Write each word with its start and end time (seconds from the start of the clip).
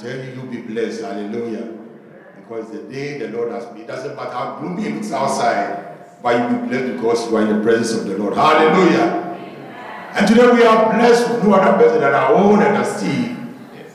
tell 0.00 0.16
you, 0.16 0.32
you'll 0.32 0.46
be 0.46 0.60
blessed. 0.62 1.02
Hallelujah. 1.02 1.76
Because 2.36 2.70
the 2.70 2.82
day 2.84 3.18
the 3.18 3.28
Lord 3.28 3.52
has 3.52 3.72
made, 3.74 3.86
doesn't 3.86 4.16
matter 4.16 4.32
how 4.32 4.56
gloomy 4.56 4.86
it 4.86 4.94
looks 4.94 5.12
outside, 5.12 6.22
but 6.22 6.36
you'll 6.36 6.60
be 6.60 6.68
blessed 6.68 6.96
because 6.96 7.30
you 7.30 7.36
are 7.36 7.42
in 7.42 7.58
the 7.58 7.62
presence 7.62 8.00
of 8.00 8.06
the 8.08 8.16
Lord. 8.16 8.34
Hallelujah. 8.34 9.26
And 10.12 10.26
today 10.26 10.50
we 10.50 10.64
are 10.64 10.92
blessed 10.92 11.30
with 11.30 11.44
no 11.44 11.54
other 11.54 11.78
person 11.78 12.00
than 12.00 12.14
our 12.14 12.34
own 12.34 12.62
and 12.62 12.86
Steve 12.86 13.36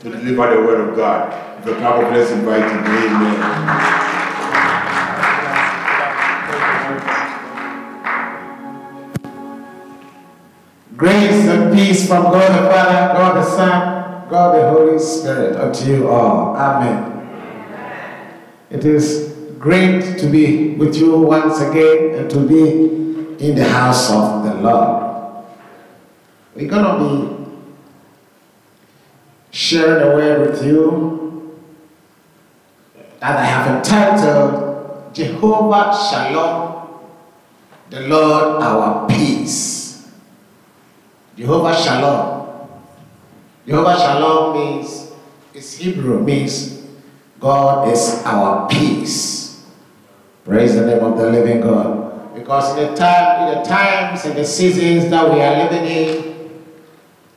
to 0.00 0.10
deliver 0.10 0.54
the 0.54 0.62
word 0.62 0.88
of 0.88 0.96
God. 0.96 1.64
The 1.64 1.74
clap 1.74 2.02
of 2.02 2.10
blessing 2.10 2.38
invite 2.38 2.70
him. 2.70 2.84
Amen. 2.86 4.06
Grace 10.96 11.46
and 11.48 11.74
peace 11.74 12.08
from 12.08 12.22
God 12.24 12.50
the 12.50 12.70
Father, 12.70 13.12
God 13.12 13.36
the 13.36 13.44
Son, 13.44 13.95
God 14.28 14.56
the 14.56 14.68
Holy 14.70 14.98
Spirit 14.98 15.56
unto 15.56 15.84
you 15.84 16.08
all. 16.08 16.56
Amen. 16.56 17.16
It 18.70 18.84
is 18.84 19.34
great 19.58 20.18
to 20.18 20.26
be 20.26 20.74
with 20.74 20.96
you 20.96 21.18
once 21.18 21.60
again 21.60 22.14
and 22.14 22.30
to 22.30 22.40
be 22.40 23.44
in 23.44 23.54
the 23.54 23.68
house 23.68 24.10
of 24.10 24.42
the 24.44 24.54
Lord. 24.54 25.44
We're 26.54 26.68
going 26.68 26.84
to 26.84 26.98
be 27.04 27.46
sharing 29.50 30.02
a 30.02 30.14
word 30.14 30.50
with 30.50 30.64
you 30.64 31.58
that 33.20 33.36
I 33.36 33.44
have 33.44 33.76
entitled 33.76 35.14
Jehovah 35.14 35.96
Shalom, 36.10 36.88
the 37.90 38.00
Lord 38.00 38.62
our 38.62 39.06
peace. 39.08 40.08
Jehovah 41.36 41.74
Shalom. 41.74 42.35
Jehovah 43.66 43.98
Shalom 43.98 44.54
means, 44.54 45.10
it's 45.52 45.76
Hebrew, 45.76 46.22
means 46.22 46.86
God 47.40 47.92
is 47.92 48.22
our 48.24 48.68
peace. 48.68 49.66
Praise 50.44 50.76
the 50.76 50.86
name 50.86 51.02
of 51.02 51.18
the 51.18 51.28
living 51.28 51.60
God. 51.60 52.32
Because 52.32 52.78
in 52.78 52.86
the 52.86 52.96
time, 52.96 53.48
in 53.48 53.58
the 53.58 53.64
times 53.64 54.24
and 54.24 54.36
the 54.36 54.44
seasons 54.44 55.10
that 55.10 55.32
we 55.32 55.40
are 55.42 55.64
living 55.64 55.84
in, 55.84 56.62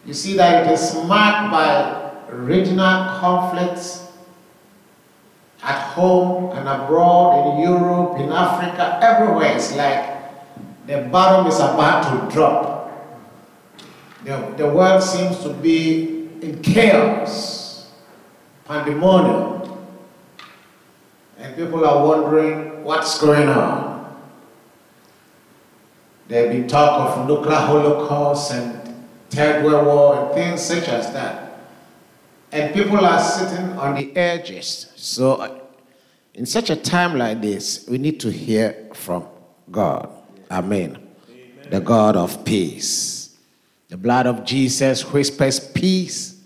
you 0.06 0.14
see 0.14 0.36
that 0.38 0.68
it 0.68 0.72
is 0.72 0.94
marked 1.06 1.52
by 1.52 2.12
regional 2.30 3.18
conflicts 3.20 4.12
at 5.64 5.80
home 5.94 6.56
and 6.56 6.70
abroad, 6.70 7.58
in 7.58 7.64
Europe, 7.64 8.20
in 8.20 8.32
Africa, 8.32 9.00
everywhere. 9.02 9.56
It's 9.56 9.76
like 9.76 10.86
the 10.86 11.10
bottom 11.10 11.48
is 11.48 11.58
about 11.60 12.04
to 12.06 12.34
drop. 12.34 12.78
The, 14.24 14.54
the 14.58 14.70
world 14.70 15.02
seems 15.02 15.40
to 15.40 15.50
be 15.50 16.19
in 16.42 16.62
chaos, 16.62 17.92
pandemonium, 18.66 19.78
and 21.38 21.56
people 21.56 21.86
are 21.86 22.06
wondering 22.06 22.84
what's 22.84 23.20
going 23.20 23.48
on. 23.48 24.18
There've 26.28 26.52
been 26.52 26.68
talk 26.68 27.18
of 27.18 27.28
nuclear 27.28 27.56
holocaust 27.56 28.54
and 28.54 29.08
third 29.30 29.66
world 29.66 29.86
war 29.86 30.26
and 30.26 30.34
things 30.36 30.62
such 30.62 30.88
as 30.88 31.12
that. 31.14 31.60
And 32.52 32.74
people 32.74 33.04
are 33.04 33.20
sitting 33.20 33.78
on 33.78 33.96
the 33.96 34.16
edges. 34.16 34.92
So, 34.96 35.62
in 36.34 36.46
such 36.46 36.70
a 36.70 36.76
time 36.76 37.18
like 37.18 37.42
this, 37.42 37.88
we 37.88 37.98
need 37.98 38.20
to 38.22 38.32
hear 38.32 38.90
from 38.94 39.28
God. 39.72 40.10
Amen. 40.50 40.98
Amen. 41.30 41.70
The 41.70 41.80
God 41.80 42.16
of 42.16 42.44
peace. 42.46 43.19
The 43.90 43.98
blood 43.98 44.28
of 44.28 44.46
Jesus 44.46 45.02
whispers 45.12 45.60
peace 45.60 46.40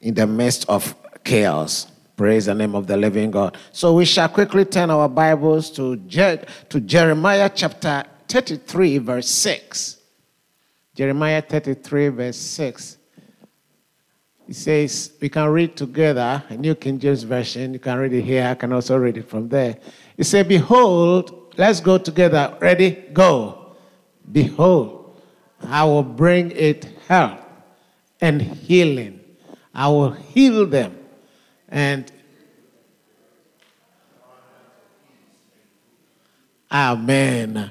in 0.00 0.14
the 0.14 0.26
midst 0.26 0.68
of 0.68 0.94
chaos. 1.24 1.88
Praise 2.16 2.46
the 2.46 2.54
name 2.54 2.74
of 2.74 2.86
the 2.86 2.96
living 2.96 3.32
God. 3.32 3.58
So 3.72 3.94
we 3.94 4.04
shall 4.04 4.28
quickly 4.28 4.64
turn 4.64 4.90
our 4.90 5.08
Bibles 5.08 5.70
to, 5.72 5.96
Je- 5.96 6.44
to 6.68 6.80
Jeremiah 6.80 7.50
chapter 7.52 8.04
33, 8.28 8.98
verse 8.98 9.28
6. 9.28 9.98
Jeremiah 10.94 11.42
33, 11.42 12.08
verse 12.08 12.36
6. 12.36 12.96
It 14.48 14.54
says, 14.54 15.12
we 15.20 15.28
can 15.28 15.48
read 15.48 15.76
together, 15.76 16.42
a 16.48 16.56
New 16.56 16.76
King 16.76 17.00
James 17.00 17.24
Version. 17.24 17.74
You 17.74 17.80
can 17.80 17.98
read 17.98 18.12
it 18.12 18.22
here. 18.22 18.46
I 18.46 18.54
can 18.54 18.72
also 18.72 18.96
read 18.96 19.18
it 19.18 19.28
from 19.28 19.48
there. 19.48 19.76
It 20.16 20.24
says, 20.24 20.46
Behold, 20.46 21.54
let's 21.58 21.80
go 21.80 21.98
together. 21.98 22.56
Ready? 22.60 22.92
Go. 23.12 23.74
Behold, 24.30 25.05
I 25.62 25.84
will 25.84 26.02
bring 26.02 26.50
it 26.52 26.88
health 27.08 27.40
and 28.20 28.40
healing. 28.40 29.20
I 29.74 29.88
will 29.88 30.12
heal 30.12 30.66
them 30.66 30.96
and 31.68 32.10
Amen. 36.70 37.70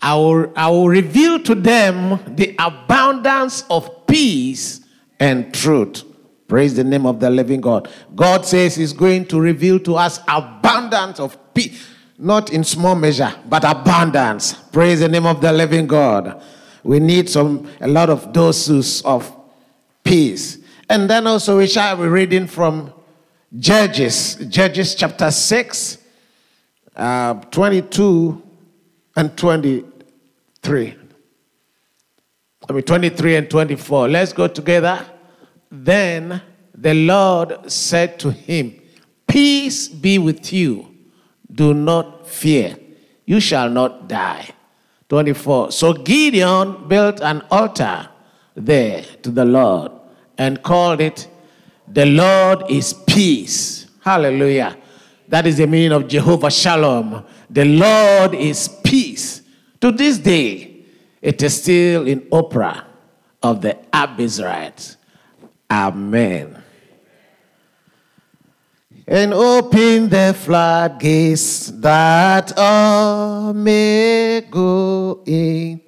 I 0.00 0.14
will, 0.14 0.52
I 0.54 0.68
will 0.70 0.88
reveal 0.88 1.42
to 1.44 1.54
them 1.54 2.20
the 2.36 2.54
abundance 2.58 3.64
of 3.70 4.06
peace 4.06 4.80
and 5.18 5.54
truth. 5.54 6.04
Praise 6.48 6.74
the 6.74 6.84
name 6.84 7.06
of 7.06 7.18
the 7.18 7.30
living 7.30 7.60
God. 7.60 7.88
God 8.14 8.44
says 8.44 8.76
He's 8.76 8.92
going 8.92 9.26
to 9.26 9.40
reveal 9.40 9.78
to 9.80 9.96
us 9.96 10.20
abundance 10.28 11.18
of 11.18 11.38
peace 11.54 11.88
not 12.18 12.50
in 12.50 12.64
small 12.64 12.94
measure, 12.94 13.34
but 13.48 13.64
abundance. 13.64 14.52
Praise 14.52 15.00
the 15.00 15.08
name 15.08 15.26
of 15.26 15.40
the 15.40 15.52
living 15.52 15.86
God. 15.86 16.42
We 16.82 17.00
need 17.00 17.28
some 17.28 17.68
a 17.80 17.88
lot 17.88 18.10
of 18.10 18.32
doses 18.32 19.02
of 19.02 19.34
peace. 20.04 20.58
And 20.88 21.08
then 21.08 21.26
also 21.26 21.58
we 21.58 21.66
shall 21.66 21.96
be 21.96 22.06
reading 22.06 22.46
from 22.46 22.92
Judges, 23.58 24.36
Judges 24.48 24.94
chapter 24.94 25.30
6, 25.30 25.98
uh, 26.96 27.34
22 27.34 28.42
and 29.16 29.36
23. 29.36 30.96
I 32.68 32.72
mean 32.72 32.82
23 32.82 33.36
and 33.36 33.50
24. 33.50 34.08
Let's 34.08 34.32
go 34.32 34.48
together. 34.48 35.04
Then 35.70 36.42
the 36.74 36.94
Lord 36.94 37.70
said 37.70 38.18
to 38.20 38.30
him, 38.30 38.80
Peace 39.26 39.88
be 39.88 40.18
with 40.18 40.52
you 40.52 40.91
do 41.54 41.74
not 41.74 42.28
fear. 42.28 42.76
You 43.24 43.40
shall 43.40 43.68
not 43.70 44.08
die. 44.08 44.48
24. 45.08 45.72
So 45.72 45.92
Gideon 45.92 46.88
built 46.88 47.20
an 47.20 47.42
altar 47.50 48.08
there 48.54 49.04
to 49.22 49.30
the 49.30 49.44
Lord 49.44 49.92
and 50.38 50.62
called 50.62 51.00
it, 51.00 51.28
The 51.86 52.06
Lord 52.06 52.70
is 52.70 52.94
Peace. 52.94 53.86
Hallelujah. 54.00 54.76
That 55.28 55.46
is 55.46 55.58
the 55.58 55.66
meaning 55.66 55.92
of 55.92 56.08
Jehovah 56.08 56.50
Shalom. 56.50 57.24
The 57.48 57.64
Lord 57.64 58.34
is 58.34 58.68
peace. 58.82 59.42
To 59.80 59.92
this 59.92 60.18
day, 60.18 60.84
it 61.20 61.42
is 61.42 61.62
still 61.62 62.06
in 62.06 62.20
Ophrah 62.22 62.84
of 63.42 63.60
the 63.60 63.78
Abiezrites. 63.92 64.96
Amen 65.70 66.61
and 69.06 69.34
open 69.34 70.08
the 70.08 70.34
floodgates 70.38 71.68
that 71.80 72.52
all 72.56 73.52
may 73.52 74.42
go 74.50 75.22
in. 75.26 75.80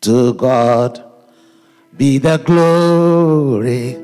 To 0.00 0.32
God 0.32 1.04
be 1.94 2.16
the 2.16 2.38
glory, 2.38 4.02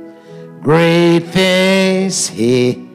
great 0.61 1.21
things 1.21 2.29
He. 2.29 2.87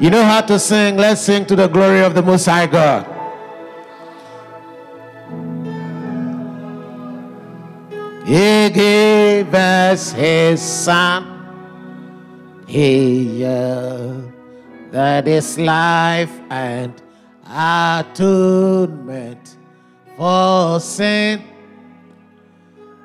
You 0.00 0.10
know 0.10 0.22
how 0.22 0.40
to 0.42 0.58
sing? 0.58 0.96
Let's 0.96 1.20
sing 1.20 1.44
to 1.46 1.56
the 1.56 1.68
glory 1.68 2.02
of 2.02 2.14
the 2.14 2.22
Most 2.22 2.46
High 2.46 2.66
God. 2.66 3.04
He 8.24 8.70
gave 8.70 9.52
us 9.52 10.12
His 10.12 10.62
Son. 10.62 11.34
He 12.66 13.44
uh, 13.44 14.27
that 14.90 15.28
is 15.28 15.58
life 15.58 16.32
and 16.50 16.94
atonement 17.50 18.76
for 20.16 20.80
sin 20.80 21.42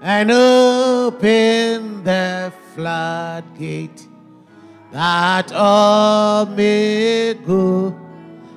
and 0.01 0.31
open 0.31 2.03
the 2.03 2.51
floodgate 2.74 4.07
that 4.91 5.51
all 5.53 6.45
may 6.45 7.33
go. 7.33 7.95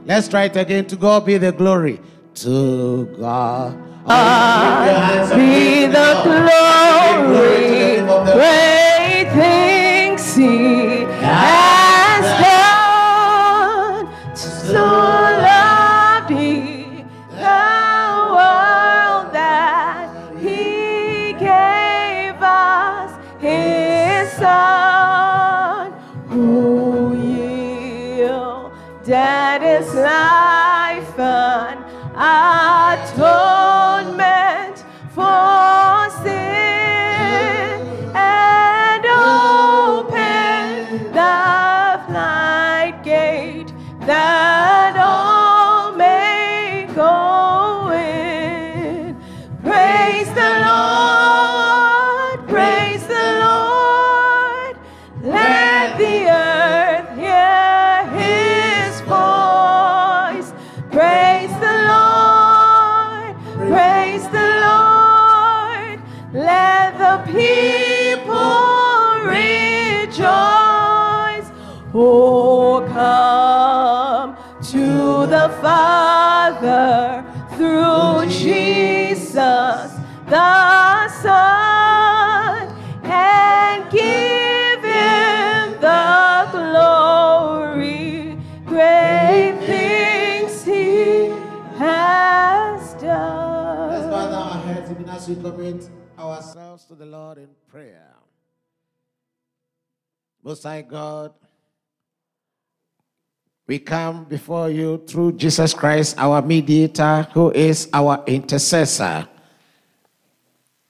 Let's 0.04 0.28
try 0.28 0.44
it 0.44 0.56
again. 0.56 0.86
To 0.86 0.96
God 0.96 1.24
be 1.24 1.38
the 1.38 1.52
glory. 1.52 2.00
To 2.34 3.06
God. 3.18 3.74
God 4.06 5.36
be 5.36 5.86
the 5.86 6.20
glory. 6.22 7.85
Ourselves 96.46 96.84
to 96.84 96.94
the 96.94 97.06
Lord 97.06 97.38
in 97.38 97.48
prayer. 97.68 98.14
Most 100.44 100.62
High 100.62 100.82
God, 100.82 101.32
we 103.66 103.80
come 103.80 104.24
before 104.24 104.70
you 104.70 105.02
through 105.08 105.32
Jesus 105.32 105.74
Christ, 105.74 106.14
our 106.18 106.40
mediator, 106.42 107.26
who 107.32 107.50
is 107.50 107.88
our 107.92 108.22
intercessor, 108.28 109.26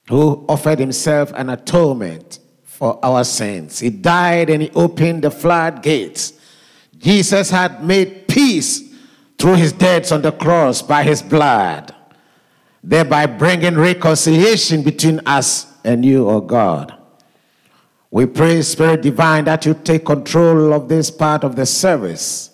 who 0.07 0.45
offered 0.47 0.77
himself 0.77 1.31
an 1.33 1.49
atonement 1.49 2.37
for 2.63 3.03
our 3.03 3.23
sins. 3.23 3.79
He 3.79 3.89
died 3.89 4.51
and 4.51 4.61
he 4.61 4.69
opened 4.75 5.23
the 5.23 5.31
floodgates. 5.31 6.33
Jesus 6.99 7.49
had 7.49 7.83
made 7.83 8.27
peace 8.27 8.83
through 9.39 9.55
his 9.55 9.71
death 9.71 10.11
on 10.11 10.21
the 10.21 10.31
cross 10.31 10.83
by 10.83 11.01
his 11.01 11.23
blood 11.23 11.96
thereby 12.87 13.25
bringing 13.25 13.75
reconciliation 13.75 14.81
between 14.81 15.19
us 15.25 15.67
and 15.83 16.05
you, 16.05 16.29
O 16.29 16.39
God. 16.39 16.95
We 18.09 18.25
pray, 18.25 18.61
Spirit 18.61 19.01
Divine, 19.01 19.43
that 19.43 19.65
you 19.65 19.73
take 19.73 20.05
control 20.05 20.71
of 20.71 20.87
this 20.87 21.11
part 21.11 21.43
of 21.43 21.57
the 21.57 21.65
service. 21.65 22.51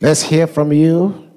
Let's 0.00 0.22
hear 0.22 0.48
from 0.48 0.72
you. 0.72 1.30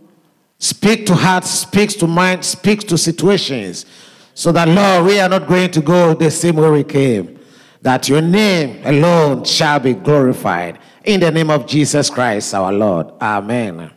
Speak 0.57 1.05
to 1.05 1.13
hearts, 1.13 1.51
speaks 1.51 1.93
to 1.95 2.07
minds, 2.07 2.47
speaks 2.47 2.83
to 2.85 2.97
situations. 2.97 3.85
So 4.33 4.51
that, 4.53 4.67
Lord, 4.67 5.05
we 5.05 5.19
are 5.19 5.29
not 5.29 5.47
going 5.47 5.69
to 5.69 5.81
go 5.81 6.15
the 6.15 6.31
same 6.31 6.55
way 6.55 6.71
we 6.71 6.83
came. 6.83 7.39
That 7.83 8.09
your 8.09 8.21
name 8.21 8.81
alone 8.83 9.43
shall 9.43 9.79
be 9.79 9.93
glorified. 9.93 10.79
In 11.03 11.19
the 11.19 11.29
name 11.29 11.51
of 11.51 11.67
Jesus 11.67 12.09
Christ, 12.09 12.55
our 12.55 12.73
Lord. 12.73 13.11
Amen. 13.21 13.91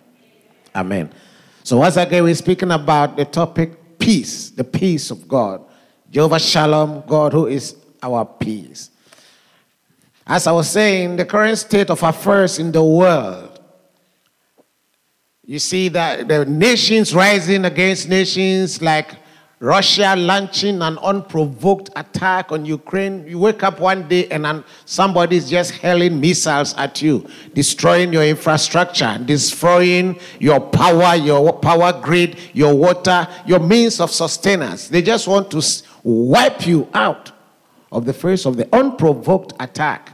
Amen. 0.74 1.10
So 1.64 1.78
once 1.78 1.96
again, 1.96 2.22
we're 2.22 2.34
speaking 2.34 2.70
about 2.70 3.16
the 3.16 3.24
topic 3.24 3.98
peace, 3.98 4.50
the 4.50 4.62
peace 4.62 5.10
of 5.10 5.26
God. 5.26 5.64
Jehovah 6.10 6.38
Shalom, 6.38 7.02
God 7.06 7.32
who 7.32 7.46
is 7.46 7.74
our 8.02 8.26
peace. 8.26 8.90
As 10.26 10.46
I 10.46 10.52
was 10.52 10.68
saying, 10.68 11.16
the 11.16 11.24
current 11.24 11.56
state 11.56 11.88
of 11.88 12.02
affairs 12.02 12.58
in 12.58 12.70
the 12.70 12.84
world, 12.84 13.58
you 15.46 15.58
see 15.58 15.88
that 15.88 16.28
the 16.28 16.44
nations 16.44 17.14
rising 17.14 17.64
against 17.64 18.10
nations 18.10 18.82
like 18.82 19.16
Russia 19.60 20.14
launching 20.16 20.82
an 20.82 20.98
unprovoked 20.98 21.88
attack 21.96 22.50
on 22.50 22.64
Ukraine. 22.64 23.26
You 23.26 23.38
wake 23.38 23.62
up 23.62 23.80
one 23.80 24.08
day 24.08 24.28
and 24.28 24.44
then 24.44 24.64
somebody's 24.84 25.48
just 25.48 25.72
hurling 25.76 26.20
missiles 26.20 26.74
at 26.74 27.00
you, 27.00 27.26
destroying 27.54 28.12
your 28.12 28.24
infrastructure, 28.24 29.18
destroying 29.24 30.18
your 30.40 30.60
power, 30.60 31.14
your 31.14 31.52
power 31.52 31.98
grid, 32.02 32.36
your 32.52 32.74
water, 32.74 33.28
your 33.46 33.60
means 33.60 34.00
of 34.00 34.10
sustenance. 34.10 34.88
They 34.88 35.02
just 35.02 35.28
want 35.28 35.50
to 35.52 35.62
wipe 36.02 36.66
you 36.66 36.88
out 36.92 37.32
of 37.92 38.04
the 38.04 38.12
face 38.12 38.44
of 38.44 38.56
the 38.56 38.68
unprovoked 38.74 39.54
attack. 39.60 40.10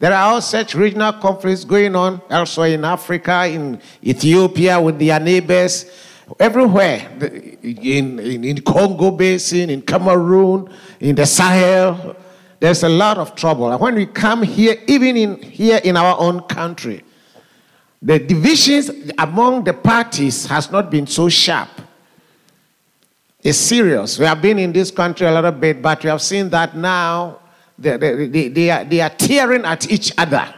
There 0.00 0.12
are 0.12 0.32
all 0.32 0.40
such 0.40 0.74
regional 0.74 1.12
conflicts 1.12 1.64
going 1.64 1.96
on 1.96 2.22
elsewhere 2.30 2.68
in 2.68 2.84
Africa, 2.84 3.46
in 3.46 3.80
Ethiopia 4.02 4.80
with 4.80 4.98
their 4.98 5.18
neighbors, 5.18 5.86
everywhere. 6.38 7.08
In, 7.62 8.18
in, 8.18 8.44
in 8.44 8.62
Congo 8.62 9.10
Basin, 9.10 9.70
in 9.70 9.82
Cameroon, 9.82 10.70
in 11.00 11.14
the 11.14 11.26
Sahel. 11.26 12.16
There's 12.60 12.82
a 12.82 12.88
lot 12.88 13.18
of 13.18 13.34
trouble. 13.34 13.70
And 13.70 13.80
when 13.80 13.94
we 13.94 14.06
come 14.06 14.42
here, 14.42 14.76
even 14.86 15.16
in 15.16 15.42
here 15.42 15.80
in 15.84 15.96
our 15.96 16.18
own 16.18 16.40
country, 16.42 17.04
the 18.02 18.18
divisions 18.18 18.90
among 19.18 19.64
the 19.64 19.72
parties 19.72 20.46
has 20.46 20.70
not 20.70 20.90
been 20.90 21.06
so 21.06 21.28
sharp. 21.28 21.68
It's 23.42 23.58
serious. 23.58 24.18
We 24.18 24.26
have 24.26 24.42
been 24.42 24.58
in 24.58 24.72
this 24.72 24.90
country 24.90 25.26
a 25.26 25.32
little 25.32 25.52
bit, 25.52 25.80
but 25.80 26.02
we 26.02 26.10
have 26.10 26.22
seen 26.22 26.48
that 26.50 26.76
now 26.76 27.38
they, 27.78 27.96
they, 27.96 28.26
they, 28.26 28.48
they 28.48 28.70
are, 28.70 28.84
they 28.84 29.00
are 29.00 29.10
tearing 29.10 29.64
at 29.64 29.90
each 29.90 30.12
other. 30.18 30.52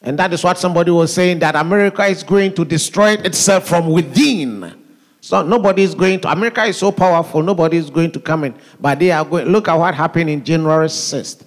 And 0.00 0.18
that 0.18 0.32
is 0.32 0.44
what 0.44 0.58
somebody 0.58 0.90
was 0.90 1.12
saying 1.12 1.40
that 1.40 1.56
America 1.56 2.04
is 2.04 2.22
going 2.22 2.54
to 2.54 2.64
destroy 2.64 3.12
itself 3.12 3.68
from 3.68 3.90
within. 3.90 4.74
So 5.20 5.42
nobody 5.42 5.82
is 5.82 5.94
going 5.94 6.20
to, 6.20 6.30
America 6.30 6.64
is 6.64 6.76
so 6.76 6.92
powerful, 6.92 7.42
nobody 7.42 7.76
is 7.76 7.90
going 7.90 8.12
to 8.12 8.20
come 8.20 8.44
in. 8.44 8.54
But 8.80 9.00
they 9.00 9.10
are 9.10 9.24
going, 9.24 9.46
look 9.48 9.68
at 9.68 9.74
what 9.74 9.94
happened 9.94 10.30
in 10.30 10.44
January 10.44 10.86
6th. 10.86 11.44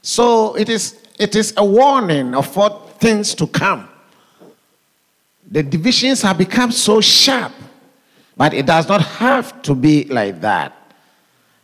So 0.00 0.54
it 0.56 0.68
is, 0.68 1.00
it 1.18 1.34
is 1.34 1.52
a 1.56 1.64
warning 1.64 2.34
of 2.34 2.54
what 2.56 3.00
things 3.00 3.34
to 3.34 3.46
come. 3.46 3.88
The 5.50 5.62
divisions 5.62 6.22
have 6.22 6.38
become 6.38 6.72
so 6.72 7.00
sharp, 7.00 7.52
but 8.36 8.54
it 8.54 8.64
does 8.64 8.88
not 8.88 9.02
have 9.02 9.60
to 9.62 9.74
be 9.74 10.04
like 10.04 10.40
that. 10.40 10.81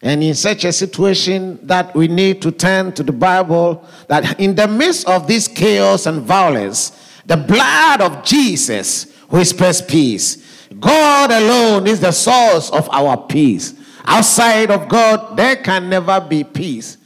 And 0.00 0.22
in 0.22 0.34
such 0.34 0.64
a 0.64 0.72
situation 0.72 1.58
that 1.66 1.94
we 1.94 2.06
need 2.06 2.40
to 2.42 2.52
turn 2.52 2.92
to 2.92 3.02
the 3.02 3.12
Bible, 3.12 3.84
that 4.06 4.38
in 4.38 4.54
the 4.54 4.68
midst 4.68 5.08
of 5.08 5.26
this 5.26 5.48
chaos 5.48 6.06
and 6.06 6.22
violence, 6.22 6.92
the 7.26 7.36
blood 7.36 8.00
of 8.00 8.24
Jesus 8.24 9.12
whispers 9.28 9.82
peace. 9.82 10.66
God 10.78 11.30
alone 11.30 11.86
is 11.86 12.00
the 12.00 12.12
source 12.12 12.70
of 12.70 12.88
our 12.90 13.16
peace. 13.16 13.74
Outside 14.04 14.70
of 14.70 14.88
God, 14.88 15.36
there 15.36 15.56
can 15.56 15.90
never 15.90 16.20
be 16.20 16.44
peace. 16.44 16.96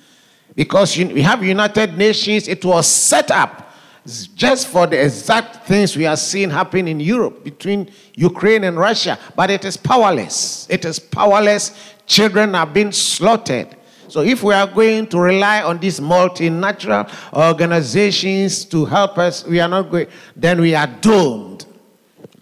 Because 0.55 0.97
we 0.97 1.23
have 1.23 1.43
United 1.43 1.97
Nations, 1.97 2.47
it 2.47 2.65
was 2.65 2.87
set 2.87 3.31
up 3.31 3.62
just 4.05 4.69
for 4.69 4.87
the 4.87 5.01
exact 5.05 5.67
things 5.67 5.97
we 5.97 6.07
are 6.07 6.17
seeing 6.17 6.51
happen 6.51 6.89
in 6.89 6.99
Europe 6.99 7.45
between 7.45 7.91
Ukraine 8.15 8.65
and 8.65 8.77
Russia. 8.77 9.19
But 9.37 9.51
it 9.51 9.65
is 9.65 9.77
powerless. 9.77 10.67
It 10.69 10.85
is 10.85 10.99
powerless. 10.99 11.95
Children 12.07 12.55
are 12.55 12.67
being 12.67 12.91
slaughtered. 12.91 13.77
So 14.09 14.21
if 14.21 14.43
we 14.43 14.53
are 14.53 14.67
going 14.67 15.07
to 15.07 15.19
rely 15.19 15.63
on 15.63 15.79
these 15.79 15.99
multinational 16.01 17.09
organizations 17.33 18.65
to 18.67 18.85
help 18.85 19.17
us, 19.19 19.47
we 19.47 19.59
are 19.61 19.69
not 19.69 19.91
going, 19.91 20.09
then 20.37 20.61
we 20.61 20.75
are 20.75 20.87
doomed. 20.87 21.65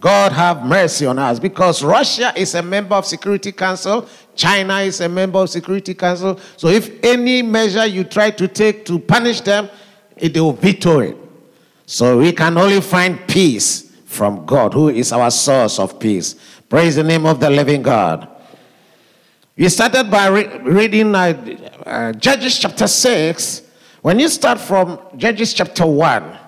God 0.00 0.33
have 0.33 0.64
mercy 0.64 1.05
on 1.05 1.19
us 1.19 1.38
because 1.38 1.85
Russia 1.85 2.33
is 2.35 2.55
a 2.55 2.62
member 2.62 2.95
of 2.95 3.05
Security 3.05 3.52
Council, 3.52 4.09
China 4.35 4.79
is 4.79 5.00
a 5.02 5.09
member 5.09 5.38
of 5.38 5.50
Security 5.50 5.93
Council. 5.93 6.40
So 6.57 6.69
if 6.69 7.05
any 7.05 7.43
measure 7.43 7.85
you 7.85 8.05
try 8.05 8.31
to 8.31 8.49
take 8.49 8.87
to 8.87 8.99
punish 8.99 9.43
them, 9.43 9.69
it, 10.17 10.37
will 10.37 10.55
veto 10.55 11.00
it. 11.00 11.17
So 11.91 12.19
we 12.19 12.31
can 12.31 12.57
only 12.57 12.81
find 12.81 13.27
peace 13.27 13.91
from 14.05 14.47
God, 14.47 14.75
who 14.75 14.91
is 14.91 15.11
our 15.11 15.29
source 15.29 15.81
of 15.81 15.99
peace. 15.99 16.37
Praise 16.69 16.95
the 16.95 17.03
name 17.03 17.27
of 17.27 17.41
the 17.41 17.51
living 17.51 17.83
God. 17.83 18.29
We 19.57 19.69
started 19.69 20.09
by 20.09 20.29
re- 20.29 20.59
reading 20.59 21.13
uh, 21.17 21.57
uh, 21.85 22.13
Judges 22.13 22.61
chapter 22.61 22.87
6. 22.87 23.63
When 24.03 24.21
you 24.21 24.29
start 24.29 24.61
from 24.61 25.01
Judges 25.17 25.53
chapter 25.53 25.85
1, 25.85 26.39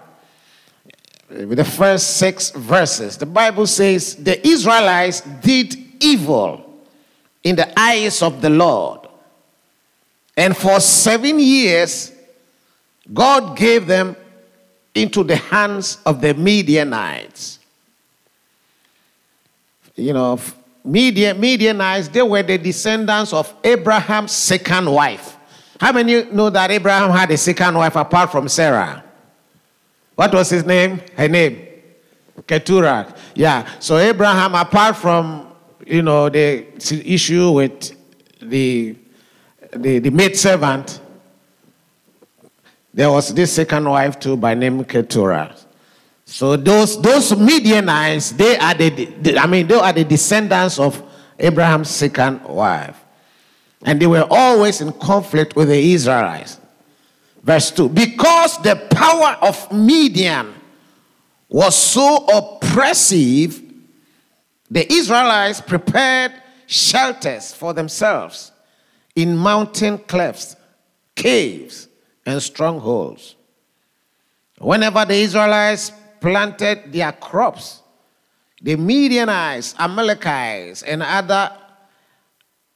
with 1.29 1.57
the 1.57 1.65
first 1.65 2.19
six 2.19 2.53
verses, 2.53 3.17
the 3.17 3.27
Bible 3.27 3.67
says 3.67 4.15
the 4.15 4.47
Israelites 4.47 5.23
did 5.23 5.75
evil 5.99 6.85
in 7.43 7.57
the 7.57 7.77
eyes 7.77 8.23
of 8.23 8.43
the 8.43 8.51
Lord. 8.51 9.09
And 10.37 10.57
for 10.57 10.79
seven 10.79 11.41
years, 11.41 12.13
God 13.13 13.57
gave 13.57 13.89
them 13.89 14.15
into 14.95 15.25
the 15.25 15.37
hands 15.37 15.99
of 16.05 16.21
the 16.21 16.35
Midianites. 16.35 17.59
You 19.95 20.13
know, 20.13 20.39
Midian, 20.85 21.39
Midianites, 21.39 22.09
they 22.09 22.23
were 22.23 22.43
the 22.43 22.59
descendants 22.59 23.33
of 23.33 23.55
Abraham's 23.63 24.33
second 24.33 24.91
wife. 24.91 25.37
How 25.81 25.93
many 25.93 26.25
know 26.25 26.51
that 26.51 26.71
Abraham 26.71 27.11
had 27.11 27.31
a 27.31 27.37
second 27.37 27.75
wife 27.75 27.97
apart 27.97 28.31
from 28.31 28.49
Sarah? 28.49 29.03
What 30.15 30.33
was 30.33 30.51
his 30.51 30.65
name? 30.65 31.01
Her 31.17 31.29
name? 31.29 31.69
Keturah. 32.47 33.15
Yeah. 33.35 33.69
So 33.79 33.99
Abraham, 33.99 34.55
apart 34.55 34.97
from 34.97 35.49
you 35.87 36.03
know 36.03 36.29
the 36.29 36.67
issue 37.05 37.51
with 37.53 37.97
the 38.41 38.97
the, 39.75 39.99
the 40.01 40.11
maid 40.11 40.37
servant, 40.37 41.01
there 42.95 43.11
was 43.11 43.33
this 43.35 43.53
second 43.53 43.89
wife 43.89 44.19
too 44.19 44.37
by 44.37 44.55
name 44.55 44.85
Keturah. 44.85 45.55
So 46.25 46.57
those 46.57 47.01
those 47.01 47.37
Midianites, 47.37 48.33
they 48.33 48.57
are 48.59 48.75
the, 48.75 49.39
I 49.39 49.47
mean 49.47 49.67
they 49.67 49.75
are 49.75 49.93
the 49.93 50.05
descendants 50.05 50.79
of 50.79 51.03
Abraham's 51.39 51.91
second 51.91 52.45
wife. 52.45 52.99
And 53.85 54.01
they 54.01 54.07
were 54.07 54.27
always 54.31 54.81
in 54.81 54.93
conflict 54.93 55.57
with 55.57 55.69
the 55.69 55.93
Israelites. 55.93 56.59
Verse 57.43 57.71
2 57.73 57.89
Because 57.89 58.59
the 58.63 58.77
power 58.91 59.37
of 59.43 59.73
Midian 59.73 60.55
was 61.49 61.77
so 61.77 62.25
oppressive, 62.27 63.61
the 64.71 64.91
Israelites 64.91 65.61
prepared 65.61 66.33
shelters 66.67 67.53
for 67.53 67.75
themselves 67.75 68.53
in 69.15 69.37
mountain 69.37 69.99
clefts, 69.99 70.57
caves, 71.15 71.89
and 72.25 72.43
strongholds. 72.43 73.37
Whenever 74.59 75.05
the 75.05 75.15
Israelites 75.15 75.93
planted 76.21 76.93
their 76.93 77.13
crops, 77.13 77.83
the 78.61 78.77
Midianites, 78.77 79.75
Amalekites, 79.79 80.83
and 80.83 81.03
other 81.03 81.51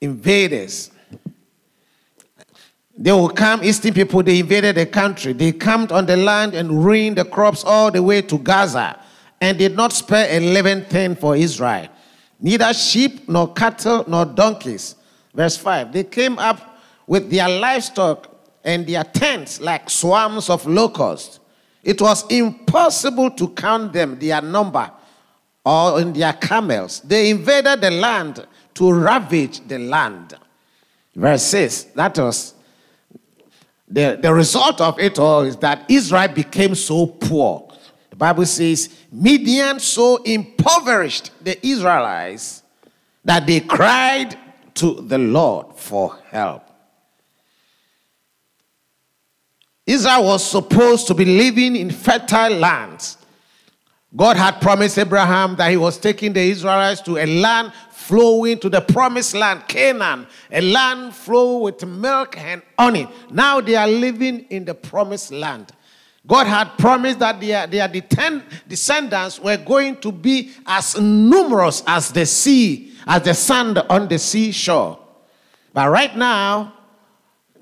invaders 0.01 0.91
they 2.99 3.13
will 3.13 3.29
come, 3.29 3.63
Eastern 3.63 3.93
people, 3.93 4.23
they 4.23 4.39
invaded 4.39 4.77
the 4.77 4.87
country. 4.87 5.35
They 5.35 5.53
camped 5.53 5.93
on 5.93 6.07
the 6.07 6.17
land 6.17 6.55
and 6.55 6.83
ruined 6.85 7.19
the 7.19 7.25
crops 7.27 7.63
all 7.63 7.91
the 7.91 8.03
way 8.03 8.23
to 8.23 8.39
Gaza 8.39 8.99
and 9.41 9.59
did 9.59 9.77
not 9.77 9.93
spare 9.93 10.27
a 10.31 10.41
living 10.41 10.83
thing 10.83 11.15
for 11.15 11.37
Israel. 11.37 11.89
Neither 12.41 12.73
sheep, 12.73 13.29
nor 13.29 13.53
cattle, 13.53 14.05
nor 14.09 14.25
donkeys. 14.25 14.95
Verse 15.35 15.59
5 15.59 15.93
They 15.93 16.05
came 16.05 16.39
up 16.39 16.79
with 17.07 17.31
their 17.31 17.49
livestock 17.49 18.31
and 18.67 18.85
their 18.85 19.05
tents 19.05 19.61
like 19.61 19.89
swarms 19.89 20.51
of 20.51 20.67
locusts. 20.67 21.39
It 21.85 22.03
was 22.03 22.27
impossible 22.29 23.31
to 23.31 23.49
count 23.51 23.93
them, 23.93 24.19
their 24.19 24.43
number, 24.43 24.91
or 25.65 26.01
in 26.01 26.13
their 26.13 26.33
camels. 26.33 27.01
They 27.01 27.31
invaded 27.31 27.81
the 27.81 27.93
land 27.93 28.45
to 28.75 28.93
ravage 28.93 29.61
the 29.69 29.79
land. 29.79 30.35
Verse 31.15 31.45
6 31.45 31.85
That 31.95 32.19
was 32.19 32.55
the, 33.89 34.19
the 34.21 34.35
result 34.35 34.81
of 34.81 34.99
it 34.99 35.17
all 35.21 35.43
is 35.43 35.57
that 35.59 35.89
Israel 35.89 36.29
became 36.29 36.75
so 36.75 37.07
poor. 37.07 37.69
The 38.11 38.17
Bible 38.17 38.47
says 38.47 38.93
Midian 39.13 39.79
so 39.79 40.17
impoverished 40.25 41.31
the 41.43 41.65
Israelites 41.65 42.65
that 43.25 43.47
they 43.47 43.61
cried 43.61 44.37
to 44.75 44.95
the 45.03 45.19
Lord 45.19 45.77
for 45.77 46.19
help. 46.31 46.66
Israel 49.87 50.25
was 50.25 50.45
supposed 50.45 51.07
to 51.07 51.15
be 51.15 51.25
living 51.25 51.77
in 51.77 51.91
fertile 51.91 52.57
lands. 52.59 53.19
God 54.15 54.37
had 54.37 54.61
promised 54.61 54.99
Abraham 54.99 55.57
that 55.57 55.71
he 55.71 55.77
was 55.77 55.99
taking 55.99 56.33
the 56.33 56.41
Israelites 56.41 57.01
to 57.03 57.19
a 57.19 57.27
land 57.27 57.73
flowing 57.91 58.59
to 58.61 58.69
the 58.69 58.81
promised 58.81 59.35
land, 59.35 59.67
Canaan, 59.69 60.27
a 60.51 60.61
land 60.61 61.15
flowing 61.15 61.63
with 61.63 61.85
milk 61.87 62.39
and 62.39 62.63
honey. 62.79 63.09
Now 63.31 63.61
they 63.61 63.75
are 63.75 63.89
living 63.89 64.47
in 64.49 64.65
the 64.65 64.75
promised 64.75 65.33
land. 65.33 65.73
God 66.27 66.47
had 66.47 66.77
promised 66.79 67.21
that 67.21 67.41
their, 67.41 67.67
their 67.67 67.89
descendants 67.89 69.39
were 69.39 69.57
going 69.57 69.97
to 69.99 70.11
be 70.11 70.53
as 70.67 71.01
numerous 71.01 71.83
as 71.87 72.11
the 72.11 72.27
sea, 72.27 72.95
as 73.07 73.23
the 73.23 73.35
sand 73.35 73.79
on 73.91 74.09
the 74.09 74.19
seashore. 74.19 74.99
But 75.73 75.91
right 75.91 76.17
now, 76.17 76.73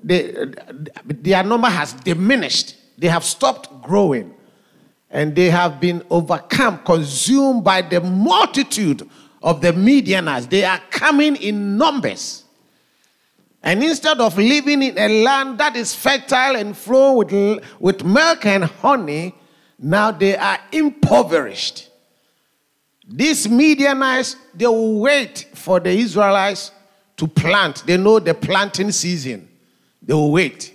they, 0.03 0.33
their 1.05 1.43
number 1.43 1.67
has 1.67 1.93
diminished. 1.93 2.75
They 2.97 3.07
have 3.07 3.23
stopped 3.23 3.81
growing. 3.81 4.33
And 5.09 5.35
they 5.35 5.49
have 5.49 5.79
been 5.79 6.03
overcome, 6.09 6.79
consumed 6.79 7.63
by 7.63 7.81
the 7.81 8.01
multitude 8.01 9.07
of 9.41 9.61
the 9.61 9.71
Midianites. 9.71 10.47
They 10.47 10.65
are 10.65 10.81
coming 10.89 11.35
in 11.37 11.77
numbers. 11.77 12.43
And 13.63 13.83
instead 13.83 14.19
of 14.19 14.37
living 14.37 14.83
in 14.83 14.97
a 14.97 15.23
land 15.23 15.57
that 15.57 15.75
is 15.75 15.95
fertile 15.95 16.55
and 16.55 16.75
flow 16.77 17.13
with, 17.13 17.63
with 17.79 18.03
milk 18.03 18.45
and 18.45 18.65
honey, 18.65 19.33
now 19.79 20.11
they 20.11 20.37
are 20.37 20.59
impoverished. 20.71 21.89
These 23.07 23.47
Midianites, 23.47 24.35
they 24.53 24.67
will 24.67 24.99
wait 24.99 25.47
for 25.53 25.79
the 25.79 25.91
Israelites 25.91 26.71
to 27.17 27.27
plant. 27.27 27.83
They 27.85 27.97
know 27.97 28.19
the 28.19 28.33
planting 28.33 28.91
season. 28.91 29.47
They 30.05 30.13
will 30.13 30.31
wait. 30.31 30.73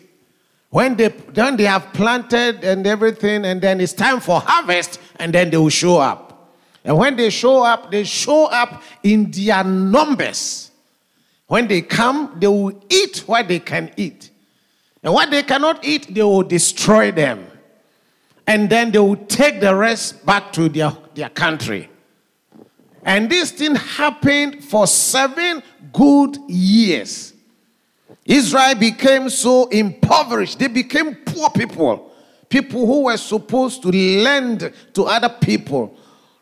When 0.71 0.97
they, 0.97 1.09
then 1.09 1.57
they 1.57 1.65
have 1.65 1.93
planted 1.93 2.65
and 2.65 2.87
everything, 2.87 3.45
and 3.45 3.61
then 3.61 3.81
it's 3.81 3.93
time 3.93 4.21
for 4.21 4.41
harvest, 4.41 5.01
and 5.17 5.33
then 5.33 5.51
they 5.51 5.57
will 5.57 5.69
show 5.69 5.99
up. 5.99 6.55
And 6.85 6.97
when 6.97 7.17
they 7.17 7.31
show 7.31 7.63
up, 7.63 7.91
they 7.91 8.05
show 8.05 8.47
up 8.47 8.83
in 9.03 9.31
their 9.31 9.65
numbers. 9.65 10.71
When 11.47 11.67
they 11.67 11.83
come, 11.83 12.37
they 12.39 12.47
will 12.47 12.81
eat 12.89 13.25
what 13.27 13.49
they 13.49 13.59
can 13.59 13.91
eat. 13.97 14.31
And 15.03 15.13
what 15.13 15.31
they 15.31 15.43
cannot 15.43 15.85
eat, 15.85 16.15
they 16.15 16.23
will 16.23 16.43
destroy 16.43 17.11
them. 17.11 17.47
And 18.47 18.71
then 18.71 18.93
they 18.93 18.99
will 18.99 19.17
take 19.17 19.61
the 19.61 19.75
rest 19.75 20.25
back 20.25 20.53
to 20.53 20.69
their, 20.69 20.93
their 21.15 21.29
country. 21.29 21.89
And 23.03 23.31
this 23.31 23.51
thing 23.51 23.75
happened 23.75 24.63
for 24.63 24.87
seven 24.87 25.63
good 25.93 26.37
years. 26.49 27.35
Israel 28.31 28.75
became 28.77 29.29
so 29.29 29.67
impoverished, 29.69 30.59
they 30.59 30.69
became 30.69 31.15
poor 31.27 31.51
people, 31.51 32.13
people 32.49 32.87
who 32.87 33.05
were 33.05 33.17
supposed 33.17 33.83
to 33.83 33.89
lend 33.91 34.73
to 34.95 35.05
other 35.05 35.29
people 35.29 35.99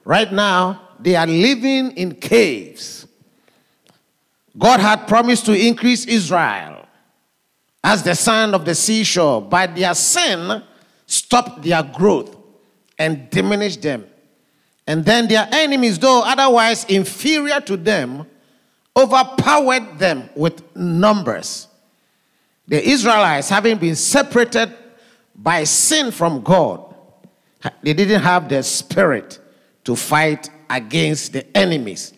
Right 0.09 0.33
now, 0.33 0.81
they 0.99 1.17
are 1.17 1.27
living 1.27 1.91
in 1.91 2.15
caves. 2.15 3.07
God 4.57 4.81
had 4.81 5.07
promised 5.07 5.45
to 5.45 5.53
increase 5.53 6.07
Israel 6.07 6.87
as 7.85 8.03
the 8.03 8.15
sand 8.15 8.55
of 8.55 8.65
the 8.65 8.75
seashore, 8.75 9.43
but 9.43 9.77
their 9.77 9.93
sin 9.95 10.63
stopped 11.05 11.63
their 11.63 11.83
growth 11.83 12.35
and 12.99 13.29
diminished 13.29 13.83
them. 13.83 14.07
And 14.87 15.05
then 15.05 15.29
their 15.29 15.47
enemies, 15.53 15.99
though 15.99 16.23
otherwise 16.25 16.87
inferior 16.87 17.61
to 17.61 17.77
them, 17.77 18.27
overpowered 18.97 19.99
them 19.99 20.31
with 20.35 20.75
numbers. 20.75 21.68
The 22.69 22.87
Israelites, 22.87 23.49
having 23.49 23.79
been 23.79 23.97
separated 23.97 24.75
by 25.35 25.65
sin 25.65 26.11
from 26.11 26.43
God, 26.43 26.95
they 27.83 27.95
didn't 27.95 28.21
have 28.21 28.49
the 28.49 28.63
spirit 28.63 29.39
to 29.85 29.97
fight 29.97 30.51
against 30.69 31.33
the 31.33 31.57
enemies. 31.57 32.13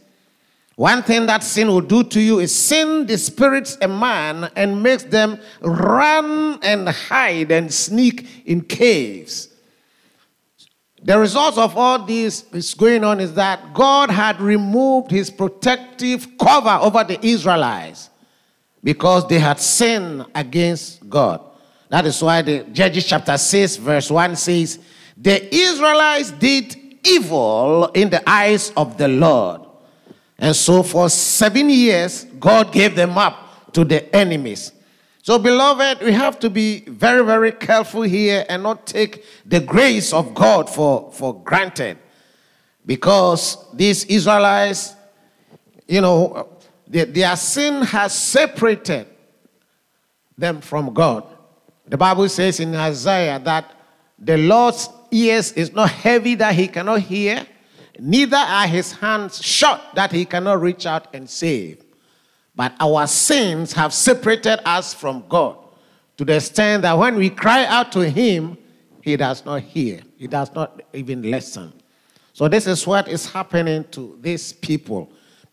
One 0.75 1.02
thing 1.04 1.26
that 1.26 1.45
sin 1.45 1.69
will 1.69 1.83
do 1.83 2.02
to 2.02 2.21
you 2.21 2.40
is 2.40 2.54
sin 2.54 3.07
the 3.07 3.16
spirits 3.16 3.78
a 3.80 3.87
man 3.87 4.50
and 4.57 4.83
makes 4.83 5.04
them 5.04 5.38
run 5.61 6.59
and 6.62 6.88
hide 6.88 7.52
and 7.52 7.73
sneak 7.73 8.26
in 8.45 8.62
caves. 8.62 9.49
The 11.02 11.19
result 11.19 11.59
of 11.59 11.76
all 11.76 12.00
this 12.04 12.45
is 12.52 12.75
going 12.75 13.04
on 13.04 13.21
is 13.21 13.35
that 13.35 13.73
God 13.73 14.11
had 14.11 14.40
removed 14.40 15.11
his 15.11 15.30
protective 15.30 16.26
cover 16.38 16.78
over 16.83 17.04
the 17.04 17.25
Israelites 17.25 18.10
because 18.82 19.28
they 19.28 19.38
had 19.38 19.60
sinned 19.60 20.26
against 20.34 21.08
God. 21.08 21.42
That 21.88 22.06
is 22.06 22.22
why 22.22 22.42
the 22.42 22.64
Judges 22.72 23.04
chapter 23.04 23.37
6, 23.37 23.76
verse 23.76 24.10
1 24.10 24.37
says, 24.37 24.78
The 25.16 25.54
Israelites 25.54 26.30
did 26.30 26.76
evil 27.04 27.87
in 27.94 28.10
the 28.10 28.28
eyes 28.28 28.72
of 28.76 28.96
the 28.96 29.08
Lord. 29.08 29.62
And 30.38 30.54
so 30.54 30.82
for 30.82 31.10
seven 31.10 31.68
years, 31.68 32.25
God 32.38 32.72
gave 32.72 32.94
them 32.94 33.18
up 33.18 33.72
to 33.72 33.84
the 33.84 34.14
enemies. 34.14 34.72
So, 35.22 35.38
beloved, 35.38 36.02
we 36.02 36.12
have 36.12 36.38
to 36.40 36.49
be 36.49 36.80
very, 36.80 37.25
very 37.25 37.52
careful 37.52 38.02
here 38.02 38.46
and 38.49 38.62
not 38.62 38.87
take 38.87 39.25
the 39.44 39.60
grace 39.60 40.14
of 40.14 40.34
God 40.34 40.70
for, 40.70 41.12
for 41.12 41.42
granted. 41.42 41.99
Because 42.87 43.58
these 43.75 44.04
Israelites, 44.06 44.94
you 45.87 46.00
know, 46.00 46.49
their, 46.90 47.37
sin 47.37 47.82
has 47.82 48.12
separated 48.16 49.06
them 50.37 50.61
from 50.61 50.92
God. 50.92 51.25
The 51.87 51.97
Bible 51.97 52.28
says 52.28 52.61
in 52.61 52.75
Isaiah 52.75 53.38
that 53.44 53.73
the 54.18 54.37
Lord's 54.37 54.88
ears 55.11 55.52
is 55.52 55.73
not 55.73 55.90
heavy 55.90 56.35
that 56.37 56.54
he 56.54 56.68
cannot 56.68 57.00
hear, 57.00 57.47
neither 57.99 58.37
are 58.37 58.66
his 58.66 58.92
hands 58.92 59.42
short 59.42 59.80
that 59.94 60.11
he 60.12 60.25
cannot 60.25 60.61
reach 60.61 60.87
out 60.87 61.14
and 61.14 61.28
save. 61.28 61.85
But 62.54 62.75
our 62.80 63.06
sins 63.06 63.73
have 63.73 63.94
separated 63.94 64.61
us 64.68 64.92
from 64.92 65.25
God 65.28 65.56
to 66.16 66.25
the 66.25 66.37
extent 66.37 66.82
that 66.82 66.99
when 66.99 67.16
we 67.16 67.30
cry 67.30 67.64
out 67.66 67.92
to 67.92 68.00
him, 68.00 68.59
he 69.02 69.16
does 69.16 69.44
not 69.44 69.62
hear, 69.62 70.00
he 70.18 70.26
does 70.26 70.52
not 70.54 70.82
even 70.92 71.23
listen. 71.23 71.73
So, 72.32 72.49
this 72.49 72.66
is 72.66 72.87
what 72.87 73.09
is 73.09 73.30
happening 73.30 73.85
to 73.92 74.18
these 74.20 74.52
people. 74.52 75.11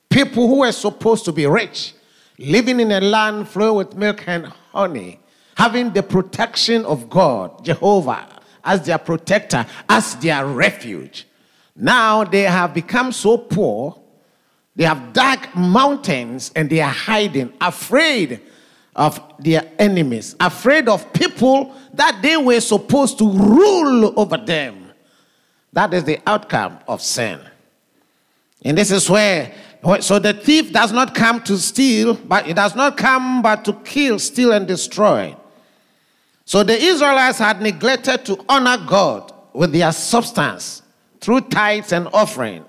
People 0.09 0.47
who 0.47 0.59
were 0.59 0.71
supposed 0.71 1.25
to 1.25 1.31
be 1.31 1.45
rich, 1.45 1.93
living 2.39 2.79
in 2.79 2.91
a 2.91 3.01
land 3.01 3.47
flowing 3.47 3.75
with 3.75 3.95
milk 3.95 4.27
and 4.27 4.47
honey, 4.71 5.19
having 5.55 5.91
the 5.91 6.03
protection 6.03 6.85
of 6.85 7.09
God, 7.09 7.63
Jehovah, 7.65 8.27
as 8.63 8.85
their 8.85 8.97
protector, 8.97 9.65
as 9.89 10.15
their 10.17 10.45
refuge. 10.45 11.27
Now 11.75 12.23
they 12.23 12.43
have 12.43 12.73
become 12.73 13.11
so 13.11 13.37
poor, 13.37 13.99
they 14.75 14.83
have 14.83 15.13
dug 15.13 15.55
mountains 15.55 16.51
and 16.55 16.69
they 16.69 16.81
are 16.81 16.91
hiding, 16.91 17.53
afraid 17.59 18.41
of 18.95 19.19
their 19.39 19.71
enemies, 19.77 20.35
afraid 20.39 20.89
of 20.89 21.11
people 21.13 21.75
that 21.93 22.19
they 22.21 22.35
were 22.37 22.59
supposed 22.59 23.17
to 23.19 23.29
rule 23.29 24.19
over 24.19 24.37
them. 24.37 24.91
That 25.73 25.93
is 25.93 26.03
the 26.03 26.19
outcome 26.25 26.79
of 26.87 27.01
sin. 27.01 27.39
And 28.63 28.77
this 28.77 28.89
is 28.89 29.09
where, 29.09 29.53
so 30.01 30.19
the 30.19 30.33
thief 30.33 30.73
does 30.73 30.91
not 30.91 31.15
come 31.15 31.41
to 31.43 31.57
steal, 31.57 32.15
but 32.15 32.47
it 32.47 32.55
does 32.55 32.75
not 32.75 32.97
come 32.97 33.41
but 33.41 33.63
to 33.65 33.73
kill, 33.73 34.19
steal, 34.19 34.51
and 34.51 34.67
destroy. 34.67 35.35
So 36.45 36.63
the 36.63 36.77
Israelites 36.77 37.39
had 37.39 37.61
neglected 37.61 38.25
to 38.25 38.43
honor 38.49 38.77
God 38.85 39.33
with 39.53 39.71
their 39.71 39.91
substance 39.91 40.81
through 41.21 41.41
tithes 41.41 41.91
and 41.91 42.07
offering, 42.13 42.65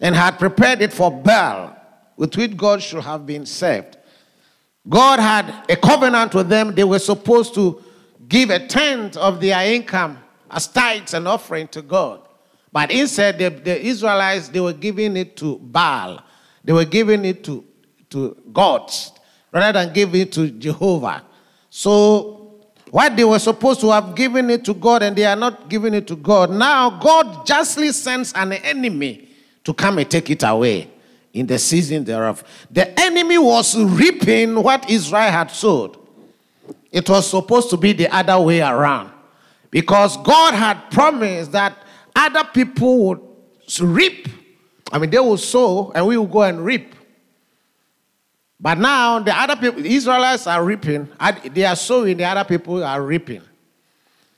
and 0.00 0.14
had 0.14 0.38
prepared 0.38 0.82
it 0.82 0.92
for 0.92 1.10
Baal, 1.10 1.76
with 2.16 2.36
which 2.36 2.56
God 2.56 2.82
should 2.82 3.02
have 3.02 3.26
been 3.26 3.46
served. 3.46 3.96
God 4.88 5.18
had 5.18 5.64
a 5.68 5.76
covenant 5.76 6.34
with 6.34 6.48
them. 6.48 6.74
They 6.74 6.84
were 6.84 6.98
supposed 6.98 7.54
to 7.54 7.82
give 8.28 8.50
a 8.50 8.66
tenth 8.66 9.16
of 9.16 9.40
their 9.40 9.66
income 9.66 10.18
as 10.50 10.66
tithes 10.66 11.14
and 11.14 11.26
offering 11.26 11.68
to 11.68 11.82
God. 11.82 12.20
But 12.70 12.90
instead, 12.90 13.38
the, 13.38 13.48
the 13.48 13.80
Israelites, 13.80 14.48
they 14.48 14.60
were 14.60 14.72
giving 14.72 15.16
it 15.16 15.36
to 15.38 15.58
Baal. 15.58 16.22
They 16.64 16.72
were 16.72 16.84
giving 16.84 17.24
it 17.24 17.44
to, 17.44 17.64
to 18.10 18.36
gods 18.52 19.12
rather 19.52 19.78
than 19.78 19.92
giving 19.92 20.22
it 20.22 20.32
to 20.32 20.50
Jehovah. 20.50 21.22
So, 21.70 22.64
what 22.90 23.16
they 23.16 23.24
were 23.24 23.38
supposed 23.38 23.80
to 23.80 23.90
have 23.90 24.14
given 24.14 24.48
it 24.50 24.64
to 24.64 24.74
God 24.74 25.02
and 25.02 25.16
they 25.16 25.26
are 25.26 25.36
not 25.36 25.68
giving 25.68 25.94
it 25.94 26.06
to 26.06 26.16
God, 26.16 26.50
now 26.50 26.90
God 26.98 27.44
justly 27.44 27.90
sends 27.92 28.32
an 28.34 28.52
enemy 28.52 29.28
to 29.64 29.74
come 29.74 29.98
and 29.98 30.08
take 30.08 30.30
it 30.30 30.42
away 30.44 30.88
in 31.32 31.46
the 31.46 31.58
season 31.58 32.04
thereof. 32.04 32.44
The 32.70 32.98
enemy 33.00 33.38
was 33.38 33.76
reaping 33.76 34.62
what 34.62 34.88
Israel 34.88 35.30
had 35.30 35.50
sowed. 35.50 35.96
It 36.92 37.10
was 37.10 37.28
supposed 37.28 37.70
to 37.70 37.76
be 37.76 37.92
the 37.92 38.08
other 38.14 38.38
way 38.38 38.60
around 38.60 39.10
because 39.70 40.16
God 40.18 40.54
had 40.54 40.88
promised 40.92 41.50
that 41.52 41.76
other 42.14 42.44
people 42.44 43.08
would 43.08 43.20
reap. 43.80 44.28
I 44.94 44.98
mean, 44.98 45.10
they 45.10 45.18
will 45.18 45.36
sow 45.36 45.90
and 45.92 46.06
we 46.06 46.16
will 46.16 46.28
go 46.28 46.42
and 46.42 46.64
reap. 46.64 46.94
But 48.60 48.78
now 48.78 49.18
the 49.18 49.36
other 49.36 49.56
people, 49.56 49.84
Israelites 49.84 50.46
are 50.46 50.64
reaping. 50.64 51.08
They 51.52 51.64
are 51.64 51.74
sowing, 51.74 52.16
the 52.16 52.24
other 52.24 52.44
people 52.44 52.84
are 52.84 53.02
reaping. 53.02 53.42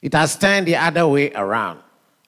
It 0.01 0.15
has 0.15 0.35
turned 0.35 0.67
the 0.67 0.77
other 0.77 1.07
way 1.07 1.31
around. 1.35 1.81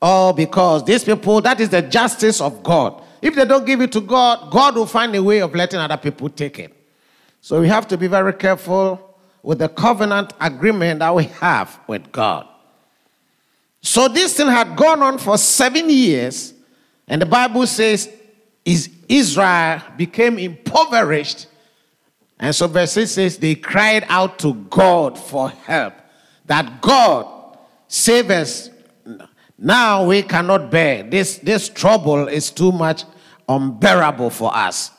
All 0.03 0.35
because 0.35 0.85
these 0.85 1.05
people, 1.05 1.41
that 1.41 1.59
is 1.59 1.71
the 1.71 1.81
justice 1.81 2.43
of 2.43 2.63
God. 2.63 3.03
If 3.23 3.35
they 3.35 3.47
don't 3.47 3.65
give 3.65 3.81
it 3.81 3.93
to 3.93 4.01
God, 4.03 4.53
God 4.53 4.77
will 4.77 4.85
find 4.85 5.17
a 5.17 5.23
way 5.23 5.41
of 5.41 5.55
letting 5.55 5.81
other 5.81 5.97
people 5.97 6.29
take 6.29 6.59
it. 6.59 6.77
So 7.41 7.63
we 7.63 7.69
have 7.69 7.89
to 7.89 7.97
be 7.97 8.09
very 8.09 8.35
careful 8.35 9.17
with 9.43 9.61
the 9.61 9.71
covenant 9.71 10.35
agreement 10.39 10.99
that 10.99 11.15
we 11.15 11.25
have 11.25 11.81
with 11.87 12.13
God. 12.13 12.47
So 13.81 14.07
this 14.07 14.37
thing 14.37 14.49
had 14.49 14.77
gone 14.77 15.03
on 15.03 15.17
for 15.17 15.39
seven 15.39 15.89
years, 15.89 16.53
and 17.07 17.23
the 17.23 17.27
Bible 17.27 17.67
says 17.67 18.13
is 18.65 18.91
Israel 19.09 19.83
became 19.97 20.39
impoverished. 20.39 21.47
And 22.39 22.55
so 22.55 22.67
verse 22.69 22.93
6 22.93 23.11
says 23.11 23.39
they 23.39 23.55
cried 23.55 24.05
out 24.09 24.39
to 24.41 24.55
God 24.55 25.19
for 25.19 25.49
help. 25.51 25.95
That 26.47 26.81
God 26.81 27.59
save 27.89 28.31
us. 28.31 28.71
Now 29.59 30.07
we 30.07 30.23
cannot 30.23 30.71
bear. 30.71 31.03
This, 31.03 31.39
this 31.39 31.69
trouble 31.69 32.29
is 32.29 32.51
too 32.51 32.71
much 32.71 33.05
unbearable 33.49 34.31
for 34.31 34.55
us. 34.55 34.93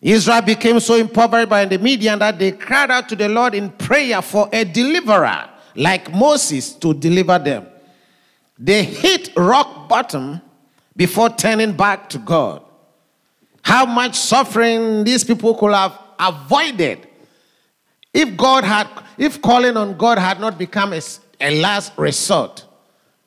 Israel 0.00 0.42
became 0.42 0.78
so 0.78 0.94
impoverished 0.94 1.48
by 1.48 1.64
the 1.64 1.78
Midian 1.78 2.20
that 2.20 2.38
they 2.38 2.52
cried 2.52 2.90
out 2.90 3.08
to 3.08 3.16
the 3.16 3.28
Lord 3.28 3.54
in 3.54 3.70
prayer 3.70 4.22
for 4.22 4.48
a 4.52 4.64
deliverer 4.64 5.48
like 5.74 6.12
Moses 6.12 6.72
to 6.74 6.94
deliver 6.94 7.38
them. 7.38 7.66
They 8.58 8.84
hit 8.84 9.30
rock 9.36 9.88
bottom 9.88 10.40
before 10.98 11.30
turning 11.30 11.72
back 11.72 12.10
to 12.10 12.18
God. 12.18 12.62
How 13.62 13.86
much 13.86 14.16
suffering 14.16 15.04
these 15.04 15.24
people 15.24 15.54
could 15.54 15.72
have 15.72 15.98
avoided 16.18 17.06
if 18.12 18.36
God 18.36 18.64
had, 18.64 18.88
if 19.16 19.40
calling 19.40 19.76
on 19.76 19.96
God 19.96 20.18
had 20.18 20.40
not 20.40 20.58
become 20.58 20.92
a, 20.92 21.00
a 21.40 21.60
last 21.60 21.92
resort, 21.96 22.66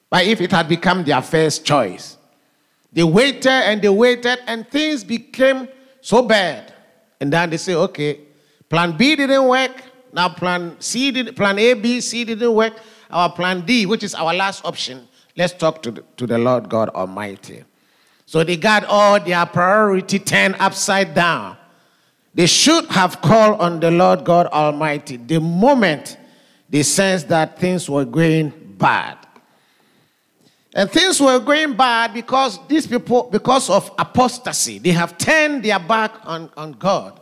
but 0.09 0.25
if 0.25 0.41
it 0.41 0.51
had 0.51 0.67
become 0.67 1.03
their 1.03 1.21
first 1.21 1.65
choice. 1.65 2.17
They 2.91 3.03
waited 3.03 3.47
and 3.47 3.81
they 3.81 3.89
waited, 3.89 4.39
and 4.47 4.67
things 4.67 5.03
became 5.03 5.69
so 6.01 6.23
bad. 6.23 6.73
And 7.21 7.31
then 7.31 7.49
they 7.49 7.57
say, 7.57 7.73
okay, 7.73 8.19
plan 8.67 8.97
B 8.97 9.15
didn't 9.15 9.47
work, 9.47 9.71
now, 10.13 10.29
plan 10.29 10.75
C, 10.79 11.11
did, 11.11 11.35
plan 11.35 11.57
A, 11.57 11.73
B, 11.73 12.01
C 12.01 12.25
didn't 12.25 12.53
work. 12.53 12.73
Our 13.09 13.31
plan 13.31 13.61
D, 13.65 13.85
which 13.85 14.03
is 14.03 14.13
our 14.15 14.33
last 14.33 14.63
option, 14.65 15.07
let's 15.35 15.53
talk 15.53 15.81
to 15.83 15.91
the, 15.91 16.03
to 16.17 16.27
the 16.27 16.37
Lord 16.37 16.69
God 16.69 16.89
Almighty. 16.89 17.63
So 18.25 18.43
they 18.43 18.57
got 18.57 18.85
all 18.85 19.19
their 19.19 19.45
priority 19.45 20.19
turned 20.19 20.55
upside 20.59 21.13
down. 21.13 21.57
They 22.33 22.45
should 22.45 22.85
have 22.85 23.21
called 23.21 23.59
on 23.59 23.79
the 23.79 23.91
Lord 23.91 24.23
God 24.23 24.47
Almighty 24.47 25.17
the 25.17 25.39
moment 25.39 26.17
they 26.69 26.83
sensed 26.83 27.27
that 27.27 27.59
things 27.59 27.89
were 27.89 28.05
going 28.05 28.53
bad. 28.77 29.17
And 30.73 30.89
things 30.89 31.19
were 31.19 31.39
going 31.39 31.75
bad 31.75 32.13
because 32.13 32.57
these 32.67 32.87
people, 32.87 33.29
because 33.29 33.69
of 33.69 33.91
apostasy, 33.99 34.79
they 34.79 34.91
have 34.91 35.17
turned 35.17 35.63
their 35.63 35.79
back 35.79 36.13
on, 36.23 36.49
on 36.55 36.71
God. 36.71 37.19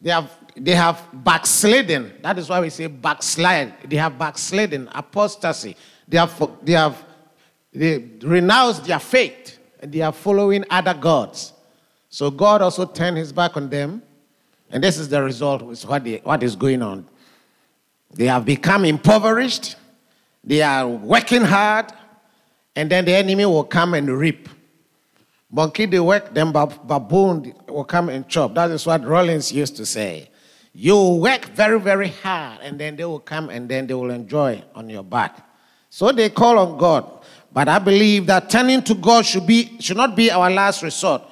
They 0.00 0.10
have 0.10 0.30
they 0.56 0.74
have 0.74 1.06
backslidden. 1.12 2.12
That 2.22 2.38
is 2.38 2.48
why 2.48 2.60
we 2.60 2.70
say 2.70 2.86
backslide. 2.86 3.88
They 3.88 3.96
have 3.96 4.18
backslidden, 4.18 4.88
apostasy. 4.92 5.76
They 6.10 6.18
have, 6.18 6.50
they 6.62 6.72
have 6.72 7.04
they 7.72 8.04
renounced 8.22 8.84
their 8.84 8.98
faith 8.98 9.58
and 9.80 9.92
they 9.92 10.00
are 10.00 10.12
following 10.12 10.64
other 10.68 10.94
gods. 10.94 11.52
So 12.08 12.30
God 12.30 12.62
also 12.62 12.84
turned 12.84 13.16
his 13.16 13.32
back 13.32 13.56
on 13.56 13.70
them. 13.70 14.02
And 14.70 14.82
this 14.82 14.98
is 14.98 15.08
the 15.08 15.22
result, 15.22 15.62
is 15.70 15.86
what, 15.86 16.06
what 16.24 16.42
is 16.42 16.56
going 16.56 16.82
on. 16.82 17.06
They 18.12 18.26
have 18.26 18.44
become 18.44 18.84
impoverished. 18.84 19.76
They 20.42 20.62
are 20.62 20.86
working 20.86 21.42
hard. 21.42 21.92
And 22.74 22.90
then 22.90 23.04
the 23.04 23.14
enemy 23.14 23.46
will 23.46 23.64
come 23.64 23.94
and 23.94 24.08
reap. 24.08 24.48
Monkey 25.52 25.86
they 25.86 25.98
work, 25.98 26.32
then 26.32 26.52
baboon 26.52 27.52
will 27.68 27.84
come 27.84 28.08
and 28.08 28.28
chop. 28.28 28.54
That 28.54 28.70
is 28.70 28.86
what 28.86 29.04
Rollins 29.04 29.52
used 29.52 29.76
to 29.76 29.86
say. 29.86 30.30
You 30.72 31.14
work 31.14 31.46
very, 31.46 31.80
very 31.80 32.08
hard, 32.08 32.60
and 32.62 32.78
then 32.78 32.94
they 32.94 33.04
will 33.04 33.18
come 33.18 33.50
and 33.50 33.68
then 33.68 33.88
they 33.88 33.94
will 33.94 34.12
enjoy 34.12 34.62
on 34.76 34.88
your 34.88 35.02
back. 35.02 35.49
So 35.90 36.12
they 36.12 36.30
call 36.30 36.58
on 36.58 36.78
God. 36.78 37.18
But 37.52 37.68
I 37.68 37.80
believe 37.80 38.26
that 38.26 38.48
turning 38.48 38.82
to 38.84 38.94
God 38.94 39.26
should, 39.26 39.46
be, 39.46 39.76
should 39.80 39.96
not 39.96 40.16
be 40.16 40.30
our 40.30 40.48
last 40.48 40.82
resort. 40.82 41.22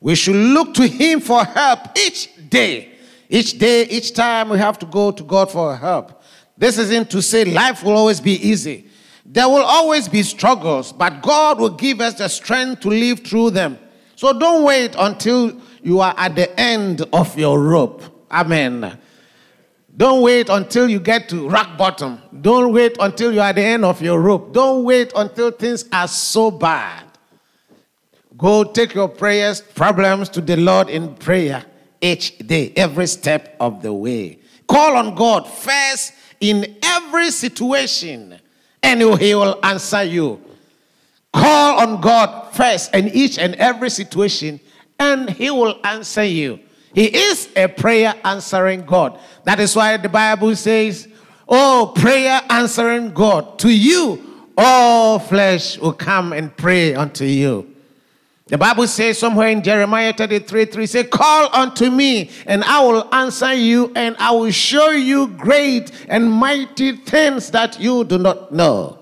We 0.00 0.14
should 0.14 0.36
look 0.36 0.74
to 0.74 0.88
Him 0.88 1.20
for 1.20 1.44
help 1.44 1.96
each 1.98 2.30
day. 2.48 2.92
Each 3.28 3.58
day, 3.58 3.84
each 3.84 4.14
time 4.14 4.48
we 4.48 4.58
have 4.58 4.78
to 4.78 4.86
go 4.86 5.10
to 5.10 5.22
God 5.22 5.50
for 5.50 5.76
help. 5.76 6.22
This 6.56 6.78
isn't 6.78 7.10
to 7.10 7.20
say 7.20 7.44
life 7.44 7.82
will 7.82 7.92
always 7.92 8.20
be 8.20 8.32
easy. 8.32 8.88
There 9.24 9.48
will 9.48 9.64
always 9.64 10.08
be 10.08 10.22
struggles, 10.22 10.92
but 10.92 11.20
God 11.20 11.58
will 11.58 11.70
give 11.70 12.00
us 12.00 12.14
the 12.14 12.28
strength 12.28 12.80
to 12.82 12.88
live 12.88 13.20
through 13.20 13.50
them. 13.50 13.78
So 14.14 14.38
don't 14.38 14.64
wait 14.64 14.94
until 14.96 15.60
you 15.82 16.00
are 16.00 16.14
at 16.16 16.36
the 16.36 16.58
end 16.58 17.02
of 17.12 17.36
your 17.36 17.60
rope. 17.60 18.02
Amen. 18.30 18.98
Don't 19.96 20.22
wait 20.22 20.48
until 20.48 20.90
you 20.90 21.00
get 21.00 21.28
to 21.30 21.48
rock 21.48 21.78
bottom. 21.78 22.20
Don't 22.40 22.72
wait 22.72 22.96
until 23.00 23.32
you 23.32 23.40
are 23.40 23.48
at 23.48 23.54
the 23.54 23.62
end 23.62 23.84
of 23.84 24.02
your 24.02 24.20
rope. 24.20 24.52
Don't 24.52 24.84
wait 24.84 25.12
until 25.16 25.50
things 25.50 25.84
are 25.92 26.08
so 26.08 26.50
bad. 26.50 27.04
Go 28.36 28.64
take 28.64 28.94
your 28.94 29.08
prayers, 29.08 29.62
problems 29.62 30.28
to 30.30 30.42
the 30.42 30.56
Lord 30.56 30.90
in 30.90 31.14
prayer 31.14 31.64
each 32.02 32.36
day, 32.38 32.72
every 32.76 33.06
step 33.06 33.56
of 33.58 33.80
the 33.80 33.92
way. 33.92 34.38
Call 34.68 34.96
on 34.96 35.14
God 35.14 35.48
first 35.48 36.12
in 36.40 36.76
every 36.82 37.30
situation 37.30 38.38
and 38.86 39.02
he 39.20 39.34
will 39.34 39.58
answer 39.62 40.04
you. 40.04 40.40
Call 41.32 41.80
on 41.80 42.00
God 42.00 42.54
first 42.54 42.94
in 42.94 43.08
each 43.08 43.38
and 43.38 43.54
every 43.56 43.90
situation, 43.90 44.60
and 44.98 45.28
he 45.28 45.50
will 45.50 45.78
answer 45.84 46.24
you. 46.24 46.60
He 46.96 47.14
is 47.14 47.50
a 47.54 47.68
prayer 47.68 48.14
answering 48.24 48.86
God. 48.86 49.20
That 49.44 49.60
is 49.60 49.76
why 49.76 49.98
the 49.98 50.08
Bible 50.08 50.56
says, 50.56 51.06
Oh, 51.46 51.92
prayer 51.94 52.40
answering 52.48 53.12
God. 53.12 53.58
To 53.58 53.68
you, 53.68 54.48
all 54.56 55.18
flesh 55.18 55.76
will 55.76 55.92
come 55.92 56.32
and 56.32 56.56
pray 56.56 56.94
unto 56.94 57.26
you. 57.26 57.70
The 58.46 58.56
Bible 58.56 58.86
says 58.86 59.18
somewhere 59.18 59.48
in 59.48 59.62
Jeremiah 59.62 60.14
33 60.14 60.64
3 60.64 60.86
say, 60.86 61.04
Call 61.04 61.54
unto 61.54 61.90
me, 61.90 62.30
and 62.46 62.64
I 62.64 62.82
will 62.82 63.12
answer 63.12 63.52
you, 63.52 63.92
and 63.94 64.16
I 64.18 64.30
will 64.30 64.50
show 64.50 64.88
you 64.88 65.26
great 65.26 65.92
and 66.08 66.32
mighty 66.32 66.92
things 66.96 67.50
that 67.50 67.78
you 67.78 68.04
do 68.04 68.16
not 68.16 68.52
know. 68.52 68.98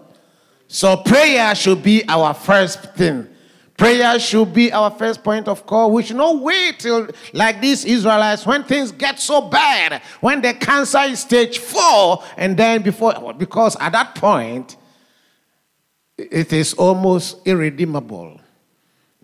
So, 0.66 0.96
prayer 0.96 1.54
should 1.54 1.85
be 1.85 2.02
our 2.09 2.35
first 2.35 2.94
thing. 2.94 3.28
Prayer 3.76 4.18
should 4.20 4.54
be 4.54 4.72
our 4.72 4.90
first 4.90 5.24
point 5.24 5.48
of 5.48 5.66
call. 5.66 5.90
We 5.90 6.04
should 6.04 6.16
not 6.16 6.40
wait 6.40 6.78
till, 6.78 7.08
like 7.32 7.60
these 7.60 7.84
Israelites, 7.84 8.46
when 8.46 8.62
things 8.62 8.92
get 8.92 9.18
so 9.18 9.40
bad, 9.40 10.00
when 10.20 10.40
the 10.42 10.54
cancer 10.54 11.00
is 11.00 11.20
stage 11.20 11.58
four, 11.58 12.22
and 12.37 12.56
then 12.56 12.82
before, 12.82 13.34
because 13.34 13.76
at 13.80 13.92
that 13.92 14.14
point, 14.14 14.76
it 16.16 16.52
is 16.52 16.74
almost 16.74 17.44
irredeemable. 17.46 18.40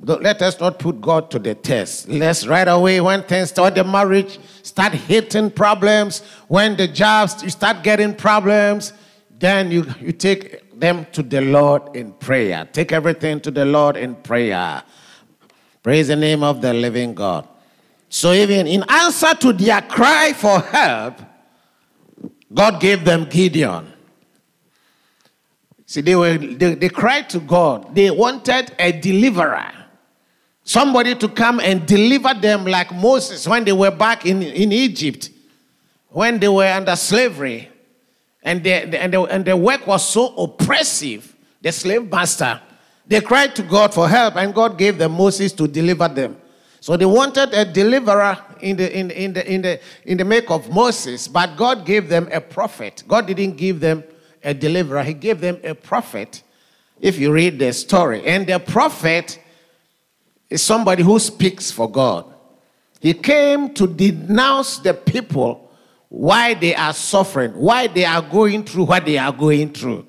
Let 0.02 0.42
us 0.42 0.58
not 0.58 0.78
put 0.78 1.00
God 1.00 1.30
to 1.30 1.38
the 1.38 1.54
test. 1.54 2.08
Let's 2.08 2.46
right 2.46 2.66
away, 2.66 3.00
when 3.00 3.22
things 3.22 3.50
start 3.50 3.76
the 3.76 3.84
marriage, 3.84 4.40
start 4.62 4.94
hitting 4.94 5.50
problems, 5.50 6.22
when 6.48 6.76
the 6.76 6.88
jobs, 6.88 7.42
you 7.42 7.50
start 7.50 7.84
getting 7.84 8.14
problems, 8.14 8.94
then 9.38 9.70
you, 9.70 9.86
you 10.00 10.12
take 10.12 10.69
them 10.80 11.06
to 11.12 11.22
the 11.22 11.40
Lord 11.40 11.94
in 11.94 12.12
prayer. 12.12 12.68
Take 12.72 12.92
everything 12.92 13.40
to 13.40 13.50
the 13.50 13.64
Lord 13.64 13.96
in 13.96 14.14
prayer. 14.16 14.82
Praise 15.82 16.08
the 16.08 16.16
name 16.16 16.42
of 16.42 16.60
the 16.60 16.74
living 16.74 17.14
God. 17.14 17.46
So, 18.08 18.32
even 18.32 18.66
in 18.66 18.84
answer 18.88 19.34
to 19.34 19.52
their 19.52 19.82
cry 19.82 20.32
for 20.32 20.60
help, 20.60 21.20
God 22.52 22.80
gave 22.80 23.04
them 23.04 23.26
Gideon. 23.26 23.92
See, 25.86 26.00
they, 26.00 26.14
were, 26.16 26.36
they, 26.36 26.74
they 26.74 26.88
cried 26.88 27.30
to 27.30 27.40
God. 27.40 27.94
They 27.94 28.10
wanted 28.10 28.72
a 28.78 28.92
deliverer. 28.92 29.72
Somebody 30.62 31.14
to 31.16 31.28
come 31.28 31.58
and 31.60 31.86
deliver 31.86 32.32
them 32.34 32.64
like 32.64 32.92
Moses 32.92 33.46
when 33.48 33.64
they 33.64 33.72
were 33.72 33.90
back 33.90 34.24
in, 34.24 34.42
in 34.42 34.70
Egypt, 34.70 35.30
when 36.08 36.38
they 36.38 36.48
were 36.48 36.66
under 36.66 36.94
slavery. 36.94 37.68
And 38.42 38.64
the, 38.64 38.72
and, 38.72 39.12
the, 39.12 39.22
and 39.22 39.44
the 39.44 39.56
work 39.56 39.86
was 39.86 40.08
so 40.08 40.34
oppressive, 40.36 41.36
the 41.60 41.72
slave 41.72 42.10
master. 42.10 42.60
They 43.06 43.20
cried 43.20 43.54
to 43.56 43.62
God 43.62 43.92
for 43.92 44.08
help, 44.08 44.36
and 44.36 44.54
God 44.54 44.78
gave 44.78 44.98
them 44.98 45.12
Moses 45.12 45.52
to 45.54 45.66
deliver 45.66 46.08
them. 46.08 46.36
So 46.80 46.96
they 46.96 47.04
wanted 47.04 47.52
a 47.52 47.64
deliverer 47.64 48.38
in 48.60 48.76
the, 48.76 48.98
in, 48.98 49.10
in, 49.10 49.32
the, 49.34 49.52
in, 49.52 49.62
the, 49.62 49.80
in 50.04 50.16
the 50.16 50.24
make 50.24 50.50
of 50.50 50.70
Moses, 50.70 51.28
but 51.28 51.56
God 51.56 51.84
gave 51.84 52.08
them 52.08 52.28
a 52.32 52.40
prophet. 52.40 53.02
God 53.06 53.26
didn't 53.26 53.56
give 53.56 53.80
them 53.80 54.02
a 54.42 54.54
deliverer, 54.54 55.02
He 55.02 55.12
gave 55.12 55.40
them 55.40 55.58
a 55.62 55.74
prophet, 55.74 56.42
if 57.00 57.18
you 57.18 57.32
read 57.32 57.58
the 57.58 57.72
story. 57.72 58.24
And 58.24 58.46
the 58.46 58.58
prophet 58.58 59.38
is 60.48 60.62
somebody 60.62 61.02
who 61.02 61.18
speaks 61.18 61.70
for 61.70 61.90
God. 61.90 62.32
He 63.00 63.14
came 63.14 63.74
to 63.74 63.86
denounce 63.86 64.78
the 64.78 64.94
people 64.94 65.69
why 66.10 66.54
they 66.54 66.74
are 66.74 66.92
suffering, 66.92 67.52
why 67.52 67.86
they 67.86 68.04
are 68.04 68.20
going 68.20 68.64
through 68.64 68.84
what 68.84 69.06
they 69.06 69.16
are 69.16 69.32
going 69.32 69.72
through. 69.72 70.04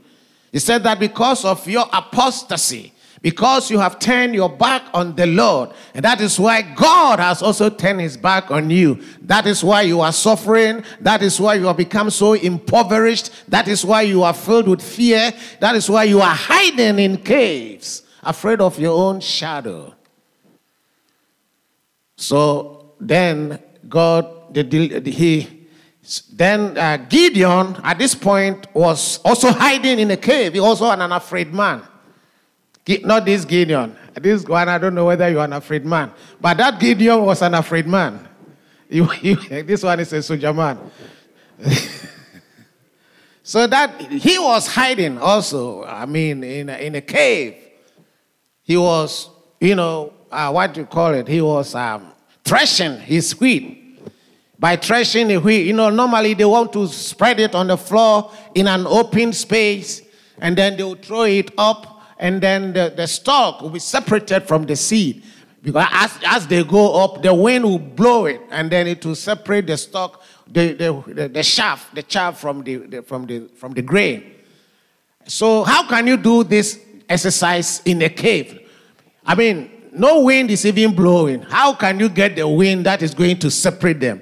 He 0.52 0.58
said 0.60 0.84
that 0.84 1.00
because 1.00 1.46
of 1.46 1.66
your 1.68 1.86
apostasy, 1.94 2.92
because 3.22 3.70
you 3.70 3.78
have 3.78 4.00
turned 4.00 4.34
your 4.34 4.50
back 4.50 4.84
on 4.96 5.16
the 5.16 5.28
Lord, 5.28 5.70
and 5.94 6.04
that 6.04 6.20
is 6.20 6.40
why 6.40 6.64
God 6.64 7.20
has 7.20 7.44
also 7.44 7.70
turned 7.70 8.02
his 8.02 8.18
back 8.18 8.50
on 8.50 8.72
you. 8.72 9.00
That 9.22 9.46
is 9.46 9.64
why 9.64 9.84
you 9.84 10.02
are 10.02 10.12
suffering. 10.12 10.84
That 11.00 11.22
is 11.22 11.40
why 11.40 11.54
you 11.54 11.68
have 11.68 11.78
become 11.78 12.10
so 12.10 12.34
impoverished. 12.34 13.30
That 13.50 13.68
is 13.68 13.86
why 13.86 14.02
you 14.02 14.24
are 14.24 14.34
filled 14.34 14.68
with 14.68 14.82
fear. 14.82 15.32
That 15.60 15.76
is 15.76 15.88
why 15.88 16.06
you 16.06 16.20
are 16.20 16.34
hiding 16.34 16.98
in 16.98 17.18
caves, 17.18 18.02
afraid 18.24 18.60
of 18.60 18.80
your 18.80 18.98
own 18.98 19.20
shadow. 19.20 19.94
So 22.16 22.96
then 23.00 23.60
God, 23.88 24.56
the, 24.56 24.64
the, 24.64 25.12
he, 25.12 25.61
then 26.34 26.78
uh, 26.78 26.98
Gideon 26.98 27.78
at 27.84 28.00
this 28.00 28.16
point 28.16 28.68
was 28.74 29.20
also 29.20 29.52
hiding 29.52 30.00
in 30.00 30.12
a 30.12 30.18
cave. 30.18 30.54
He 30.54 30.60
also 30.60 30.90
an 30.90 31.02
unafraid 31.02 31.54
man. 31.54 31.84
Not 33.04 33.26
this 33.26 33.46
Gideon. 33.46 33.96
This 34.16 34.44
one, 34.46 34.68
I 34.68 34.78
don't 34.78 34.96
know 34.96 35.06
whether 35.06 35.30
you're 35.30 35.44
an 35.44 35.54
afraid 35.54 35.86
man. 35.86 36.12
But 36.40 36.58
that 36.58 36.80
Gideon 36.80 37.24
was 37.24 37.42
an 37.42 37.54
afraid 37.54 37.88
man. 37.88 38.28
You, 38.92 39.08
this 39.64 39.84
one 39.84 40.02
is 40.02 40.12
a 40.12 40.22
soldier 40.22 40.52
man. 40.52 40.78
so 43.42 43.66
that 43.66 44.02
he 44.02 44.38
was 44.38 44.68
hiding 44.68 45.18
also, 45.18 45.86
I 45.86 46.06
mean, 46.06 46.44
in 46.44 46.68
a, 46.68 46.78
in 46.78 46.96
a 46.96 47.02
cave. 47.02 47.56
He 48.64 48.76
was, 48.76 49.30
you 49.62 49.76
know, 49.76 50.12
uh, 50.30 50.52
what 50.52 50.74
do 50.74 50.82
you 50.82 50.86
call 50.88 51.14
it? 51.14 51.30
He 51.30 51.40
was 51.40 51.74
um, 51.74 52.12
threshing 52.44 53.00
his 53.00 53.40
wheat. 53.40 53.81
By 54.62 54.76
threshing 54.76 55.30
the 55.30 55.38
wheat, 55.38 55.66
you 55.66 55.74
know, 55.74 55.90
normally 55.90 56.36
they 56.36 56.46
want 56.46 56.72
to 56.74 56.88
spread 56.88 57.40
it 57.40 57.56
on 57.56 57.66
the 57.66 57.78
floor 57.78 58.32
in 58.54 58.68
an 58.68 58.86
open 58.86 59.34
space, 59.34 60.04
and 60.38 60.56
then 60.56 60.78
they 60.78 60.84
will 60.84 60.94
throw 60.94 61.24
it 61.24 61.50
up, 61.58 62.04
and 62.20 62.40
then 62.40 62.72
the, 62.72 62.94
the 62.96 63.08
stalk 63.08 63.62
will 63.62 63.72
be 63.72 63.80
separated 63.80 64.42
from 64.48 64.68
the 64.68 64.76
seed. 64.76 65.24
Because 65.64 65.88
as, 65.92 66.16
as 66.28 66.46
they 66.46 66.64
go 66.64 67.04
up, 67.04 67.24
the 67.24 67.34
wind 67.34 67.66
will 67.66 67.80
blow 67.80 68.26
it, 68.26 68.40
and 68.52 68.72
then 68.72 68.86
it 68.86 69.04
will 69.04 69.16
separate 69.16 69.66
the 69.66 69.76
stalk, 69.78 70.22
the, 70.46 70.74
the, 70.74 71.04
the, 71.08 71.28
the 71.28 71.44
chaff, 71.44 71.90
the 71.96 72.04
chaff 72.04 72.40
from 72.40 72.64
the, 72.64 72.76
the, 72.76 73.02
from, 73.02 73.26
the, 73.26 73.48
from 73.56 73.74
the 73.74 73.82
grain. 73.82 74.32
So, 75.26 75.64
how 75.64 75.88
can 75.88 76.06
you 76.06 76.18
do 76.18 76.44
this 76.44 76.80
exercise 77.10 77.82
in 77.84 78.00
a 78.04 78.10
cave? 78.10 78.60
I 79.26 79.34
mean, 79.34 79.72
no 79.92 80.22
wind 80.22 80.52
is 80.52 80.68
even 80.68 80.96
blowing. 80.96 81.42
How 81.42 81.74
can 81.74 82.00
you 82.00 82.10
get 82.10 82.36
the 82.36 82.48
wind 82.48 82.86
that 82.86 83.02
is 83.02 83.16
going 83.16 83.40
to 83.40 83.50
separate 83.50 84.00
them? 84.00 84.22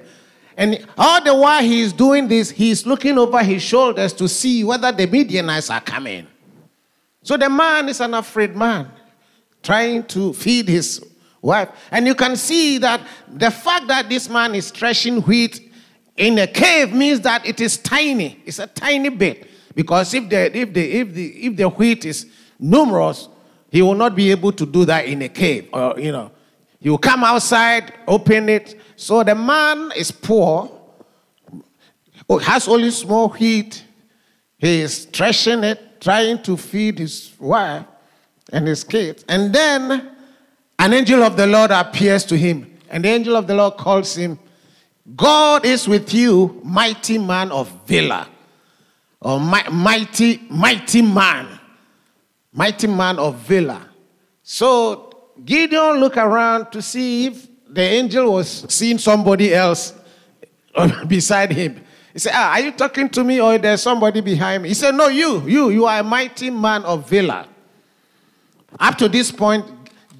And 0.56 0.86
all 0.98 1.22
the 1.22 1.34
while 1.34 1.62
he 1.62 1.80
is 1.80 1.92
doing 1.92 2.28
this, 2.28 2.50
he 2.50 2.70
is 2.70 2.86
looking 2.86 3.16
over 3.18 3.42
his 3.42 3.62
shoulders 3.62 4.12
to 4.14 4.28
see 4.28 4.64
whether 4.64 4.92
the 4.92 5.06
Midianites 5.06 5.70
are 5.70 5.80
coming. 5.80 6.26
So 7.22 7.36
the 7.36 7.48
man 7.48 7.88
is 7.88 8.00
an 8.00 8.14
afraid 8.14 8.56
man, 8.56 8.90
trying 9.62 10.04
to 10.04 10.32
feed 10.32 10.68
his 10.68 11.04
wife. 11.42 11.68
And 11.90 12.06
you 12.06 12.14
can 12.14 12.36
see 12.36 12.78
that 12.78 13.00
the 13.32 13.50
fact 13.50 13.86
that 13.88 14.08
this 14.08 14.28
man 14.28 14.54
is 14.54 14.70
threshing 14.70 15.22
wheat 15.22 15.72
in 16.16 16.38
a 16.38 16.46
cave 16.46 16.92
means 16.92 17.20
that 17.20 17.46
it 17.46 17.60
is 17.60 17.78
tiny. 17.78 18.40
It's 18.44 18.58
a 18.58 18.66
tiny 18.66 19.08
bit. 19.08 19.48
Because 19.74 20.12
if 20.14 20.28
the, 20.28 20.56
if 20.56 20.72
the, 20.74 20.92
if 20.92 21.14
the, 21.14 21.46
if 21.46 21.56
the 21.56 21.68
wheat 21.68 22.04
is 22.04 22.26
numerous, 22.58 23.28
he 23.70 23.82
will 23.82 23.94
not 23.94 24.16
be 24.16 24.30
able 24.30 24.52
to 24.52 24.66
do 24.66 24.84
that 24.84 25.06
in 25.06 25.22
a 25.22 25.28
cave, 25.28 25.68
or 25.72 25.98
you 25.98 26.10
know, 26.10 26.32
he 26.80 26.90
will 26.90 26.98
come 26.98 27.22
outside, 27.22 27.92
open 28.08 28.48
it. 28.48 28.79
So 29.00 29.24
the 29.24 29.34
man 29.34 29.92
is 29.96 30.10
poor, 30.10 30.70
oh, 32.28 32.38
has 32.38 32.68
only 32.68 32.90
small 32.90 33.30
wheat. 33.30 33.82
He 34.58 34.82
is 34.82 35.06
threshing 35.06 35.64
it, 35.64 36.02
trying 36.02 36.42
to 36.42 36.54
feed 36.58 36.98
his 36.98 37.32
wife 37.38 37.86
and 38.52 38.68
his 38.68 38.84
kids. 38.84 39.24
And 39.26 39.54
then 39.54 40.10
an 40.78 40.92
angel 40.92 41.22
of 41.22 41.38
the 41.38 41.46
Lord 41.46 41.70
appears 41.70 42.24
to 42.26 42.36
him, 42.36 42.78
and 42.90 43.02
the 43.02 43.08
angel 43.08 43.36
of 43.36 43.46
the 43.46 43.54
Lord 43.54 43.78
calls 43.78 44.14
him, 44.14 44.38
God 45.16 45.64
is 45.64 45.88
with 45.88 46.12
you, 46.12 46.60
mighty 46.62 47.16
man 47.16 47.50
of 47.52 47.70
Valor, 47.86 48.26
or 49.22 49.40
mighty, 49.40 50.42
mighty 50.50 51.00
man 51.00 51.58
mighty 52.52 52.86
man 52.86 53.18
of 53.18 53.36
Valor. 53.36 53.82
So 54.42 55.32
Gideon 55.44 56.00
look 56.00 56.16
around 56.16 56.70
to 56.72 56.82
see 56.82 57.28
if 57.28 57.49
the 57.72 57.82
angel 57.82 58.32
was 58.32 58.66
seeing 58.68 58.98
somebody 58.98 59.54
else 59.54 59.94
beside 61.06 61.52
him. 61.52 61.82
He 62.12 62.18
said, 62.18 62.32
ah, 62.34 62.52
Are 62.52 62.60
you 62.60 62.72
talking 62.72 63.08
to 63.10 63.24
me 63.24 63.40
or 63.40 63.56
there's 63.58 63.82
somebody 63.82 64.20
behind 64.20 64.62
me? 64.62 64.70
He 64.70 64.74
said, 64.74 64.94
No, 64.94 65.08
you, 65.08 65.46
you, 65.46 65.70
you 65.70 65.86
are 65.86 66.00
a 66.00 66.02
mighty 66.02 66.50
man 66.50 66.82
of 66.84 67.08
Valor. 67.08 67.46
Up 68.78 68.96
to 68.98 69.08
this 69.08 69.30
point, 69.32 69.64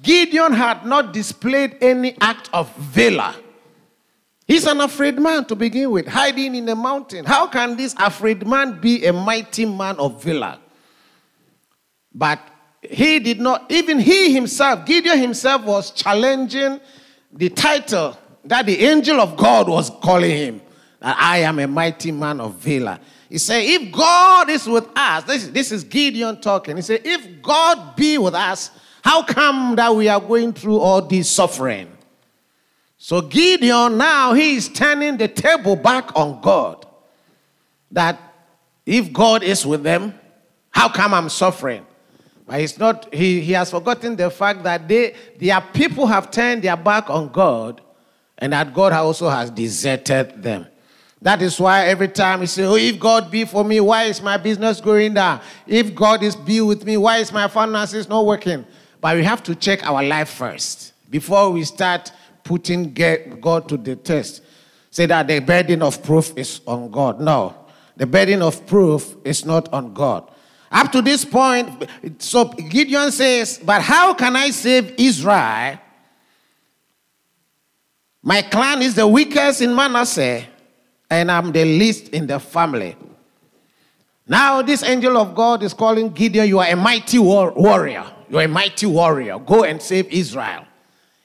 Gideon 0.01 0.53
had 0.53 0.85
not 0.85 1.13
displayed 1.13 1.77
any 1.81 2.17
act 2.19 2.49
of 2.53 2.75
valor. 2.75 3.33
He's 4.47 4.65
an 4.65 4.81
afraid 4.81 5.17
man 5.19 5.45
to 5.45 5.55
begin 5.55 5.91
with, 5.91 6.07
hiding 6.07 6.55
in 6.55 6.65
the 6.65 6.75
mountain. 6.75 7.23
How 7.23 7.47
can 7.47 7.77
this 7.77 7.95
afraid 7.97 8.45
man 8.45 8.81
be 8.81 9.05
a 9.05 9.13
mighty 9.13 9.65
man 9.65 9.97
of 9.97 10.21
valor? 10.21 10.57
But 12.13 12.39
he 12.81 13.19
did 13.19 13.39
not, 13.39 13.71
even 13.71 13.99
he 13.99 14.33
himself, 14.33 14.85
Gideon 14.85 15.19
himself 15.19 15.63
was 15.63 15.91
challenging 15.91 16.81
the 17.33 17.49
title 17.49 18.17
that 18.45 18.65
the 18.65 18.79
angel 18.79 19.19
of 19.19 19.37
God 19.37 19.69
was 19.69 19.89
calling 19.89 20.31
him. 20.31 20.61
That 20.99 21.17
I 21.19 21.39
am 21.39 21.59
a 21.59 21.67
mighty 21.67 22.11
man 22.11 22.39
of 22.39 22.55
valor. 22.55 22.99
He 23.29 23.37
said, 23.37 23.61
If 23.63 23.91
God 23.91 24.49
is 24.49 24.67
with 24.67 24.87
us, 24.95 25.23
this, 25.23 25.47
this 25.47 25.71
is 25.71 25.83
Gideon 25.83 26.41
talking. 26.41 26.75
He 26.75 26.81
said, 26.81 27.01
If 27.03 27.41
God 27.41 27.95
be 27.95 28.17
with 28.17 28.35
us, 28.35 28.71
how 29.03 29.23
come 29.23 29.75
that 29.77 29.95
we 29.95 30.07
are 30.09 30.19
going 30.19 30.53
through 30.53 30.79
all 30.79 31.01
this 31.01 31.29
suffering? 31.29 31.91
So 32.97 33.21
Gideon 33.21 33.97
now 33.97 34.33
he 34.33 34.57
is 34.57 34.69
turning 34.69 35.17
the 35.17 35.27
table 35.27 35.75
back 35.75 36.15
on 36.15 36.39
God. 36.41 36.85
That 37.91 38.19
if 38.85 39.11
God 39.11 39.43
is 39.43 39.65
with 39.65 39.81
them, 39.81 40.13
how 40.69 40.89
come 40.89 41.13
I'm 41.13 41.29
suffering? 41.29 41.85
But 42.51 42.79
not, 42.79 43.13
he, 43.13 43.39
he 43.39 43.53
has 43.53 43.71
forgotten 43.71 44.17
the 44.17 44.29
fact 44.29 44.63
that 44.63 44.85
they, 44.85 45.15
their 45.39 45.61
people 45.61 46.05
have 46.05 46.31
turned 46.31 46.63
their 46.63 46.75
back 46.75 47.09
on 47.09 47.29
God 47.29 47.79
and 48.37 48.51
that 48.51 48.73
God 48.73 48.91
also 48.91 49.29
has 49.29 49.49
deserted 49.49 50.43
them. 50.43 50.67
That 51.21 51.41
is 51.41 51.57
why 51.61 51.85
every 51.85 52.09
time 52.09 52.41
he 52.41 52.47
say, 52.47 52.65
Oh, 52.65 52.75
if 52.75 52.99
God 52.99 53.31
be 53.31 53.45
for 53.45 53.63
me, 53.63 53.79
why 53.79 54.03
is 54.03 54.21
my 54.21 54.35
business 54.35 54.81
going 54.81 55.13
down? 55.13 55.39
If 55.65 55.95
God 55.95 56.23
is 56.23 56.35
be 56.35 56.59
with 56.59 56.83
me, 56.83 56.97
why 56.97 57.19
is 57.19 57.31
my 57.31 57.47
finances 57.47 58.09
not 58.09 58.25
working? 58.25 58.65
But 58.99 59.15
we 59.15 59.23
have 59.23 59.41
to 59.43 59.55
check 59.55 59.87
our 59.87 60.03
life 60.03 60.31
first 60.31 60.91
before 61.09 61.51
we 61.51 61.63
start 61.63 62.11
putting 62.43 62.93
God 62.93 63.69
to 63.69 63.77
the 63.77 63.95
test. 63.95 64.43
Say 64.89 65.05
that 65.05 65.25
the 65.27 65.39
burden 65.39 65.81
of 65.83 66.03
proof 66.03 66.37
is 66.37 66.59
on 66.67 66.91
God. 66.91 67.21
No, 67.21 67.55
the 67.95 68.05
burden 68.05 68.41
of 68.41 68.67
proof 68.67 69.15
is 69.23 69.45
not 69.45 69.71
on 69.71 69.93
God. 69.93 70.29
Up 70.71 70.91
to 70.93 71.01
this 71.01 71.25
point, 71.25 71.87
so 72.19 72.45
Gideon 72.45 73.11
says, 73.11 73.59
But 73.63 73.81
how 73.81 74.13
can 74.13 74.35
I 74.35 74.51
save 74.51 74.95
Israel? 74.97 75.77
My 78.23 78.41
clan 78.43 78.81
is 78.81 78.95
the 78.95 79.07
weakest 79.07 79.61
in 79.61 79.75
Manasseh 79.75 80.45
and 81.09 81.29
I'm 81.29 81.51
the 81.51 81.65
least 81.65 82.09
in 82.09 82.25
the 82.25 82.39
family. 82.39 82.95
Now, 84.25 84.61
this 84.61 84.81
angel 84.81 85.17
of 85.17 85.35
God 85.35 85.61
is 85.61 85.73
calling 85.73 86.09
Gideon, 86.09 86.47
You 86.47 86.59
are 86.59 86.67
a 86.67 86.75
mighty 86.75 87.19
war- 87.19 87.51
warrior. 87.51 88.05
You 88.29 88.39
are 88.39 88.43
a 88.43 88.47
mighty 88.47 88.85
warrior. 88.85 89.39
Go 89.39 89.65
and 89.65 89.81
save 89.81 90.07
Israel. 90.07 90.65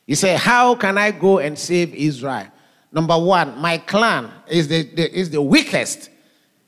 He 0.06 0.16
said, 0.16 0.40
How 0.40 0.74
can 0.74 0.98
I 0.98 1.12
go 1.12 1.38
and 1.38 1.56
save 1.56 1.94
Israel? 1.94 2.48
Number 2.90 3.16
one, 3.16 3.56
my 3.58 3.78
clan 3.78 4.32
is 4.48 4.66
the, 4.66 4.82
the 4.82 5.16
is 5.16 5.30
the 5.30 5.42
weakest 5.42 6.10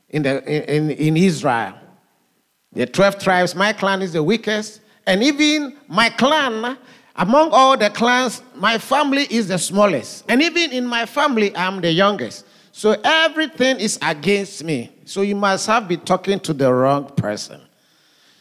in, 0.09 0.23
the, 0.23 0.75
in, 0.75 0.91
in 0.91 1.17
Israel. 1.17 1.73
The 2.79 2.85
12 2.85 3.19
tribes, 3.19 3.55
my 3.55 3.73
clan 3.73 4.01
is 4.01 4.13
the 4.13 4.23
weakest. 4.23 4.79
And 5.05 5.21
even 5.21 5.75
my 5.89 6.07
clan, 6.11 6.77
among 7.13 7.49
all 7.51 7.75
the 7.75 7.89
clans, 7.89 8.41
my 8.55 8.77
family 8.77 9.27
is 9.29 9.49
the 9.49 9.57
smallest. 9.57 10.23
And 10.29 10.41
even 10.41 10.71
in 10.71 10.87
my 10.87 11.05
family, 11.05 11.53
I'm 11.57 11.81
the 11.81 11.91
youngest. 11.91 12.45
So 12.71 12.95
everything 13.03 13.81
is 13.81 13.99
against 14.01 14.63
me. 14.63 14.93
So 15.03 15.23
you 15.23 15.35
must 15.35 15.67
have 15.67 15.89
been 15.89 15.99
talking 15.99 16.39
to 16.39 16.53
the 16.53 16.73
wrong 16.73 17.07
person. 17.17 17.59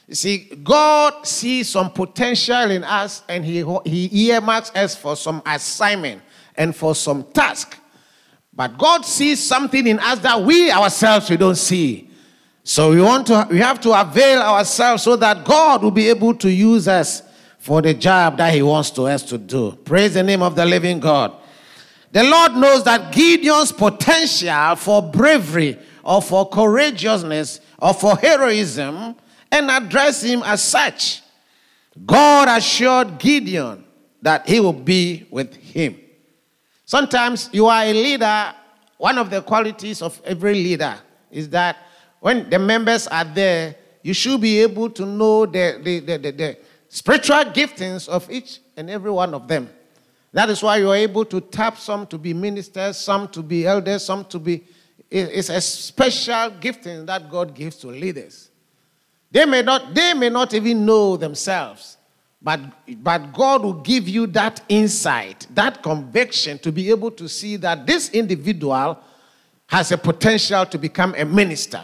You 0.06 0.14
see, 0.14 0.50
God 0.62 1.26
sees 1.26 1.70
some 1.70 1.90
potential 1.90 2.70
in 2.70 2.84
us 2.84 3.24
and 3.28 3.44
he, 3.44 3.64
he 3.84 4.30
earmarks 4.30 4.70
us 4.72 4.94
for 4.94 5.16
some 5.16 5.42
assignment 5.46 6.22
and 6.54 6.76
for 6.76 6.94
some 6.94 7.24
task. 7.32 7.76
But 8.54 8.78
God 8.78 9.04
sees 9.04 9.44
something 9.44 9.84
in 9.84 9.98
us 9.98 10.20
that 10.20 10.40
we 10.40 10.70
ourselves 10.70 11.28
we 11.28 11.36
don't 11.36 11.56
see. 11.56 12.07
So 12.68 12.90
we 12.90 13.00
want 13.00 13.26
to 13.28 13.48
we 13.50 13.60
have 13.60 13.80
to 13.80 13.98
avail 13.98 14.42
ourselves 14.42 15.02
so 15.02 15.16
that 15.16 15.42
God 15.46 15.82
will 15.82 15.90
be 15.90 16.10
able 16.10 16.34
to 16.34 16.52
use 16.52 16.86
us 16.86 17.22
for 17.58 17.80
the 17.80 17.94
job 17.94 18.36
that 18.36 18.52
he 18.52 18.60
wants 18.60 18.90
to 18.90 19.04
us 19.04 19.22
to 19.22 19.38
do. 19.38 19.72
Praise 19.86 20.12
the 20.12 20.22
name 20.22 20.42
of 20.42 20.54
the 20.54 20.66
living 20.66 21.00
God. 21.00 21.32
The 22.12 22.22
Lord 22.22 22.56
knows 22.56 22.84
that 22.84 23.10
Gideon's 23.10 23.72
potential 23.72 24.76
for 24.76 25.00
bravery 25.00 25.78
or 26.04 26.20
for 26.20 26.46
courageousness 26.46 27.60
or 27.78 27.94
for 27.94 28.16
heroism 28.16 29.16
and 29.50 29.70
address 29.70 30.22
him 30.22 30.42
as 30.44 30.62
such. 30.62 31.22
God 32.04 32.48
assured 32.54 33.18
Gideon 33.18 33.82
that 34.20 34.46
he 34.46 34.60
will 34.60 34.74
be 34.74 35.26
with 35.30 35.54
him. 35.56 35.98
Sometimes 36.84 37.48
you 37.50 37.64
are 37.64 37.84
a 37.84 37.94
leader, 37.94 38.54
one 38.98 39.16
of 39.16 39.30
the 39.30 39.40
qualities 39.40 40.02
of 40.02 40.20
every 40.26 40.52
leader 40.52 40.98
is 41.30 41.48
that 41.48 41.78
when 42.20 42.48
the 42.50 42.58
members 42.58 43.06
are 43.06 43.24
there, 43.24 43.76
you 44.02 44.14
should 44.14 44.40
be 44.40 44.60
able 44.60 44.90
to 44.90 45.04
know 45.04 45.46
the, 45.46 45.80
the, 45.82 46.00
the, 46.00 46.18
the, 46.18 46.32
the 46.32 46.58
spiritual 46.88 47.44
giftings 47.44 48.08
of 48.08 48.30
each 48.30 48.60
and 48.76 48.88
every 48.90 49.10
one 49.10 49.34
of 49.34 49.46
them. 49.46 49.68
That 50.32 50.50
is 50.50 50.62
why 50.62 50.78
you 50.78 50.90
are 50.90 50.96
able 50.96 51.24
to 51.26 51.40
tap 51.40 51.78
some 51.78 52.06
to 52.08 52.18
be 52.18 52.34
ministers, 52.34 52.96
some 52.96 53.28
to 53.28 53.42
be 53.42 53.66
elders, 53.66 54.04
some 54.04 54.24
to 54.26 54.38
be. 54.38 54.64
It's 55.10 55.48
a 55.48 55.60
special 55.60 56.50
gifting 56.60 57.06
that 57.06 57.30
God 57.30 57.54
gives 57.54 57.76
to 57.76 57.88
leaders. 57.88 58.50
They 59.30 59.44
may 59.46 59.62
not, 59.62 59.94
they 59.94 60.14
may 60.14 60.28
not 60.28 60.52
even 60.52 60.84
know 60.84 61.16
themselves, 61.16 61.96
but, 62.42 62.60
but 63.02 63.32
God 63.32 63.62
will 63.62 63.80
give 63.80 64.08
you 64.08 64.26
that 64.28 64.60
insight, 64.68 65.46
that 65.54 65.82
conviction 65.82 66.58
to 66.60 66.72
be 66.72 66.90
able 66.90 67.10
to 67.12 67.28
see 67.28 67.56
that 67.56 67.86
this 67.86 68.10
individual 68.10 68.98
has 69.66 69.92
a 69.92 69.98
potential 69.98 70.64
to 70.66 70.78
become 70.78 71.14
a 71.16 71.24
minister. 71.24 71.82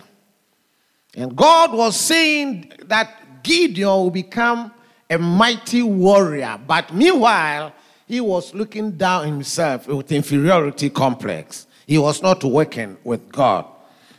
And 1.17 1.37
God 1.37 1.73
was 1.73 1.99
saying 1.99 2.73
that 2.87 3.43
Gideon 3.43 3.89
will 3.89 4.11
become 4.11 4.73
a 5.09 5.19
mighty 5.19 5.83
warrior, 5.83 6.59
but 6.67 6.93
meanwhile, 6.95 7.73
he 8.07 8.21
was 8.21 8.55
looking 8.55 8.93
down 8.93 9.27
himself 9.27 9.87
with 9.87 10.11
inferiority 10.13 10.91
complex. 10.91 11.67
He 11.87 11.99
was 11.99 12.23
not 12.23 12.43
working 12.43 12.97
with 13.05 13.31
God. 13.31 13.67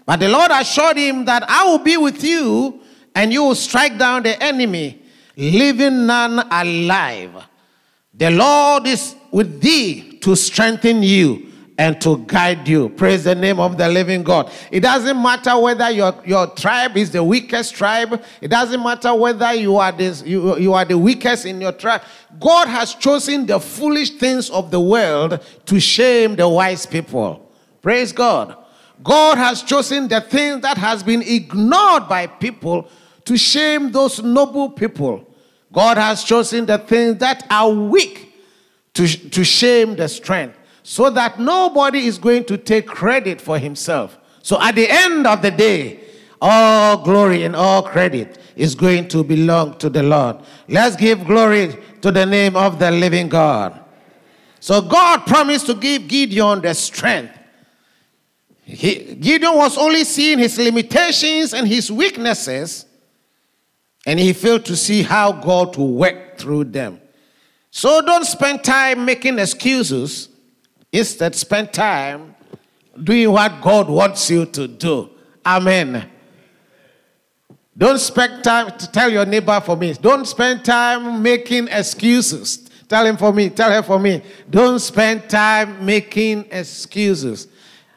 But 0.05 0.19
the 0.19 0.29
Lord 0.29 0.51
assured 0.51 0.97
him 0.97 1.25
that 1.25 1.43
I 1.49 1.65
will 1.65 1.79
be 1.79 1.97
with 1.97 2.23
you 2.23 2.81
and 3.15 3.33
you 3.33 3.43
will 3.43 3.55
strike 3.55 3.97
down 3.97 4.23
the 4.23 4.41
enemy, 4.41 5.01
leaving 5.35 6.05
none 6.05 6.39
alive. 6.51 7.45
The 8.13 8.31
Lord 8.31 8.87
is 8.87 9.15
with 9.31 9.61
thee 9.61 10.17
to 10.19 10.35
strengthen 10.35 11.03
you 11.03 11.51
and 11.77 11.99
to 12.01 12.19
guide 12.25 12.67
you. 12.67 12.89
Praise 12.89 13.25
the 13.25 13.35
name 13.35 13.59
of 13.59 13.77
the 13.77 13.87
living 13.87 14.23
God. 14.23 14.51
It 14.71 14.79
doesn't 14.79 15.21
matter 15.21 15.57
whether 15.59 15.89
your, 15.89 16.15
your 16.25 16.47
tribe 16.47 16.95
is 16.95 17.11
the 17.11 17.23
weakest 17.23 17.75
tribe. 17.75 18.23
It 18.39 18.47
doesn't 18.47 18.81
matter 18.81 19.13
whether 19.13 19.53
you 19.53 19.75
are, 19.77 19.91
this, 19.91 20.23
you, 20.23 20.57
you 20.57 20.73
are 20.73 20.85
the 20.85 20.97
weakest 20.97 21.45
in 21.45 21.59
your 21.59 21.73
tribe. 21.73 22.01
God 22.39 22.67
has 22.67 22.95
chosen 22.95 23.45
the 23.45 23.59
foolish 23.59 24.11
things 24.11 24.49
of 24.49 24.71
the 24.71 24.79
world 24.79 25.43
to 25.65 25.79
shame 25.79 26.35
the 26.35 26.47
wise 26.47 26.85
people. 26.85 27.51
Praise 27.81 28.13
God. 28.13 28.57
God 29.03 29.37
has 29.37 29.61
chosen 29.61 30.07
the 30.07 30.21
things 30.21 30.61
that 30.61 30.77
has 30.77 31.03
been 31.03 31.21
ignored 31.21 32.07
by 32.07 32.27
people 32.27 32.89
to 33.25 33.37
shame 33.37 33.91
those 33.91 34.23
noble 34.23 34.69
people. 34.69 35.29
God 35.73 35.97
has 35.97 36.23
chosen 36.23 36.65
the 36.65 36.77
things 36.77 37.17
that 37.17 37.45
are 37.49 37.69
weak 37.69 38.33
to, 38.93 39.05
to 39.31 39.43
shame 39.43 39.97
the 39.97 40.07
strength 40.07 40.57
so 40.87 41.09
that 41.09 41.39
nobody 41.39 42.05
is 42.05 42.19
going 42.19 42.43
to 42.43 42.57
take 42.57 42.85
credit 42.85 43.41
for 43.41 43.57
himself. 43.57 44.19
So 44.43 44.61
at 44.61 44.75
the 44.75 44.87
end 44.87 45.25
of 45.25 45.41
the 45.41 45.49
day, 45.49 45.99
all 46.39 46.97
glory 47.03 47.43
and 47.43 47.55
all 47.55 47.81
credit 47.81 48.37
is 48.55 48.75
going 48.75 49.07
to 49.07 49.23
belong 49.23 49.79
to 49.79 49.89
the 49.89 50.03
Lord. 50.03 50.37
Let's 50.69 50.95
give 50.95 51.25
glory 51.25 51.75
to 52.01 52.11
the 52.11 52.27
name 52.27 52.55
of 52.55 52.77
the 52.77 52.91
living 52.91 53.29
God. 53.29 53.83
So 54.59 54.79
God 54.79 55.25
promised 55.25 55.65
to 55.65 55.73
give 55.73 56.07
Gideon 56.07 56.61
the 56.61 56.75
strength. 56.75 57.35
He, 58.63 59.15
Gideon 59.15 59.55
was 59.55 59.79
only 59.79 60.03
seeing 60.03 60.37
his 60.37 60.55
limitations 60.59 61.55
and 61.55 61.67
his 61.67 61.91
weaknesses, 61.91 62.85
and 64.05 64.19
he 64.19 64.33
failed 64.33 64.65
to 64.65 64.75
see 64.75 65.01
how 65.01 65.31
God 65.31 65.75
will 65.77 65.93
work 65.93 66.37
through 66.37 66.65
them. 66.65 67.01
So 67.71 68.03
don't 68.05 68.23
spend 68.23 68.63
time 68.63 69.03
making 69.03 69.39
excuses 69.39 70.29
Instead, 70.95 71.35
spend 71.35 71.73
time 71.73 72.33
doing 73.03 73.29
what 73.29 73.59
God 73.61 73.89
wants 73.89 74.29
you 74.29 74.45
to 74.45 74.65
do. 74.65 75.09
Amen. 75.45 76.09
Don't 77.77 77.99
spend 77.99 78.45
time 78.45 78.77
to 78.77 78.89
tell 78.89 79.09
your 79.11 79.25
neighbor 79.25 79.59
for 79.59 79.75
me. 79.75 79.91
Don't 79.91 80.25
spend 80.25 80.63
time 80.63 81.21
making 81.21 81.67
excuses. 81.67 82.69
Tell 82.87 83.05
him 83.05 83.17
for 83.17 83.33
me. 83.33 83.49
Tell 83.49 83.69
her 83.69 83.83
for 83.83 83.99
me. 83.99 84.23
Don't 84.49 84.79
spend 84.79 85.29
time 85.29 85.85
making 85.85 86.45
excuses. 86.49 87.49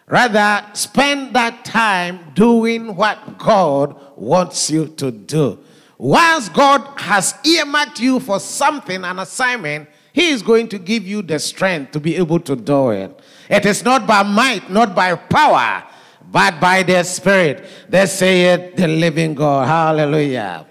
Rather, 0.08 0.66
spend 0.72 1.36
that 1.36 1.64
time 1.64 2.32
doing 2.34 2.96
what 2.96 3.38
God 3.38 3.94
wants 4.16 4.72
you 4.72 4.88
to 4.96 5.12
do. 5.12 5.60
Once 5.98 6.48
God 6.48 6.80
has 6.96 7.36
earmarked 7.44 8.00
you 8.00 8.18
for 8.18 8.40
something, 8.40 9.04
an 9.04 9.20
assignment, 9.20 9.88
he 10.18 10.30
is 10.30 10.42
going 10.42 10.66
to 10.66 10.80
give 10.80 11.06
you 11.06 11.22
the 11.22 11.38
strength 11.38 11.92
to 11.92 12.00
be 12.00 12.16
able 12.16 12.40
to 12.40 12.56
do 12.56 12.90
it. 12.90 13.20
It 13.48 13.64
is 13.64 13.84
not 13.84 14.04
by 14.04 14.24
might, 14.24 14.68
not 14.68 14.92
by 14.92 15.14
power, 15.14 15.84
but 16.28 16.58
by 16.58 16.82
the 16.82 17.04
Spirit. 17.04 17.64
They 17.88 18.04
say 18.06 18.46
it, 18.46 18.76
the 18.76 18.88
living 18.88 19.36
God. 19.36 19.68
Hallelujah. 19.68 20.66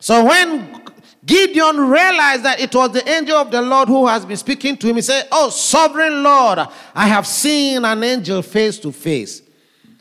So 0.00 0.24
when 0.24 0.82
Gideon 1.26 1.76
realized 1.76 2.44
that 2.44 2.58
it 2.58 2.74
was 2.74 2.92
the 2.92 3.06
angel 3.06 3.36
of 3.36 3.50
the 3.50 3.60
Lord 3.60 3.88
who 3.88 4.06
has 4.06 4.24
been 4.24 4.38
speaking 4.38 4.74
to 4.78 4.88
him, 4.88 4.96
he 4.96 5.02
said, 5.02 5.28
Oh, 5.30 5.50
sovereign 5.50 6.22
Lord, 6.22 6.60
I 6.94 7.08
have 7.08 7.26
seen 7.26 7.84
an 7.84 8.02
angel 8.02 8.40
face 8.40 8.78
to 8.78 8.90
face. 8.90 9.42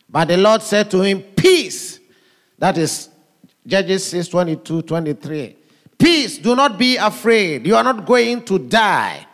But 0.10 0.30
the 0.30 0.38
Lord 0.38 0.62
said 0.62 0.90
to 0.92 1.02
him, 1.02 1.22
Peace. 1.22 2.00
That 2.58 2.78
is 2.78 3.10
Judges 3.68 4.06
6 4.06 4.30
22, 4.30 4.84
23. 4.84 5.58
Peace, 5.98 6.38
do 6.38 6.56
not 6.56 6.78
be 6.78 6.98
afraid. 6.98 7.66
You 7.66 7.76
are 7.76 7.84
not 7.84 8.06
going 8.06 8.44
to 8.46 8.60
die. 8.60 9.26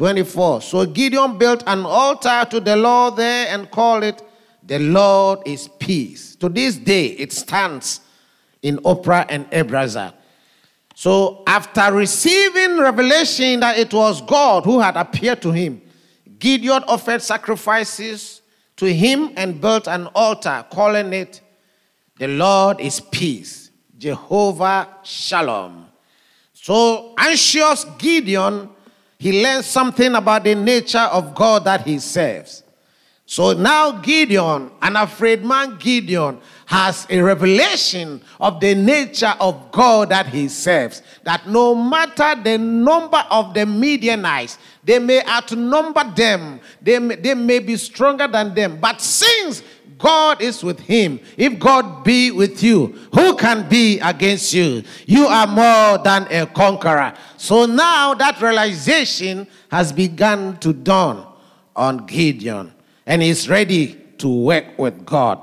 24. 0.00 0.62
So 0.62 0.86
Gideon 0.86 1.36
built 1.36 1.62
an 1.66 1.84
altar 1.84 2.46
to 2.50 2.58
the 2.58 2.74
Lord 2.74 3.16
there 3.16 3.48
and 3.48 3.70
called 3.70 4.02
it, 4.02 4.22
The 4.62 4.78
Lord 4.78 5.40
is 5.44 5.68
Peace. 5.78 6.36
To 6.36 6.48
this 6.48 6.76
day, 6.76 7.08
it 7.08 7.34
stands 7.34 8.00
in 8.62 8.78
Ophrah 8.78 9.26
and 9.28 9.50
Abiezer. 9.50 10.14
So 10.94 11.42
after 11.46 11.92
receiving 11.92 12.78
revelation 12.78 13.60
that 13.60 13.78
it 13.78 13.92
was 13.92 14.22
God 14.22 14.64
who 14.64 14.80
had 14.80 14.96
appeared 14.96 15.42
to 15.42 15.50
him, 15.50 15.82
Gideon 16.38 16.82
offered 16.88 17.20
sacrifices 17.20 18.40
to 18.76 18.90
him 18.90 19.32
and 19.36 19.60
built 19.60 19.86
an 19.86 20.06
altar, 20.14 20.64
calling 20.70 21.12
it, 21.12 21.42
The 22.18 22.28
Lord 22.28 22.80
is 22.80 23.00
Peace, 23.00 23.70
Jehovah 23.98 24.88
Shalom. 25.02 25.89
So 26.62 27.14
anxious 27.16 27.86
Gideon, 27.96 28.68
he 29.18 29.42
learns 29.42 29.64
something 29.64 30.14
about 30.14 30.44
the 30.44 30.54
nature 30.54 30.98
of 30.98 31.34
God 31.34 31.64
that 31.64 31.86
he 31.86 31.98
serves. 31.98 32.62
So 33.24 33.54
now 33.54 33.92
Gideon, 33.92 34.70
an 34.82 34.96
afraid 34.96 35.42
man 35.42 35.78
Gideon, 35.78 36.38
has 36.66 37.06
a 37.08 37.22
revelation 37.22 38.20
of 38.38 38.60
the 38.60 38.74
nature 38.74 39.34
of 39.40 39.72
God 39.72 40.10
that 40.10 40.26
he 40.26 40.48
serves. 40.48 41.02
That 41.22 41.48
no 41.48 41.74
matter 41.74 42.34
the 42.42 42.58
number 42.58 43.24
of 43.30 43.54
the 43.54 43.64
Midianites, 43.64 44.58
they 44.84 44.98
may 44.98 45.24
outnumber 45.24 46.12
them, 46.14 46.60
they 46.82 46.98
may, 46.98 47.14
they 47.14 47.34
may 47.34 47.60
be 47.60 47.76
stronger 47.76 48.28
than 48.28 48.54
them. 48.54 48.78
But 48.78 49.00
since 49.00 49.62
God 50.00 50.40
is 50.40 50.64
with 50.64 50.80
him. 50.80 51.20
If 51.36 51.58
God 51.58 52.04
be 52.04 52.30
with 52.30 52.62
you, 52.62 52.98
who 53.14 53.36
can 53.36 53.68
be 53.68 54.00
against 54.00 54.54
you? 54.54 54.82
You 55.06 55.26
are 55.26 55.46
more 55.46 56.02
than 56.02 56.26
a 56.32 56.46
conqueror. 56.46 57.12
So 57.36 57.66
now 57.66 58.14
that 58.14 58.40
realization 58.40 59.46
has 59.70 59.92
begun 59.92 60.58
to 60.60 60.72
dawn 60.72 61.30
on 61.76 62.06
Gideon, 62.06 62.72
and 63.04 63.20
he's 63.20 63.48
ready 63.48 63.94
to 64.18 64.28
work 64.28 64.78
with 64.78 65.04
God. 65.04 65.38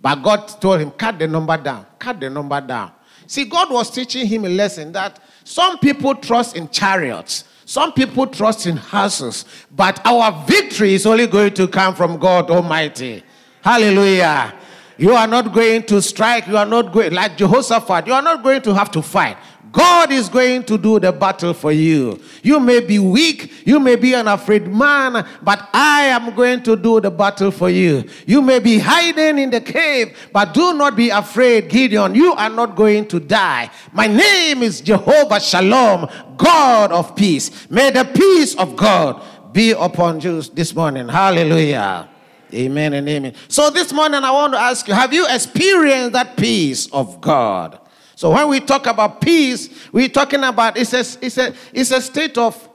But 0.01 0.15
God 0.15 0.47
told 0.59 0.81
him, 0.81 0.91
cut 0.91 1.19
the 1.19 1.27
number 1.29 1.55
down, 1.55 1.85
cut 1.97 2.19
the 2.19 2.29
number 2.29 2.59
down. 2.59 2.91
See, 3.27 3.45
God 3.45 3.71
was 3.71 3.89
teaching 3.91 4.27
him 4.27 4.43
a 4.43 4.49
lesson 4.49 4.91
that 4.91 5.21
some 5.45 5.79
people 5.79 6.15
trust 6.15 6.57
in 6.57 6.67
chariots, 6.67 7.45
some 7.63 7.93
people 7.93 8.27
trust 8.27 8.67
in 8.67 8.75
horses, 8.75 9.45
but 9.73 10.05
our 10.05 10.45
victory 10.45 10.95
is 10.95 11.05
only 11.05 11.27
going 11.27 11.53
to 11.53 11.65
come 11.69 11.95
from 11.95 12.17
God 12.17 12.51
Almighty. 12.51 13.23
Hallelujah. 13.61 14.53
You 14.97 15.13
are 15.13 15.27
not 15.27 15.53
going 15.53 15.83
to 15.83 16.01
strike, 16.01 16.45
you 16.47 16.57
are 16.57 16.65
not 16.65 16.91
going, 16.91 17.13
like 17.13 17.37
Jehoshaphat, 17.37 18.05
you 18.05 18.13
are 18.13 18.21
not 18.21 18.43
going 18.43 18.61
to 18.63 18.73
have 18.75 18.91
to 18.91 19.01
fight. 19.01 19.37
God 19.71 20.11
is 20.11 20.27
going 20.27 20.63
to 20.63 20.77
do 20.77 20.99
the 20.99 21.11
battle 21.11 21.53
for 21.53 21.71
you. 21.71 22.19
You 22.43 22.59
may 22.59 22.79
be 22.81 22.99
weak, 22.99 23.65
you 23.65 23.79
may 23.79 23.95
be 23.95 24.13
an 24.13 24.27
afraid 24.27 24.67
man, 24.67 25.25
but 25.41 25.69
I 25.73 26.03
am 26.03 26.35
going 26.35 26.63
to 26.63 26.75
do 26.75 26.99
the 26.99 27.11
battle 27.11 27.51
for 27.51 27.69
you. 27.69 28.03
You 28.25 28.41
may 28.41 28.59
be 28.59 28.79
hiding 28.79 29.37
in 29.37 29.49
the 29.49 29.61
cave, 29.61 30.17
but 30.33 30.53
do 30.53 30.73
not 30.73 30.95
be 30.95 31.09
afraid, 31.09 31.69
Gideon. 31.69 32.15
You 32.15 32.33
are 32.33 32.49
not 32.49 32.75
going 32.75 33.07
to 33.09 33.19
die. 33.19 33.69
My 33.93 34.07
name 34.07 34.63
is 34.63 34.81
Jehovah 34.81 35.39
Shalom, 35.39 36.09
God 36.37 36.91
of 36.91 37.15
peace. 37.15 37.69
May 37.69 37.91
the 37.91 38.03
peace 38.03 38.55
of 38.55 38.75
God 38.75 39.21
be 39.53 39.71
upon 39.71 40.19
you 40.21 40.41
this 40.41 40.75
morning. 40.75 41.07
Hallelujah. 41.07 42.09
Amen 42.53 42.93
and 42.93 43.07
amen. 43.07 43.33
So 43.47 43.69
this 43.69 43.93
morning 43.93 44.23
I 44.23 44.31
want 44.31 44.53
to 44.53 44.59
ask 44.59 44.87
you, 44.87 44.93
have 44.93 45.13
you 45.13 45.25
experienced 45.29 46.13
that 46.13 46.35
peace 46.35 46.87
of 46.91 47.21
God? 47.21 47.79
So 48.21 48.29
when 48.29 48.49
we 48.49 48.59
talk 48.59 48.85
about 48.85 49.19
peace, 49.19 49.67
we're 49.91 50.07
talking 50.07 50.43
about 50.43 50.77
it's 50.77 50.93
a, 50.93 50.99
it's 51.25 51.39
a, 51.39 51.55
it's 51.73 51.89
a 51.89 51.99
state 51.99 52.37
of 52.37 52.69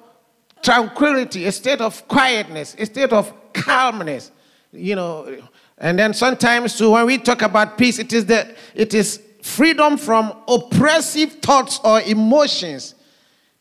tranquility, 0.60 1.44
a 1.44 1.52
state 1.52 1.80
of 1.80 2.08
quietness, 2.08 2.74
a 2.76 2.84
state 2.84 3.12
of 3.12 3.32
calmness, 3.52 4.32
you 4.72 4.96
know. 4.96 5.38
And 5.78 5.96
then 5.96 6.14
sometimes 6.14 6.76
too, 6.76 6.90
when 6.90 7.06
we 7.06 7.18
talk 7.18 7.42
about 7.42 7.78
peace, 7.78 8.00
it 8.00 8.12
is 8.12 8.26
the 8.26 8.56
it 8.74 8.92
is 8.92 9.22
freedom 9.40 9.96
from 9.96 10.36
oppressive 10.48 11.34
thoughts 11.34 11.78
or 11.84 12.00
emotions. 12.00 12.96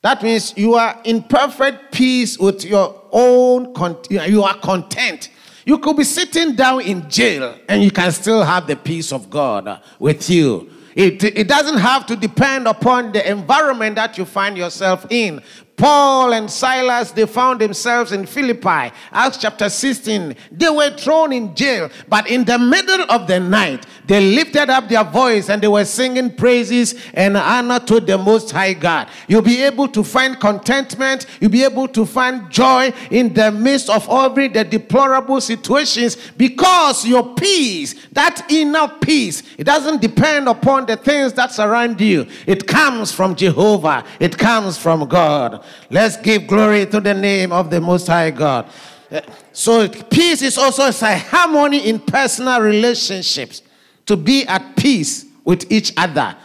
That 0.02 0.24
means 0.24 0.58
you 0.58 0.74
are 0.74 1.00
in 1.04 1.22
perfect 1.22 1.94
peace 1.94 2.40
with 2.40 2.66
your 2.66 3.00
own, 3.12 3.76
you 4.10 4.42
are 4.42 4.58
content. 4.58 5.30
You 5.68 5.78
could 5.78 5.98
be 5.98 6.04
sitting 6.04 6.56
down 6.56 6.82
in 6.82 7.08
jail 7.12 7.56
and 7.70 7.84
you 7.84 7.92
can 7.92 8.12
still 8.12 8.42
have 8.42 8.66
the 8.66 8.76
peace 8.76 9.14
of 9.14 9.30
God 9.30 9.84
with 10.00 10.32
you. 10.32 10.72
It, 10.96 11.22
it 11.24 11.50
doesn't 11.50 11.78
have 11.78 12.06
to 12.06 12.16
depend 12.16 12.68
upon 12.68 13.12
the 13.12 13.30
environment 13.30 13.96
that 13.98 14.18
you 14.18 14.24
find 14.24 14.58
yourself 14.58 15.06
in. 15.10 15.42
Paul 15.78 16.34
and 16.34 16.50
Silas, 16.50 17.12
they 17.12 17.26
found 17.26 17.60
themselves 17.60 18.14
in 18.14 18.26
Philippi. 18.26 18.94
Acts 19.12 19.38
chapter 19.38 19.70
16. 19.70 20.36
They 20.52 20.70
were 20.70 20.92
thrown 20.92 21.34
in 21.34 21.54
jail, 21.54 21.90
but 22.08 22.30
in 22.30 22.46
the 22.46 22.58
middle 22.58 23.06
of 23.12 23.28
the 23.28 23.40
night, 23.40 23.86
they 24.06 24.22
lifted 24.22 24.70
up 24.70 24.88
their 24.88 25.04
voice 25.04 25.50
and 25.50 25.62
they 25.62 25.68
were 25.68 25.84
singing 25.84 26.34
praises 26.34 26.96
and 27.14 27.36
honor 27.36 27.80
to 27.80 28.00
the 28.00 28.18
Most 28.18 28.52
High 28.52 28.74
God. 28.74 29.10
You'll 29.28 29.42
be 29.42 29.64
able 29.64 29.88
to 29.90 30.04
find 30.04 30.40
contentment. 30.40 31.26
You'll 31.42 31.52
be 31.52 31.64
able 31.64 31.88
to 31.90 32.06
find 32.06 32.50
joy 32.50 32.94
in 33.12 33.34
the 33.34 33.52
midst 33.52 33.90
of 33.90 34.08
every 34.10 34.48
the 34.48 34.64
deplorable 34.64 35.42
situations 35.42 36.18
because 36.38 37.06
your 37.06 37.36
peace, 37.36 37.96
that 38.14 38.46
inner 38.50 38.88
peace, 39.02 39.44
it 39.58 39.66
doesn't 39.66 40.02
depend 40.02 40.48
upon 40.48 40.86
the 40.86 40.96
things 40.96 41.34
that 41.34 41.52
surround 41.52 42.00
you. 42.00 42.28
It 42.48 42.68
comes 42.68 43.12
from 43.12 43.36
Jehovah. 43.36 44.06
It 44.20 44.38
comes 44.38 44.78
from 44.78 45.08
God. 45.08 45.65
Let's 45.90 46.18
give 46.18 46.48
glory 46.48 46.86
to 46.88 47.00
the 47.00 47.14
name 47.14 47.52
of 47.52 47.70
the 47.70 47.80
Most 47.82 48.08
High 48.08 48.32
God. 48.32 48.70
Eh, 49.12 49.22
so, 49.52 49.88
peace 49.88 50.42
is 50.42 50.58
also 50.58 50.88
a 50.88 51.18
harmony 51.18 51.90
in 51.90 52.00
personal 52.00 52.62
relationships, 52.62 53.62
to 54.06 54.16
be 54.16 54.46
at 54.46 54.76
peace 54.76 55.26
with 55.44 55.72
each 55.72 55.94
other. 55.96 56.36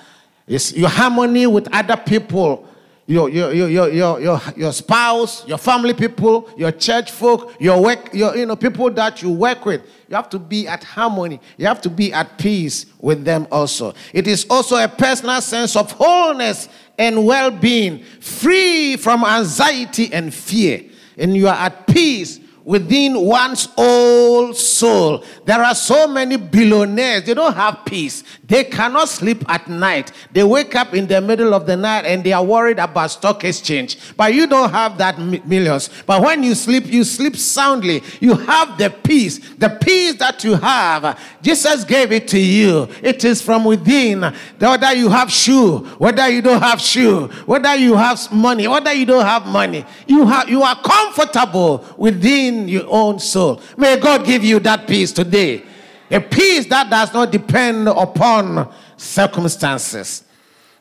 It's 0.47 0.73
your 0.75 0.89
harmony 0.89 1.47
with 1.47 1.69
other 1.73 1.97
people, 1.97 2.69
your, 3.07 3.29
your, 3.29 3.53
your, 3.53 3.69
your, 3.69 4.21
your, 4.21 4.41
your, 4.57 4.73
spouse, 4.73 5.47
your 5.47 5.59
family 5.59 5.95
people, 5.95 6.49
your 6.57 6.71
church 6.71 7.11
folk, 7.11 7.55
your 7.59 7.83
work, 7.83 8.13
your, 8.13 8.37
you 8.37 8.47
know, 8.47 8.57
people 8.57 8.91
that 8.91 9.23
you 9.23 9.31
work 9.31 9.65
with. 9.65 9.83
You 10.09 10.17
have 10.17 10.29
to 10.31 10.39
be 10.39 10.69
at 10.69 10.85
harmony. 10.85 11.41
You 11.57 11.67
have 11.67 11.81
to 11.83 11.91
be 11.91 12.13
at 12.13 12.39
peace 12.39 12.87
with 13.01 13.25
them 13.25 13.49
also. 13.51 13.95
It 14.13 14.29
is 14.29 14.47
also 14.51 14.77
a 14.77 14.89
personal 14.89 15.41
sense 15.41 15.77
of 15.77 15.91
wholeness 15.93 16.69
and 17.01 17.25
well 17.25 17.51
being, 17.51 18.05
free 18.21 18.95
from 18.97 19.25
anxiety 19.25 20.13
and 20.13 20.33
fear. 20.33 20.85
And 21.17 21.35
you 21.35 21.49
are 21.49 21.55
at 21.55 21.87
peace 21.87 22.40
within 22.71 23.21
one's 23.21 23.67
own 23.77 24.55
soul. 24.55 25.25
There 25.45 25.61
are 25.61 25.75
so 25.75 26.07
many 26.07 26.37
billionaires, 26.37 27.25
they 27.25 27.35
don't 27.35 27.53
have 27.53 27.85
peace. 27.85 28.23
They 28.47 28.63
cannot 28.63 29.09
sleep 29.09 29.45
at 29.49 29.67
night. 29.69 30.13
They 30.33 30.45
wake 30.45 30.77
up 30.77 30.95
in 30.95 31.09
the 31.09 31.21
middle 31.21 31.53
of 31.53 31.67
the 31.67 31.77
night 31.77 32.05
and 32.05 32.23
they 32.23 32.33
are 32.33 32.45
worried 32.45 32.79
about 32.79 33.11
stock 33.11 33.43
exchange. 33.43 33.99
But 34.17 34.35
you 34.35 34.47
don't 34.47 34.71
have 34.71 34.99
that 34.99 35.19
millions. 35.19 35.91
But 36.07 36.23
when 36.23 36.45
you 36.45 36.55
sleep, 36.55 36.87
you 36.87 37.03
sleep 37.03 37.35
soundly. 37.35 38.05
You 38.21 38.37
have 38.37 38.79
the 38.79 38.91
peace. 38.91 39.41
The 39.57 39.71
peace 39.71 40.15
that 40.19 40.45
you 40.45 40.55
have, 40.55 41.19
Jesus 41.43 41.83
gave 41.83 42.13
it 42.13 42.29
to 42.29 42.39
you. 42.39 42.87
It 43.03 43.25
is 43.25 43.43
from 43.43 43.65
within. 43.65 44.33
Whether 44.61 44.95
you 44.95 45.09
have 45.09 45.33
shoe, 45.33 45.79
whether 45.99 46.29
you 46.29 46.41
don't 46.41 46.63
have 46.63 46.81
shoe, 46.81 47.27
whether 47.47 47.75
you 47.75 47.97
have 47.97 48.31
money, 48.33 48.69
whether 48.69 48.93
you 48.93 49.07
don't 49.07 49.25
have 49.25 49.45
money, 49.47 49.85
you 50.07 50.25
have 50.25 50.49
you 50.49 50.63
are 50.63 50.81
comfortable 50.83 51.85
within 51.97 52.60
your 52.69 52.85
own 52.89 53.19
soul. 53.19 53.61
May 53.77 53.99
God 53.99 54.25
give 54.25 54.45
you 54.45 54.61
that 54.61 54.87
peace 54.87 55.13
today. 55.13 55.65
A 56.11 56.21
peace 56.21 56.67
that 56.67 56.91
does 56.91 57.13
not 57.13 57.31
depend 57.31 57.89
upon 57.89 58.73
circumstances. 58.97 60.25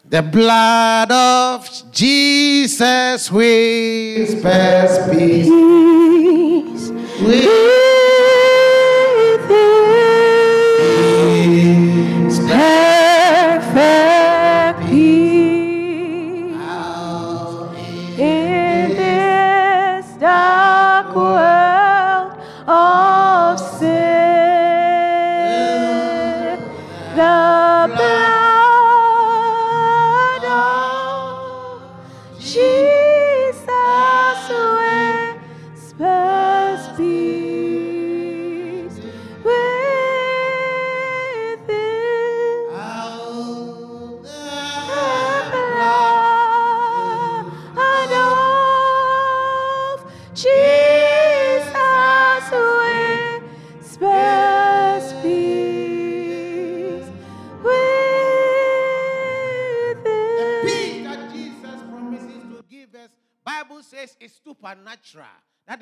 The 0.09 0.21
blood 0.23 1.11
of 1.11 1.69
Jesus 1.91 3.31
whispers 3.31 4.97
peace. 5.09 5.47
Peace. 7.19 7.59
Perfect 13.59 14.89
peace 14.89 16.55
in 18.17 18.89
this 18.95 20.05
dark 20.19 21.15
world 21.15 21.68
The 27.19 27.58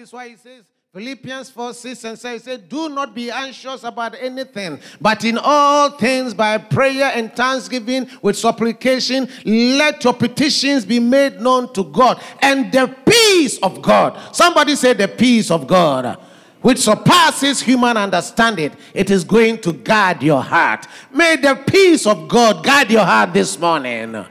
is 0.07 0.13
why 0.13 0.29
he 0.29 0.35
says, 0.37 0.63
Philippians 0.93 1.49
4 1.51 1.73
6 1.73 2.03
and 2.05 2.17
7 2.17 2.39
says, 2.39 2.59
Do 2.59 2.89
not 2.89 3.13
be 3.13 3.29
anxious 3.29 3.83
about 3.83 4.15
anything, 4.19 4.79
but 5.01 5.23
in 5.25 5.37
all 5.37 5.91
things 5.91 6.33
by 6.33 6.57
prayer 6.57 7.11
and 7.13 7.31
thanksgiving 7.33 8.09
with 8.21 8.37
supplication, 8.37 9.27
let 9.45 10.03
your 10.03 10.13
petitions 10.13 10.85
be 10.85 10.99
made 10.99 11.41
known 11.41 11.71
to 11.73 11.83
God. 11.83 12.21
And 12.41 12.71
the 12.71 12.95
peace 13.05 13.59
of 13.59 13.81
God. 13.81 14.33
Somebody 14.33 14.75
say, 14.75 14.93
The 14.93 15.07
peace 15.07 15.51
of 15.51 15.67
God 15.67 16.19
which 16.61 16.79
surpasses 16.79 17.61
human 17.61 17.95
understanding, 17.95 18.71
it 18.93 19.11
is 19.11 19.23
going 19.23 19.59
to 19.59 19.71
guard 19.71 20.23
your 20.23 20.41
heart. 20.41 20.87
May 21.11 21.35
the 21.35 21.55
peace 21.67 22.07
of 22.07 22.27
God 22.27 22.65
guard 22.65 22.89
your 22.89 23.05
heart 23.05 23.31
this 23.31 23.59
morning. 23.59 24.25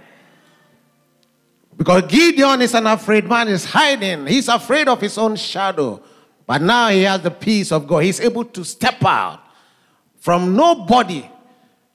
Because 1.76 2.02
Gideon 2.08 2.62
is 2.62 2.74
an 2.74 2.86
afraid 2.86 3.28
man, 3.28 3.48
is 3.48 3.64
hiding. 3.64 4.26
He's 4.26 4.48
afraid 4.48 4.88
of 4.88 5.00
his 5.00 5.18
own 5.18 5.36
shadow. 5.36 6.02
But 6.46 6.62
now 6.62 6.88
he 6.88 7.02
has 7.02 7.20
the 7.22 7.30
peace 7.30 7.70
of 7.72 7.86
God. 7.86 7.98
He's 7.98 8.20
able 8.20 8.44
to 8.44 8.64
step 8.64 9.04
out 9.04 9.40
from 10.18 10.56
nobody 10.56 11.28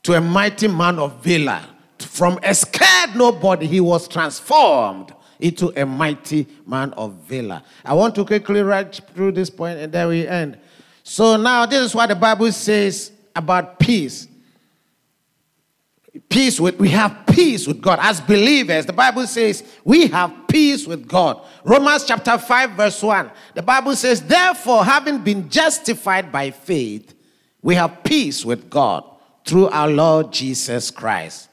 to 0.03 0.13
a 0.13 0.21
mighty 0.21 0.67
man 0.67 0.99
of 0.99 1.23
valor. 1.23 1.61
From 1.99 2.39
a 2.43 2.53
scared 2.53 3.15
nobody, 3.15 3.67
he 3.67 3.79
was 3.79 4.07
transformed 4.07 5.13
into 5.39 5.69
a 5.81 5.85
mighty 5.85 6.47
man 6.67 6.93
of 6.93 7.13
valor. 7.13 7.61
I 7.83 7.93
want 7.93 8.13
to 8.15 8.25
quickly 8.25 8.61
write 8.61 9.01
through 9.13 9.31
this 9.31 9.49
point 9.49 9.79
and 9.79 9.91
then 9.91 10.07
we 10.07 10.27
end. 10.27 10.57
So 11.03 11.37
now, 11.37 11.65
this 11.65 11.81
is 11.81 11.95
what 11.95 12.09
the 12.09 12.15
Bible 12.15 12.51
says 12.51 13.11
about 13.35 13.79
peace 13.79 14.27
peace 16.31 16.59
with 16.59 16.79
we 16.79 16.89
have 16.89 17.25
peace 17.27 17.67
with 17.67 17.81
god. 17.81 17.99
As 18.01 18.19
believers 18.21 18.85
the 18.85 18.93
bible 18.93 19.27
says 19.27 19.63
we 19.83 20.07
have 20.07 20.33
peace 20.47 20.87
with 20.87 21.07
god. 21.07 21.45
Romans 21.63 22.05
chapter 22.05 22.37
5 22.37 22.71
verse 22.71 23.03
1 23.03 23.29
the 23.53 23.61
bible 23.61 23.95
says 23.95 24.21
therefore 24.23 24.83
having 24.83 25.19
been 25.19 25.49
justified 25.49 26.31
by 26.31 26.49
faith 26.49 27.13
we 27.61 27.75
have 27.75 28.03
peace 28.03 28.43
with 28.43 28.69
god 28.69 29.03
through 29.45 29.67
our 29.67 29.89
lord 29.89 30.31
jesus 30.31 30.89
christ. 30.89 31.49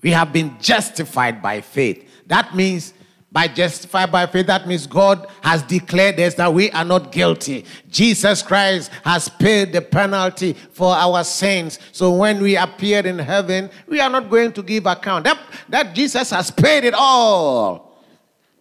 We 0.00 0.10
have 0.10 0.32
been 0.32 0.56
justified 0.60 1.40
by 1.40 1.60
faith. 1.60 2.08
That 2.26 2.56
means 2.56 2.92
by 3.32 3.48
justified 3.48 4.12
by 4.12 4.26
faith, 4.26 4.46
that 4.46 4.68
means 4.68 4.86
God 4.86 5.26
has 5.40 5.62
declared 5.62 6.20
us 6.20 6.34
that 6.34 6.52
we 6.52 6.70
are 6.72 6.84
not 6.84 7.10
guilty. 7.10 7.64
Jesus 7.88 8.42
Christ 8.42 8.90
has 9.04 9.26
paid 9.30 9.72
the 9.72 9.80
penalty 9.80 10.52
for 10.52 10.94
our 10.94 11.24
sins. 11.24 11.78
So 11.92 12.12
when 12.12 12.42
we 12.42 12.56
appear 12.56 13.06
in 13.06 13.18
heaven, 13.18 13.70
we 13.88 14.00
are 14.00 14.10
not 14.10 14.28
going 14.28 14.52
to 14.52 14.62
give 14.62 14.84
account. 14.84 15.24
That, 15.24 15.38
that 15.70 15.94
Jesus 15.94 16.28
has 16.28 16.50
paid 16.50 16.84
it 16.84 16.92
all. 16.92 18.04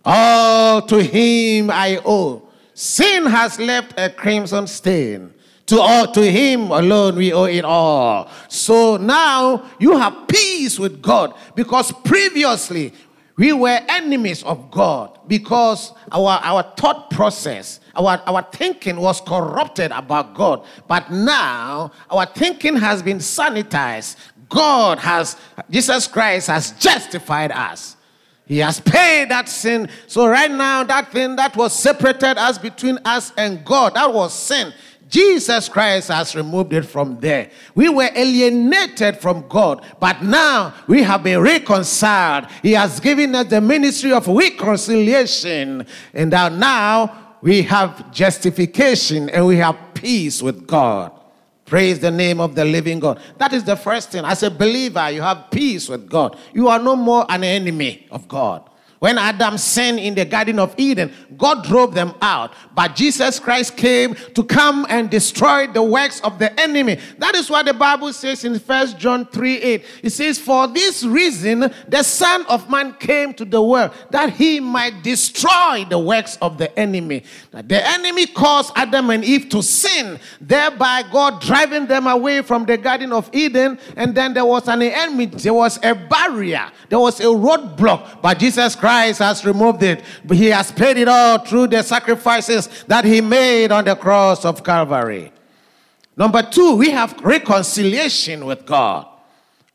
All 0.06 0.82
to 0.84 1.04
him 1.04 1.70
I 1.70 2.02
owe. 2.06 2.48
Sin 2.74 3.26
has 3.26 3.60
left 3.60 4.00
a 4.00 4.10
crimson 4.10 4.68
stain. 4.68 5.34
To 5.68 5.80
all 5.80 6.12
to 6.14 6.32
him 6.32 6.72
alone 6.72 7.18
we 7.18 7.34
owe 7.34 7.44
it 7.44 7.66
all. 7.66 8.30
So 8.48 8.96
now 8.96 9.70
you 9.80 9.98
have 9.98 10.28
peace 10.28 10.80
with 10.80 11.02
God 11.02 11.34
because 11.56 11.92
previously 12.04 12.94
we 13.38 13.54
were 13.54 13.80
enemies 13.88 14.44
of 14.44 14.72
God 14.72 15.20
because 15.28 15.94
our, 16.12 16.40
our 16.44 16.64
thought 16.76 17.10
process, 17.10 17.80
our, 17.96 18.22
our 18.26 18.44
thinking 18.52 18.98
was 18.98 19.22
corrupted 19.22 19.92
about 19.92 20.34
God. 20.34 20.66
But 20.88 21.12
now 21.12 21.92
our 22.10 22.26
thinking 22.26 22.76
has 22.78 23.02
been 23.02 23.20
sanitized. 23.20 24.18
God 24.50 25.00
has, 25.00 25.38
Jesus 25.70 26.08
Christ 26.08 26.48
has 26.48 26.72
justified 26.72 27.52
us. 27.52 27.96
He 28.46 28.58
has 28.58 28.82
paid 28.82 29.30
that 29.30 29.48
sin. 29.48 29.88
So 30.08 30.28
right 30.28 30.52
now, 30.52 30.84
that 30.84 31.12
thing 31.14 31.38
that 31.38 31.56
was 31.56 31.72
separated 31.74 32.38
us 32.38 32.58
between 32.58 33.00
us 33.06 33.32
and 33.38 33.64
God, 33.64 33.94
that 33.94 34.14
was 34.14 34.34
sin. 34.34 34.74
Jesus 35.12 35.70
Christ 35.70 36.08
has 36.08 36.36
removed 36.36 36.72
it 36.72 36.84
from 36.84 37.20
there. 37.20 37.52
We 37.76 37.90
were 37.90 38.10
alienated 38.16 39.18
from 39.18 39.48
God, 39.50 39.86
but 40.00 40.24
now 40.24 40.74
we 40.88 41.04
have 41.04 41.22
been 41.22 41.42
reconciled. 41.42 42.48
He 42.64 42.72
has 42.72 43.00
given 43.02 43.36
us 43.36 43.48
the 43.48 43.60
ministry 43.60 44.14
of 44.14 44.26
reconciliation, 44.26 45.86
and 46.14 46.32
now 46.32 47.36
we 47.42 47.62
have 47.64 48.12
justification 48.12 49.30
and 49.30 49.46
we 49.46 49.58
have 49.58 49.78
peace 49.94 50.42
with 50.42 50.66
God. 50.66 51.12
Praise 51.66 52.00
the 52.00 52.12
name 52.12 52.40
of 52.40 52.56
the 52.56 52.64
living 52.64 53.00
God. 53.00 53.20
That 53.38 53.52
is 53.52 53.64
the 53.64 53.76
first 53.76 54.12
thing. 54.12 54.24
As 54.24 54.44
a 54.44 54.52
believer, 54.52 55.10
you 55.10 55.22
have 55.22 55.52
peace 55.52 55.90
with 55.90 56.10
God. 56.10 56.38
You 56.54 56.70
are 56.70 56.80
no 56.80 56.96
more 56.96 57.26
an 57.30 57.44
enemy 57.44 58.08
of 58.12 58.28
God. 58.28 58.70
When 59.02 59.18
Adam 59.18 59.58
sinned 59.58 59.98
in 59.98 60.14
the 60.14 60.26
Garden 60.26 60.60
of 60.60 60.76
Eden, 60.78 61.12
God 61.36 61.64
drove 61.64 61.96
them 61.96 62.14
out. 62.22 62.54
But 62.76 62.96
Jesus 62.96 63.40
Christ 63.40 63.76
came 63.76 64.14
to 64.36 64.44
come 64.44 64.86
and 64.90 65.10
destroy 65.10 65.66
the 65.66 65.82
works 65.82 66.22
of 66.22 66.38
the 66.38 66.54
enemy. 66.60 67.00
That 67.18 67.34
is 67.34 67.50
what 67.50 67.66
the 67.66 67.74
Bible 67.74 68.14
says 68.14 68.46
in 68.46 68.60
First 68.60 69.00
John 69.00 69.26
3 69.26 69.58
8. 69.58 69.86
It 70.04 70.10
says, 70.12 70.38
For 70.38 70.68
this 70.68 71.04
reason, 71.04 71.74
the 71.88 72.04
Son 72.04 72.46
of 72.46 72.70
Man 72.70 72.94
came 73.00 73.34
to 73.34 73.44
the 73.44 73.60
world, 73.60 73.90
that 74.12 74.34
he 74.34 74.60
might 74.60 75.02
destroy 75.02 75.84
the 75.90 75.98
works 75.98 76.38
of 76.40 76.60
the 76.60 76.78
enemy. 76.78 77.24
The 77.52 77.84
enemy 77.84 78.28
caused 78.28 78.72
Adam 78.76 79.10
and 79.10 79.26
Eve 79.26 79.50
to 79.50 79.64
sin, 79.64 80.20
thereby 80.40 81.06
God 81.12 81.42
driving 81.42 81.88
them 81.88 82.06
away 82.06 82.44
from 82.44 82.68
the 82.68 82.78
Garden 82.78 83.14
of 83.14 83.32
Eden. 83.34 83.80
And 83.96 84.14
then 84.14 84.36
there 84.36 84.46
was 84.46 84.68
an 84.68 84.84
enemy, 84.84 85.26
there 85.26 85.56
was 85.56 85.80
a 85.84 85.96
barrier, 85.96 86.70
there 86.90 87.00
was 87.00 87.20
a 87.20 87.24
roadblock. 87.24 88.22
But 88.22 88.38
Jesus 88.38 88.76
Christ 88.76 88.91
Christ 88.92 89.20
has 89.20 89.46
removed 89.46 89.82
it. 89.84 90.04
He 90.30 90.48
has 90.48 90.70
paid 90.70 90.98
it 90.98 91.08
all 91.08 91.38
through 91.38 91.68
the 91.68 91.82
sacrifices 91.82 92.68
that 92.88 93.06
he 93.06 93.22
made 93.22 93.72
on 93.72 93.86
the 93.86 93.96
cross 93.96 94.44
of 94.44 94.66
Calvary. 94.66 95.32
Number 96.18 96.42
two, 96.44 96.76
we 96.76 96.90
have 96.90 97.18
reconciliation 97.22 98.46
with 98.46 98.66
God. 98.66 99.08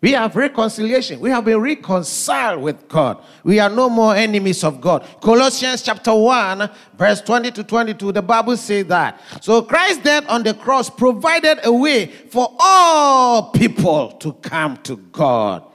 We 0.03 0.13
have 0.13 0.37
reconciliation. 0.37 1.19
We 1.19 1.31
have 1.31 1.47
been 1.47 1.59
reconciled 1.59 2.61
with 2.61 2.87
God. 2.89 3.25
We 3.43 3.59
are 3.59 3.71
no 3.71 3.89
more 3.89 4.15
enemies 4.15 4.63
of 4.63 4.83
God. 4.83 5.03
Colossians 5.23 5.81
chapter 5.81 6.15
1, 6.15 6.69
verse 6.99 7.23
20 7.23 7.53
to 7.53 7.65
22, 7.65 8.13
the 8.13 8.21
Bible 8.21 8.59
says 8.59 8.85
that. 8.89 9.19
So 9.41 9.63
Christ's 9.63 10.05
death 10.05 10.27
on 10.29 10.43
the 10.43 10.53
cross 10.53 10.91
provided 10.91 11.61
a 11.65 11.73
way 11.73 12.09
for 12.09 12.55
all 12.61 13.51
people 13.51 14.13
to 14.19 14.35
come 14.35 14.77
to 14.83 14.99
God. 15.11 15.66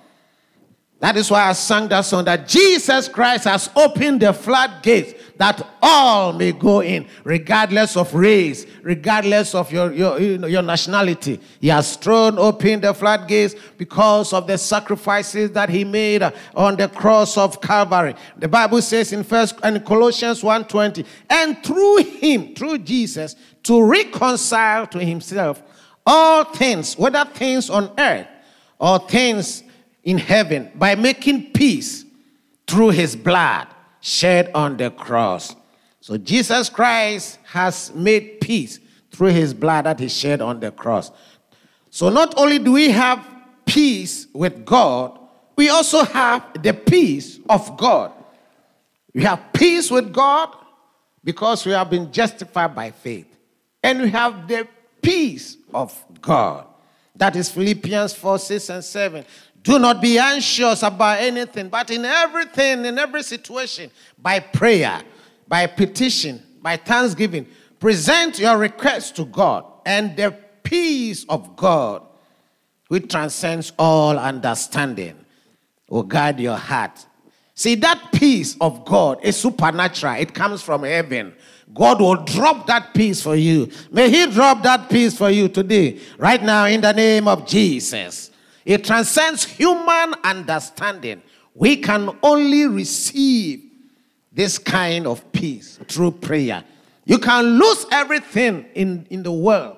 That 1.02 1.18
is 1.18 1.32
why 1.32 1.50
I 1.50 1.54
sang 1.54 1.88
that 1.88 2.02
song 2.02 2.26
that 2.26 2.48
Jesus 2.48 3.08
Christ 3.08 3.46
has 3.46 3.72
opened 3.76 4.22
the 4.22 4.34
floodgates 4.34 5.16
that 5.38 5.68
all 5.82 6.32
may 6.32 6.52
go 6.52 6.84
in, 6.84 7.08
regardless 7.24 7.98
of 7.98 8.14
race, 8.14 8.68
regardless 8.84 9.56
of 9.56 9.72
your, 9.72 9.92
your, 9.92 10.20
your 10.20 10.62
nationality. 10.62 11.40
He 11.60 11.70
has 11.70 11.96
thrown 11.96 12.38
open 12.38 12.82
the 12.82 12.94
floodgates 12.94 13.56
because 13.80 14.32
of 14.32 14.46
the 14.46 14.60
sacrifices 14.60 15.50
that 15.54 15.70
he 15.70 15.84
made 15.84 16.22
on 16.54 16.76
the 16.76 16.88
cross 16.88 17.36
of 17.36 17.60
Calvary. 17.60 18.14
The 18.38 18.48
Bible 18.48 18.84
says 18.84 19.12
in 19.12 19.24
First 19.24 19.56
and 19.64 19.84
Colossians 19.84 20.44
1:20, 20.44 21.04
and 21.32 21.64
through 21.64 21.98
him, 21.98 22.54
through 22.54 22.78
Jesus, 22.78 23.36
to 23.64 23.84
reconcile 23.84 24.86
to 24.86 25.00
himself 25.00 25.64
all 26.06 26.44
things, 26.44 26.96
whether 26.96 27.26
things 27.26 27.72
on 27.72 27.90
earth 27.98 28.28
or 28.78 29.00
things 29.00 29.64
in 30.04 30.18
heaven 30.18 30.72
by 30.76 30.96
making 30.96 31.52
peace 31.52 32.06
through 32.68 32.90
his 32.90 33.16
blood 33.16 33.68
shed 34.00 34.52
on 34.56 34.78
the 34.78 34.90
cross. 34.92 35.56
So 36.00 36.18
Jesus 36.18 36.70
Christ 36.70 37.40
has 37.46 37.94
made 37.94 38.42
peace 38.42 38.80
through 39.12 39.30
his 39.30 39.54
blood 39.54 39.86
that 39.86 40.00
he 40.00 40.08
shed 40.08 40.42
on 40.42 40.60
the 40.60 40.72
cross. 40.72 41.12
So 41.90 42.10
not 42.10 42.34
only 42.38 42.58
do 42.58 42.72
we 42.72 42.90
have 42.90 43.26
peace 43.66 44.28
with 44.34 44.66
God, 44.66 45.20
we 45.56 45.70
also 45.70 46.04
have 46.04 46.62
the 46.64 46.74
peace 46.74 47.40
of 47.48 47.78
God. 47.78 48.14
We 49.14 49.24
have 49.24 49.54
peace 49.54 49.92
with 49.92 50.12
God 50.14 50.56
because 51.24 51.66
we 51.66 51.74
have 51.74 51.90
been 51.90 52.12
justified 52.12 52.74
by 52.74 52.92
faith. 52.92 53.28
And 53.84 54.02
we 54.02 54.10
have 54.10 54.48
the 54.48 54.68
peace 55.02 55.58
of 55.74 55.94
God. 56.22 56.66
That 57.16 57.36
is 57.36 57.52
Philippians 57.52 58.14
4 58.14 58.40
6 58.40 58.70
and 58.70 58.84
7. 58.84 59.26
Do 59.64 59.78
not 59.78 60.02
be 60.02 60.18
anxious 60.18 60.82
about 60.82 61.20
anything, 61.20 61.70
but 61.70 61.92
in 61.92 62.04
everything, 62.04 62.86
in 62.86 62.98
every 62.98 63.22
situation, 63.22 63.92
by 64.18 64.40
prayer, 64.40 65.02
by 65.48 65.68
petition, 65.68 66.42
by 66.62 66.78
thanksgiving, 66.78 67.46
present 67.80 68.40
your 68.40 68.58
requests 68.58 69.12
to 69.12 69.26
God, 69.26 69.66
and 69.86 70.16
the 70.16 70.36
peace 70.64 71.26
of 71.30 71.56
God, 71.56 72.04
which 72.88 73.12
transcends 73.12 73.72
all 73.78 74.18
understanding, 74.18 75.16
will 75.88 76.04
guard 76.04 76.40
your 76.40 76.58
heart. 76.58 77.06
See, 77.54 77.76
that 77.76 78.12
peace 78.14 78.58
of 78.60 78.84
God 78.86 79.20
is 79.24 79.38
supernatural, 79.38 80.16
it 80.16 80.34
comes 80.34 80.64
from 80.64 80.84
heaven. 80.84 81.36
God 81.74 82.02
will 82.02 82.16
drop 82.16 82.68
that 82.68 82.94
peace 82.94 83.22
for 83.22 83.36
you. 83.36 83.70
May 83.92 84.10
He 84.10 84.30
drop 84.32 84.64
that 84.64 84.90
peace 84.90 85.18
for 85.18 85.30
you 85.30 85.48
today, 85.48 86.00
right 86.18 86.42
now, 86.42 86.66
in 86.66 86.82
the 86.82 86.92
name 86.92 87.28
of 87.28 87.46
Jesus. 87.46 88.31
It 88.66 88.84
transcends 88.84 89.44
human 89.44 90.14
understanding. 90.24 91.22
We 91.54 91.78
can 91.78 92.18
only 92.24 92.68
receive 92.68 93.64
this 94.32 94.58
kind 94.58 95.08
of 95.08 95.30
peace 95.32 95.80
through 95.88 96.12
prayer. 96.12 96.64
You 97.06 97.18
can 97.18 97.60
lose 97.60 97.86
everything 97.92 98.66
in, 98.74 99.08
in 99.10 99.24
the 99.24 99.32
world. 99.32 99.78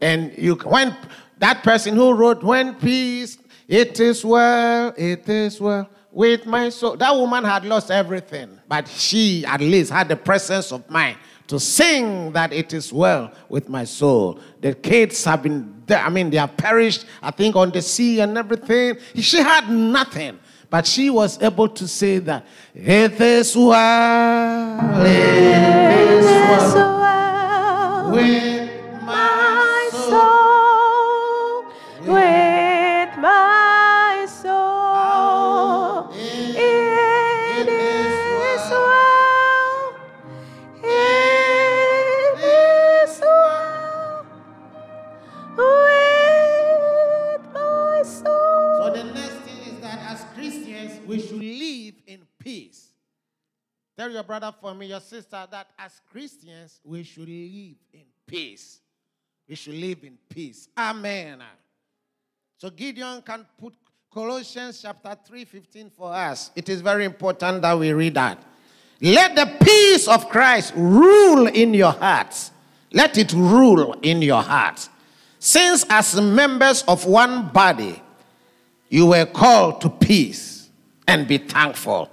And 0.00 0.36
you 0.38 0.54
when 0.54 0.96
that 1.38 1.62
person 1.62 1.96
who 1.96 2.12
wrote, 2.12 2.42
When 2.42 2.74
peace, 2.76 3.38
it 3.66 4.00
is 4.00 4.24
well, 4.24 4.94
it 4.96 5.28
is 5.28 5.60
well 5.60 5.88
with 6.10 6.46
my 6.46 6.68
soul. 6.68 6.96
That 6.96 7.14
woman 7.14 7.44
had 7.44 7.64
lost 7.64 7.90
everything, 7.90 8.58
but 8.68 8.88
she 8.88 9.44
at 9.44 9.60
least 9.60 9.90
had 9.90 10.08
the 10.08 10.16
presence 10.16 10.72
of 10.72 10.88
mind 10.88 11.18
to 11.48 11.58
sing 11.58 12.30
that 12.32 12.52
it 12.52 12.72
is 12.72 12.92
well 12.92 13.32
with 13.48 13.68
my 13.68 13.84
soul. 13.84 14.38
The 14.60 14.74
kids 14.74 15.24
have 15.24 15.42
been, 15.42 15.82
I 15.88 16.08
mean, 16.10 16.30
they 16.30 16.36
have 16.36 16.56
perished, 16.56 17.06
I 17.22 17.30
think, 17.30 17.56
on 17.56 17.70
the 17.70 17.82
sea 17.82 18.20
and 18.20 18.38
everything. 18.38 18.98
She 19.16 19.38
had 19.38 19.68
nothing, 19.68 20.38
but 20.70 20.86
she 20.86 21.10
was 21.10 21.42
able 21.42 21.68
to 21.70 21.88
say 21.88 22.18
that 22.18 22.46
it 22.74 23.20
is 23.20 23.56
well, 23.56 25.04
it 25.04 26.10
is 26.10 26.24
well 26.74 26.98
your 54.18 54.24
brother 54.24 54.52
for 54.60 54.74
me, 54.74 54.86
your 54.86 55.00
sister, 55.00 55.46
that 55.48 55.68
as 55.78 56.00
Christians, 56.10 56.80
we 56.84 57.04
should 57.04 57.28
live 57.28 57.76
in 57.92 58.02
peace. 58.26 58.80
We 59.48 59.54
should 59.54 59.74
live 59.74 60.02
in 60.02 60.18
peace. 60.28 60.68
Amen. 60.76 61.40
So 62.56 62.68
Gideon 62.70 63.22
can 63.22 63.46
put 63.56 63.74
Colossians 64.12 64.82
chapter 64.82 65.16
3, 65.24 65.44
15 65.44 65.90
for 65.90 66.12
us. 66.12 66.50
It 66.56 66.68
is 66.68 66.80
very 66.80 67.04
important 67.04 67.62
that 67.62 67.78
we 67.78 67.92
read 67.92 68.14
that. 68.14 68.42
Let 69.00 69.36
the 69.36 69.64
peace 69.64 70.08
of 70.08 70.28
Christ 70.28 70.72
rule 70.74 71.46
in 71.46 71.72
your 71.72 71.92
hearts. 71.92 72.50
Let 72.92 73.16
it 73.18 73.32
rule 73.32 73.92
in 74.02 74.20
your 74.20 74.42
hearts. 74.42 74.90
Since, 75.38 75.86
as 75.88 76.20
members 76.20 76.82
of 76.88 77.06
one 77.06 77.50
body, 77.50 78.02
you 78.88 79.06
were 79.06 79.26
called 79.26 79.80
to 79.82 79.90
peace 79.90 80.70
and 81.06 81.28
be 81.28 81.38
thankful. 81.38 82.10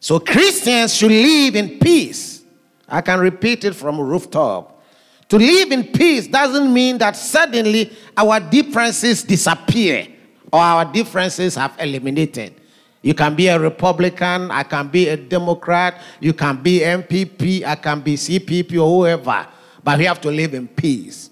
So, 0.00 0.20
Christians 0.20 0.94
should 0.94 1.10
live 1.10 1.56
in 1.56 1.78
peace. 1.78 2.42
I 2.88 3.00
can 3.00 3.20
repeat 3.20 3.64
it 3.64 3.74
from 3.74 4.00
rooftop. 4.00 4.82
To 5.28 5.36
live 5.36 5.72
in 5.72 5.84
peace 5.84 6.26
doesn't 6.26 6.72
mean 6.72 6.98
that 6.98 7.16
suddenly 7.16 7.92
our 8.16 8.40
differences 8.40 9.22
disappear 9.22 10.06
or 10.50 10.60
our 10.60 10.84
differences 10.90 11.54
have 11.56 11.74
eliminated. 11.78 12.54
You 13.02 13.14
can 13.14 13.34
be 13.34 13.46
a 13.48 13.58
Republican, 13.58 14.50
I 14.50 14.62
can 14.62 14.88
be 14.88 15.08
a 15.08 15.16
Democrat, 15.16 16.00
you 16.20 16.32
can 16.32 16.62
be 16.62 16.80
NPP, 16.80 17.64
I 17.64 17.76
can 17.76 18.00
be 18.00 18.14
CPP 18.16 18.72
or 18.72 18.88
whoever, 18.88 19.46
but 19.84 19.98
we 19.98 20.04
have 20.04 20.20
to 20.22 20.30
live 20.30 20.54
in 20.54 20.66
peace. 20.66 21.30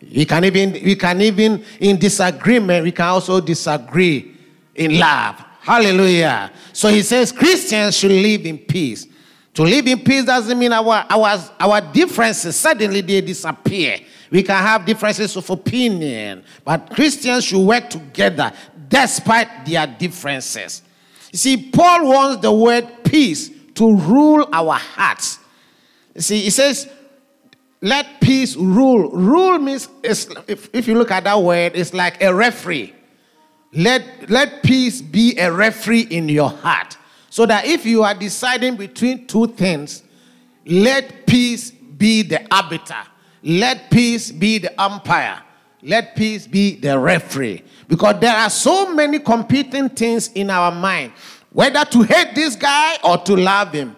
We 0.00 0.24
can 0.24 0.44
even, 0.44 0.72
we 0.72 0.94
can 0.94 1.20
even 1.20 1.64
in 1.80 1.98
disagreement, 1.98 2.84
we 2.84 2.92
can 2.92 3.06
also 3.06 3.40
disagree 3.40 4.36
in 4.74 4.98
love. 4.98 5.42
Hallelujah. 5.68 6.50
So 6.72 6.88
he 6.88 7.02
says 7.02 7.30
Christians 7.30 7.94
should 7.94 8.10
live 8.10 8.46
in 8.46 8.56
peace. 8.56 9.06
To 9.52 9.64
live 9.64 9.86
in 9.86 9.98
peace 9.98 10.24
doesn't 10.24 10.58
mean 10.58 10.72
our, 10.72 11.04
our, 11.10 11.38
our 11.60 11.80
differences 11.92 12.56
suddenly 12.56 13.02
they 13.02 13.20
disappear. 13.20 13.98
We 14.30 14.42
can 14.42 14.56
have 14.62 14.86
differences 14.86 15.36
of 15.36 15.50
opinion, 15.50 16.42
but 16.64 16.88
Christians 16.88 17.44
should 17.44 17.62
work 17.66 17.90
together 17.90 18.50
despite 18.88 19.66
their 19.66 19.86
differences. 19.86 20.80
You 21.32 21.38
see, 21.38 21.70
Paul 21.70 22.08
wants 22.08 22.40
the 22.40 22.50
word 22.50 22.88
peace 23.04 23.50
to 23.74 23.94
rule 23.94 24.48
our 24.50 24.72
hearts. 24.72 25.38
You 26.14 26.22
see, 26.22 26.40
he 26.40 26.50
says, 26.50 26.88
let 27.82 28.22
peace 28.22 28.56
rule. 28.56 29.10
Rule 29.10 29.58
means, 29.58 29.86
if, 30.02 30.70
if 30.72 30.88
you 30.88 30.94
look 30.94 31.10
at 31.10 31.24
that 31.24 31.42
word, 31.42 31.72
it's 31.74 31.92
like 31.92 32.22
a 32.22 32.34
referee. 32.34 32.94
Let, 33.72 34.30
let 34.30 34.62
peace 34.62 35.02
be 35.02 35.38
a 35.38 35.52
referee 35.52 36.02
in 36.10 36.28
your 36.28 36.50
heart. 36.50 36.96
So 37.30 37.44
that 37.46 37.66
if 37.66 37.84
you 37.84 38.02
are 38.02 38.14
deciding 38.14 38.76
between 38.76 39.26
two 39.26 39.48
things, 39.48 40.02
let 40.66 41.26
peace 41.26 41.70
be 41.70 42.22
the 42.22 42.46
arbiter. 42.52 43.02
Let 43.42 43.90
peace 43.90 44.32
be 44.32 44.58
the 44.58 44.80
umpire. 44.80 45.42
Let 45.82 46.16
peace 46.16 46.46
be 46.46 46.76
the 46.76 46.98
referee. 46.98 47.62
Because 47.86 48.20
there 48.20 48.34
are 48.34 48.50
so 48.50 48.92
many 48.92 49.18
competing 49.18 49.88
things 49.90 50.28
in 50.28 50.50
our 50.50 50.72
mind, 50.72 51.12
whether 51.52 51.84
to 51.84 52.02
hate 52.02 52.34
this 52.34 52.56
guy 52.56 52.96
or 53.04 53.18
to 53.18 53.36
love 53.36 53.72
him. 53.72 53.94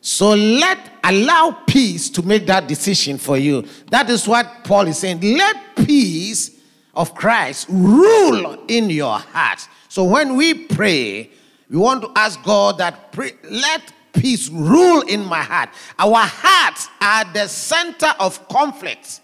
So 0.00 0.30
let 0.30 0.78
allow 1.04 1.62
peace 1.66 2.10
to 2.10 2.22
make 2.22 2.46
that 2.46 2.66
decision 2.66 3.18
for 3.18 3.38
you. 3.38 3.64
That 3.90 4.10
is 4.10 4.26
what 4.26 4.64
Paul 4.64 4.88
is 4.88 4.98
saying. 4.98 5.20
Let 5.20 5.76
peace 5.76 6.51
of 6.94 7.14
Christ 7.14 7.66
rule 7.70 8.64
in 8.68 8.90
your 8.90 9.18
heart. 9.18 9.66
So 9.88 10.04
when 10.04 10.36
we 10.36 10.54
pray, 10.54 11.30
we 11.70 11.76
want 11.76 12.02
to 12.02 12.12
ask 12.16 12.42
God 12.42 12.78
that 12.78 13.16
let 13.44 13.92
peace 14.12 14.48
rule 14.50 15.00
in 15.02 15.24
my 15.24 15.42
heart. 15.42 15.70
Our 15.98 16.20
hearts 16.20 16.88
are 17.00 17.24
the 17.32 17.48
center 17.48 18.12
of 18.20 18.46
conflict 18.48 19.20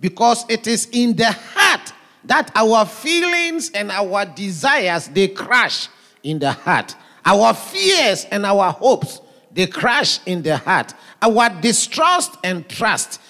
because 0.00 0.44
it 0.48 0.66
is 0.66 0.88
in 0.92 1.14
the 1.16 1.32
heart 1.32 1.92
that 2.24 2.50
our 2.54 2.86
feelings 2.86 3.70
and 3.70 3.90
our 3.90 4.24
desires 4.24 5.08
they 5.08 5.28
crash 5.28 5.88
in 6.22 6.38
the 6.38 6.52
heart. 6.52 6.96
Our 7.24 7.54
fears 7.54 8.26
and 8.30 8.46
our 8.46 8.72
hopes 8.72 9.20
they 9.52 9.66
crash 9.66 10.18
in 10.26 10.42
the 10.42 10.56
heart. 10.56 10.94
Our 11.20 11.48
distrust 11.60 12.36
and 12.42 12.68
trust, 12.68 13.20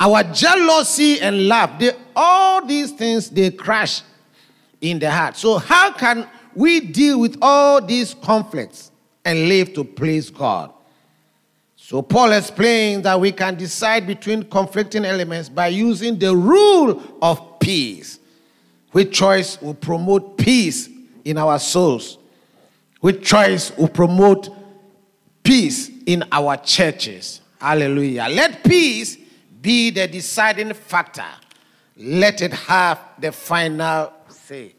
our 0.00 0.24
jealousy 0.24 1.20
and 1.20 1.46
love, 1.46 1.78
they, 1.78 1.92
all 2.16 2.64
these 2.64 2.90
things 2.90 3.28
they 3.28 3.50
crash 3.50 4.00
in 4.80 4.98
the 4.98 5.10
heart. 5.10 5.36
So 5.36 5.58
how 5.58 5.92
can 5.92 6.26
we 6.54 6.80
deal 6.80 7.20
with 7.20 7.36
all 7.42 7.82
these 7.82 8.14
conflicts 8.14 8.90
and 9.26 9.46
live 9.46 9.74
to 9.74 9.84
please 9.84 10.30
God? 10.30 10.72
So 11.76 12.00
Paul 12.00 12.32
explains 12.32 13.02
that 13.02 13.20
we 13.20 13.30
can 13.32 13.56
decide 13.56 14.06
between 14.06 14.44
conflicting 14.44 15.04
elements 15.04 15.48
by 15.48 15.68
using 15.68 16.18
the 16.18 16.34
rule 16.34 17.02
of 17.20 17.58
peace. 17.60 18.20
Which 18.92 19.12
choice 19.12 19.60
will 19.60 19.74
promote 19.74 20.38
peace 20.38 20.88
in 21.24 21.36
our 21.36 21.58
souls? 21.58 22.16
Which 23.00 23.22
choice 23.24 23.76
will 23.76 23.88
promote 23.88 24.48
peace 25.42 25.90
in 26.06 26.24
our 26.32 26.56
churches? 26.56 27.40
Hallelujah. 27.60 28.28
Let 28.30 28.64
peace 28.64 29.18
be 29.60 29.90
the 29.90 30.06
deciding 30.06 30.72
factor. 30.74 31.24
Let 31.96 32.40
it 32.40 32.52
have 32.52 32.98
the 33.18 33.32
final 33.32 34.12
say. 34.28 34.74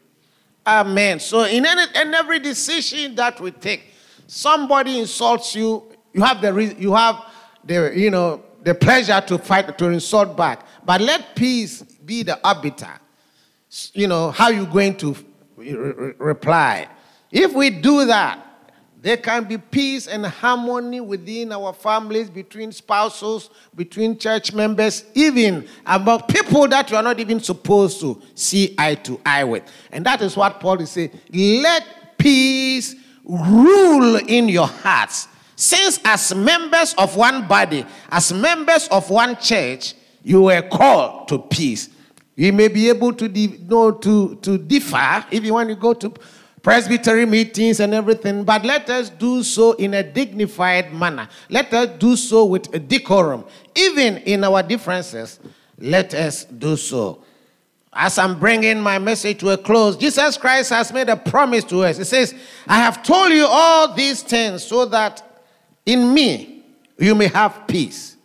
Amen. 0.65 1.19
So 1.19 1.43
in 1.43 1.65
any 1.65 1.83
in 1.99 2.13
every 2.13 2.39
decision 2.39 3.15
that 3.15 3.39
we 3.39 3.51
take, 3.51 3.93
somebody 4.27 4.99
insults 4.99 5.55
you, 5.55 5.83
you 6.13 6.21
have 6.21 6.41
the 6.41 6.75
you 6.77 6.93
have 6.93 7.25
the 7.63 7.91
you 7.95 8.09
know 8.11 8.43
the 8.63 8.75
pleasure 8.75 9.21
to 9.21 9.37
fight 9.37 9.77
to 9.77 9.85
insult 9.87 10.37
back. 10.37 10.65
But 10.85 11.01
let 11.01 11.35
peace 11.35 11.81
be 11.81 12.23
the 12.23 12.39
arbiter. 12.47 12.99
You 13.93 14.07
know 14.07 14.31
how 14.31 14.49
you 14.49 14.65
going 14.65 14.97
to 14.97 15.11
uh, 15.11 15.15
re- 15.57 15.73
re- 15.73 16.13
reply. 16.17 16.87
If 17.31 17.53
we 17.53 17.69
do 17.69 18.05
that, 18.05 18.50
there 19.01 19.17
can 19.17 19.45
be 19.45 19.57
peace 19.57 20.05
and 20.07 20.23
harmony 20.23 21.01
within 21.01 21.51
our 21.51 21.73
families, 21.73 22.29
between 22.29 22.71
spouses, 22.71 23.49
between 23.75 24.15
church 24.17 24.53
members, 24.53 25.05
even 25.15 25.67
among 25.87 26.21
people 26.23 26.67
that 26.67 26.91
you 26.91 26.97
are 26.97 27.01
not 27.01 27.19
even 27.19 27.39
supposed 27.39 27.99
to 28.01 28.21
see 28.35 28.75
eye 28.77 28.93
to 28.95 29.19
eye 29.25 29.43
with. 29.43 29.63
And 29.91 30.05
that 30.05 30.21
is 30.21 30.37
what 30.37 30.59
Paul 30.59 30.79
is 30.81 30.91
saying. 30.91 31.19
Let 31.33 32.17
peace 32.19 32.95
rule 33.23 34.17
in 34.17 34.47
your 34.49 34.67
hearts. 34.67 35.27
Since, 35.55 35.99
as 36.05 36.35
members 36.35 36.93
of 36.95 37.15
one 37.15 37.47
body, 37.47 37.85
as 38.09 38.31
members 38.31 38.87
of 38.89 39.09
one 39.09 39.35
church, 39.37 39.95
you 40.23 40.43
were 40.43 40.61
called 40.61 41.27
to 41.29 41.39
peace. 41.39 41.89
You 42.35 42.53
may 42.53 42.67
be 42.67 42.89
able 42.89 43.13
to, 43.13 43.27
no, 43.67 43.91
to, 43.91 44.35
to 44.35 44.57
differ 44.59 45.25
if 45.31 45.43
you 45.43 45.53
want 45.53 45.69
to 45.69 45.75
go 45.75 45.93
to 45.93 46.13
presbytery 46.61 47.25
meetings 47.25 47.79
and 47.79 47.93
everything, 47.93 48.43
but 48.43 48.63
let 48.63 48.89
us 48.89 49.09
do 49.09 49.43
so 49.43 49.73
in 49.73 49.93
a 49.93 50.03
dignified 50.03 50.93
manner. 50.93 51.27
Let 51.49 51.73
us 51.73 51.97
do 51.97 52.15
so 52.15 52.45
with 52.45 52.73
a 52.73 52.79
decorum. 52.79 53.45
Even 53.75 54.17
in 54.17 54.43
our 54.43 54.61
differences, 54.61 55.39
let 55.77 56.13
us 56.13 56.45
do 56.45 56.75
so. 56.75 57.23
As 57.93 58.17
I'm 58.17 58.39
bringing 58.39 58.79
my 58.79 58.99
message 58.99 59.39
to 59.39 59.49
a 59.49 59.57
close, 59.57 59.97
Jesus 59.97 60.37
Christ 60.37 60.69
has 60.69 60.93
made 60.93 61.09
a 61.09 61.17
promise 61.17 61.65
to 61.65 61.83
us. 61.83 61.97
He 61.97 62.03
says, 62.05 62.33
I 62.67 62.77
have 62.77 63.03
told 63.03 63.31
you 63.31 63.45
all 63.45 63.93
these 63.93 64.21
things 64.21 64.63
so 64.63 64.85
that 64.85 65.43
in 65.85 66.13
me 66.13 66.63
you 66.97 67.15
may 67.15 67.27
have 67.27 67.67
peace. 67.67 68.15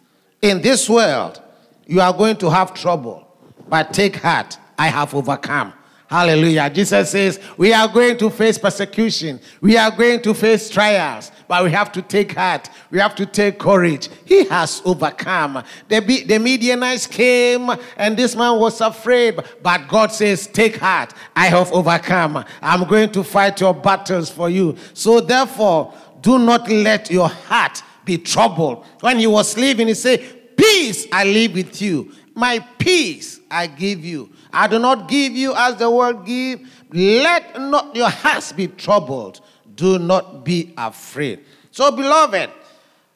In 0.43 0.61
this 0.63 0.89
world, 0.89 1.41
you 1.87 2.01
are 2.01 2.13
going 2.13 2.37
to 2.37 2.51
have 2.51 2.75
trouble, 2.75 3.27
but 3.69 3.93
take 3.93 4.17
heart, 4.17 4.59
I 4.79 4.89
have 4.89 5.15
overcome. 5.15 5.73
Hallelujah. 6.09 6.71
Jesus 6.71 7.11
says, 7.11 7.41
We 7.57 7.73
are 7.73 7.89
going 7.89 8.17
to 8.19 8.31
face 8.31 8.59
persecution. 8.59 9.41
We 9.61 9.77
are 9.77 9.91
going 9.91 10.23
to 10.23 10.35
face 10.35 10.71
trials, 10.71 11.33
but 11.49 11.65
we 11.65 11.73
have 11.73 11.91
to 11.93 12.03
take 12.03 12.35
heart. 12.35 12.71
We 12.93 13.01
have 13.01 13.17
to 13.17 13.27
take 13.27 13.59
courage. 13.59 14.09
He 14.25 14.45
has 14.45 14.83
overcome. 14.85 15.65
The, 15.89 15.99
the 16.01 16.39
Midianites 16.39 17.09
came, 17.09 17.71
and 17.97 18.17
this 18.17 18.37
man 18.37 18.61
was 18.61 18.81
afraid, 18.81 19.41
but 19.63 19.89
God 19.89 20.13
says, 20.13 20.47
Take 20.47 20.77
heart. 20.77 21.13
I 21.35 21.47
have 21.47 21.73
overcome. 21.73 22.45
I'm 22.63 22.89
going 22.89 23.11
to 23.11 23.25
fight 23.25 23.61
your 23.61 23.75
battles 23.75 24.31
for 24.31 24.49
you. 24.49 24.77
So, 24.95 25.21
therefore, 25.21 25.93
do 26.21 26.39
not 26.39 26.71
let 26.71 27.11
your 27.11 27.29
heart 27.29 27.83
be 28.05 28.17
troubled. 28.19 28.87
When 29.01 29.19
he 29.19 29.27
was 29.27 29.57
leaving, 29.57 29.89
he 29.89 29.95
said, 29.95 30.57
Peace 30.57 31.09
I 31.11 31.25
leave 31.25 31.55
with 31.55 31.83
you. 31.83 32.13
My 32.33 32.61
peace 32.79 33.41
I 33.51 33.67
give 33.67 34.05
you. 34.05 34.31
I 34.57 34.67
do 34.69 34.79
not 34.79 35.07
give 35.07 35.35
you 35.35 35.55
as 35.55 35.77
the 35.77 35.91
world 35.91 36.25
give. 36.25 36.61
Let 36.91 37.61
not 37.61 37.95
your 37.95 38.09
hearts 38.09 38.53
be 38.53 38.69
troubled. 38.69 39.43
Do 39.75 39.99
not 39.99 40.47
be 40.47 40.73
afraid. 40.79 41.41
So, 41.71 41.91
beloved, 41.91 42.49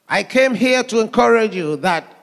I 0.07 0.21
came 0.21 0.53
here 0.53 0.83
to 0.83 0.99
encourage 0.99 1.55
you 1.55 1.77
that 1.77 2.15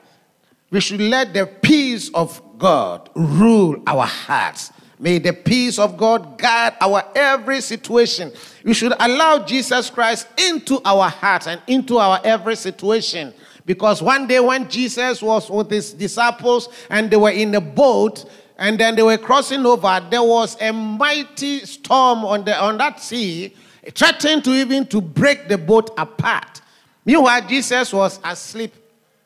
we 0.71 0.79
should 0.79 1.01
let 1.01 1.33
the 1.33 1.45
peace 1.47 2.09
of 2.13 2.41
God 2.57 3.09
rule 3.13 3.83
our 3.87 4.05
hearts. 4.05 4.71
May 4.99 5.19
the 5.19 5.33
peace 5.33 5.79
of 5.79 5.97
God 5.97 6.37
guard 6.37 6.75
our 6.79 7.03
every 7.13 7.59
situation. 7.59 8.31
We 8.63 8.73
should 8.73 8.93
allow 8.99 9.45
Jesus 9.45 9.89
Christ 9.89 10.27
into 10.37 10.79
our 10.85 11.09
hearts 11.09 11.47
and 11.47 11.61
into 11.67 11.97
our 11.97 12.21
every 12.23 12.55
situation. 12.55 13.33
Because 13.65 14.01
one 14.01 14.27
day 14.27 14.39
when 14.39 14.69
Jesus 14.69 15.21
was 15.21 15.49
with 15.49 15.69
his 15.69 15.91
disciples 15.93 16.69
and 16.89 17.11
they 17.11 17.17
were 17.17 17.31
in 17.31 17.53
a 17.55 17.61
boat 17.61 18.25
and 18.59 18.77
then 18.77 18.95
they 18.95 19.01
were 19.01 19.17
crossing 19.17 19.65
over, 19.65 20.05
there 20.11 20.21
was 20.21 20.61
a 20.61 20.73
mighty 20.73 21.61
storm 21.61 22.25
on, 22.25 22.43
the, 22.43 22.61
on 22.61 22.77
that 22.77 22.99
sea, 22.99 23.55
threatening 23.95 24.41
to 24.41 24.53
even 24.53 24.85
to 24.87 24.99
break 24.99 25.47
the 25.47 25.57
boat 25.57 25.91
apart. 25.97 26.59
Meanwhile, 27.05 27.47
Jesus 27.47 27.93
was 27.93 28.19
asleep 28.21 28.75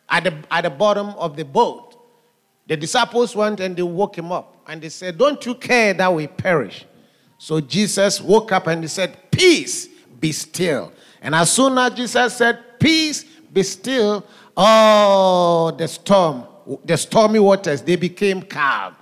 at 0.07 0.25
the, 0.25 0.35
at 0.51 0.61
the 0.61 0.69
bottom 0.69 1.09
of 1.17 1.35
the 1.35 1.43
boat. 1.43 1.95
The 2.67 2.77
disciples 2.77 3.35
went 3.35 3.59
and 3.59 3.75
they 3.75 3.81
woke 3.81 4.15
him 4.15 4.31
up 4.31 4.55
and 4.67 4.79
they 4.79 4.89
said, 4.89 5.17
Don't 5.17 5.43
you 5.47 5.55
care 5.55 5.95
that 5.95 6.13
we 6.13 6.27
perish? 6.27 6.85
So 7.39 7.59
Jesus 7.59 8.21
woke 8.21 8.51
up 8.51 8.67
and 8.67 8.83
he 8.83 8.87
said, 8.87 9.31
Peace, 9.31 9.87
be 10.19 10.31
still. 10.31 10.93
And 11.23 11.33
as 11.33 11.51
soon 11.51 11.75
as 11.79 11.93
Jesus 11.95 12.35
said, 12.35 12.79
Peace, 12.79 13.23
be 13.51 13.63
still, 13.63 14.23
oh, 14.55 15.71
the 15.75 15.87
storm, 15.87 16.43
the 16.85 16.95
stormy 16.95 17.39
waters, 17.39 17.81
they 17.81 17.95
became 17.95 18.43
calm. 18.43 18.95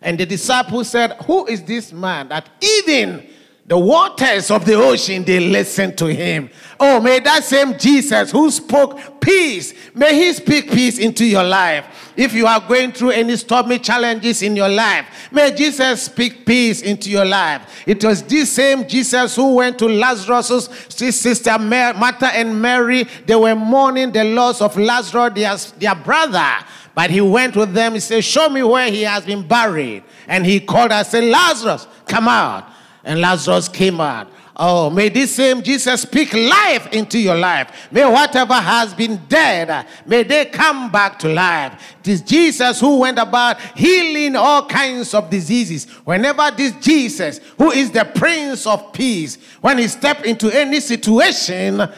And 0.00 0.18
the 0.18 0.26
disciples 0.26 0.90
said, 0.90 1.12
Who 1.26 1.46
is 1.46 1.62
this 1.62 1.92
man 1.92 2.28
that 2.28 2.48
even 2.60 3.28
the 3.68 3.78
waters 3.78 4.50
of 4.50 4.64
the 4.64 4.72
ocean, 4.72 5.24
they 5.24 5.40
listen 5.40 5.94
to 5.96 6.06
him. 6.06 6.48
Oh, 6.80 7.00
may 7.00 7.20
that 7.20 7.44
same 7.44 7.76
Jesus 7.76 8.30
who 8.30 8.50
spoke 8.50 9.20
peace, 9.20 9.74
may 9.94 10.14
he 10.14 10.32
speak 10.32 10.72
peace 10.72 10.98
into 10.98 11.26
your 11.26 11.44
life. 11.44 11.84
If 12.16 12.32
you 12.32 12.46
are 12.46 12.60
going 12.66 12.92
through 12.92 13.10
any 13.10 13.36
stormy 13.36 13.78
challenges 13.78 14.40
in 14.40 14.56
your 14.56 14.70
life, 14.70 15.28
may 15.30 15.54
Jesus 15.54 16.04
speak 16.04 16.46
peace 16.46 16.80
into 16.80 17.10
your 17.10 17.26
life. 17.26 17.82
It 17.86 18.02
was 18.02 18.22
this 18.22 18.50
same 18.52 18.88
Jesus 18.88 19.36
who 19.36 19.56
went 19.56 19.78
to 19.80 19.86
Lazarus' 19.86 20.70
sister 20.88 21.58
Martha 21.58 22.28
and 22.28 22.62
Mary. 22.62 23.06
They 23.26 23.36
were 23.36 23.54
mourning 23.54 24.12
the 24.12 24.24
loss 24.24 24.62
of 24.62 24.78
Lazarus, 24.78 25.34
their, 25.34 25.56
their 25.78 25.94
brother. 25.94 26.64
But 26.94 27.10
he 27.10 27.20
went 27.20 27.56
with 27.56 27.72
them. 27.72 27.94
He 27.94 28.00
said, 28.00 28.24
Show 28.24 28.48
me 28.48 28.62
where 28.62 28.90
he 28.90 29.02
has 29.02 29.24
been 29.24 29.46
buried. 29.46 30.02
And 30.26 30.44
he 30.44 30.60
called 30.60 30.92
us, 30.92 31.10
said, 31.10 31.24
Lazarus, 31.24 31.86
come 32.06 32.28
out 32.28 32.64
and 33.04 33.20
Lazarus 33.20 33.68
came 33.68 34.00
out. 34.00 34.28
Oh, 34.60 34.90
may 34.90 35.08
this 35.08 35.36
same 35.36 35.62
Jesus 35.62 36.02
speak 36.02 36.34
life 36.34 36.92
into 36.92 37.16
your 37.16 37.36
life. 37.36 37.88
May 37.92 38.04
whatever 38.04 38.54
has 38.54 38.92
been 38.92 39.16
dead, 39.28 39.86
may 40.04 40.24
they 40.24 40.46
come 40.46 40.90
back 40.90 41.16
to 41.20 41.28
life. 41.28 41.96
This 42.02 42.20
Jesus 42.20 42.80
who 42.80 42.98
went 42.98 43.20
about 43.20 43.60
healing 43.76 44.34
all 44.34 44.66
kinds 44.66 45.14
of 45.14 45.30
diseases. 45.30 45.84
Whenever 46.04 46.50
this 46.50 46.72
Jesus, 46.80 47.38
who 47.56 47.70
is 47.70 47.92
the 47.92 48.04
Prince 48.16 48.66
of 48.66 48.92
Peace, 48.92 49.38
when 49.60 49.78
he 49.78 49.86
steps 49.86 50.24
into 50.24 50.50
any 50.50 50.80
situation, 50.80 51.88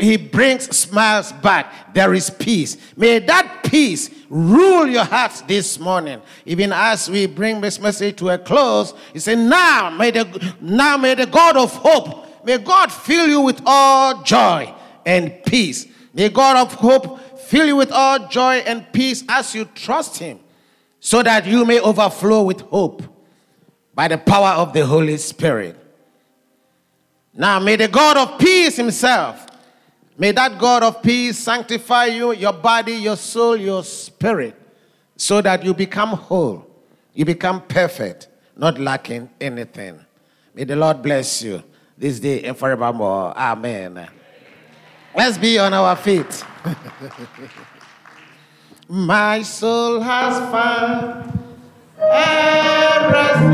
he 0.00 0.16
brings 0.16 0.76
smiles 0.76 1.30
back. 1.30 1.94
There 1.94 2.12
is 2.12 2.28
peace. 2.28 2.76
May 2.96 3.20
that 3.20 3.60
peace 3.64 4.10
rule 4.30 4.86
your 4.86 5.04
hearts 5.04 5.42
this 5.42 5.78
morning. 5.78 6.22
Even 6.46 6.72
as 6.72 7.10
we 7.10 7.26
bring 7.26 7.60
this 7.60 7.78
message 7.80 8.16
to 8.16 8.30
a 8.30 8.38
close, 8.38 8.94
he 9.12 9.18
said, 9.18 9.38
Now 9.38 9.90
may 9.90 10.12
the 10.12 10.54
now 10.60 10.96
may 10.96 11.14
the 11.14 11.26
God 11.26 11.56
of 11.56 11.72
hope, 11.74 12.46
may 12.46 12.56
God 12.56 12.90
fill 12.90 13.28
you 13.28 13.40
with 13.42 13.60
all 13.66 14.22
joy 14.22 14.72
and 15.04 15.44
peace. 15.44 15.86
May 16.14 16.28
God 16.28 16.56
of 16.56 16.72
hope 16.74 17.38
fill 17.40 17.66
you 17.66 17.76
with 17.76 17.90
all 17.90 18.28
joy 18.28 18.58
and 18.58 18.90
peace 18.92 19.24
as 19.28 19.54
you 19.54 19.64
trust 19.66 20.18
him, 20.18 20.38
so 21.00 21.22
that 21.22 21.44
you 21.44 21.64
may 21.64 21.80
overflow 21.80 22.42
with 22.42 22.60
hope 22.62 23.02
by 23.94 24.06
the 24.06 24.18
power 24.18 24.50
of 24.50 24.72
the 24.72 24.86
Holy 24.86 25.16
Spirit. 25.16 25.76
Now 27.34 27.58
may 27.58 27.76
the 27.76 27.88
God 27.88 28.16
of 28.16 28.38
peace 28.38 28.76
himself 28.76 29.49
May 30.20 30.32
that 30.32 30.58
God 30.58 30.82
of 30.82 31.02
peace 31.02 31.38
sanctify 31.38 32.04
you, 32.04 32.32
your 32.34 32.52
body, 32.52 32.92
your 32.92 33.16
soul, 33.16 33.56
your 33.56 33.82
spirit, 33.82 34.54
so 35.16 35.40
that 35.40 35.64
you 35.64 35.72
become 35.72 36.10
whole, 36.10 36.66
you 37.14 37.24
become 37.24 37.62
perfect, 37.62 38.28
not 38.54 38.78
lacking 38.78 39.30
anything. 39.40 39.98
May 40.54 40.64
the 40.64 40.76
Lord 40.76 41.00
bless 41.00 41.42
you 41.42 41.62
this 41.96 42.20
day 42.20 42.42
and 42.42 42.54
forevermore. 42.54 43.32
Amen. 43.34 44.10
Let's 45.16 45.38
be 45.38 45.58
on 45.58 45.72
our 45.72 45.96
feet. 45.96 46.44
My 48.90 49.40
soul 49.40 50.00
has 50.00 50.38
found 50.52 51.32
rest 53.10 53.40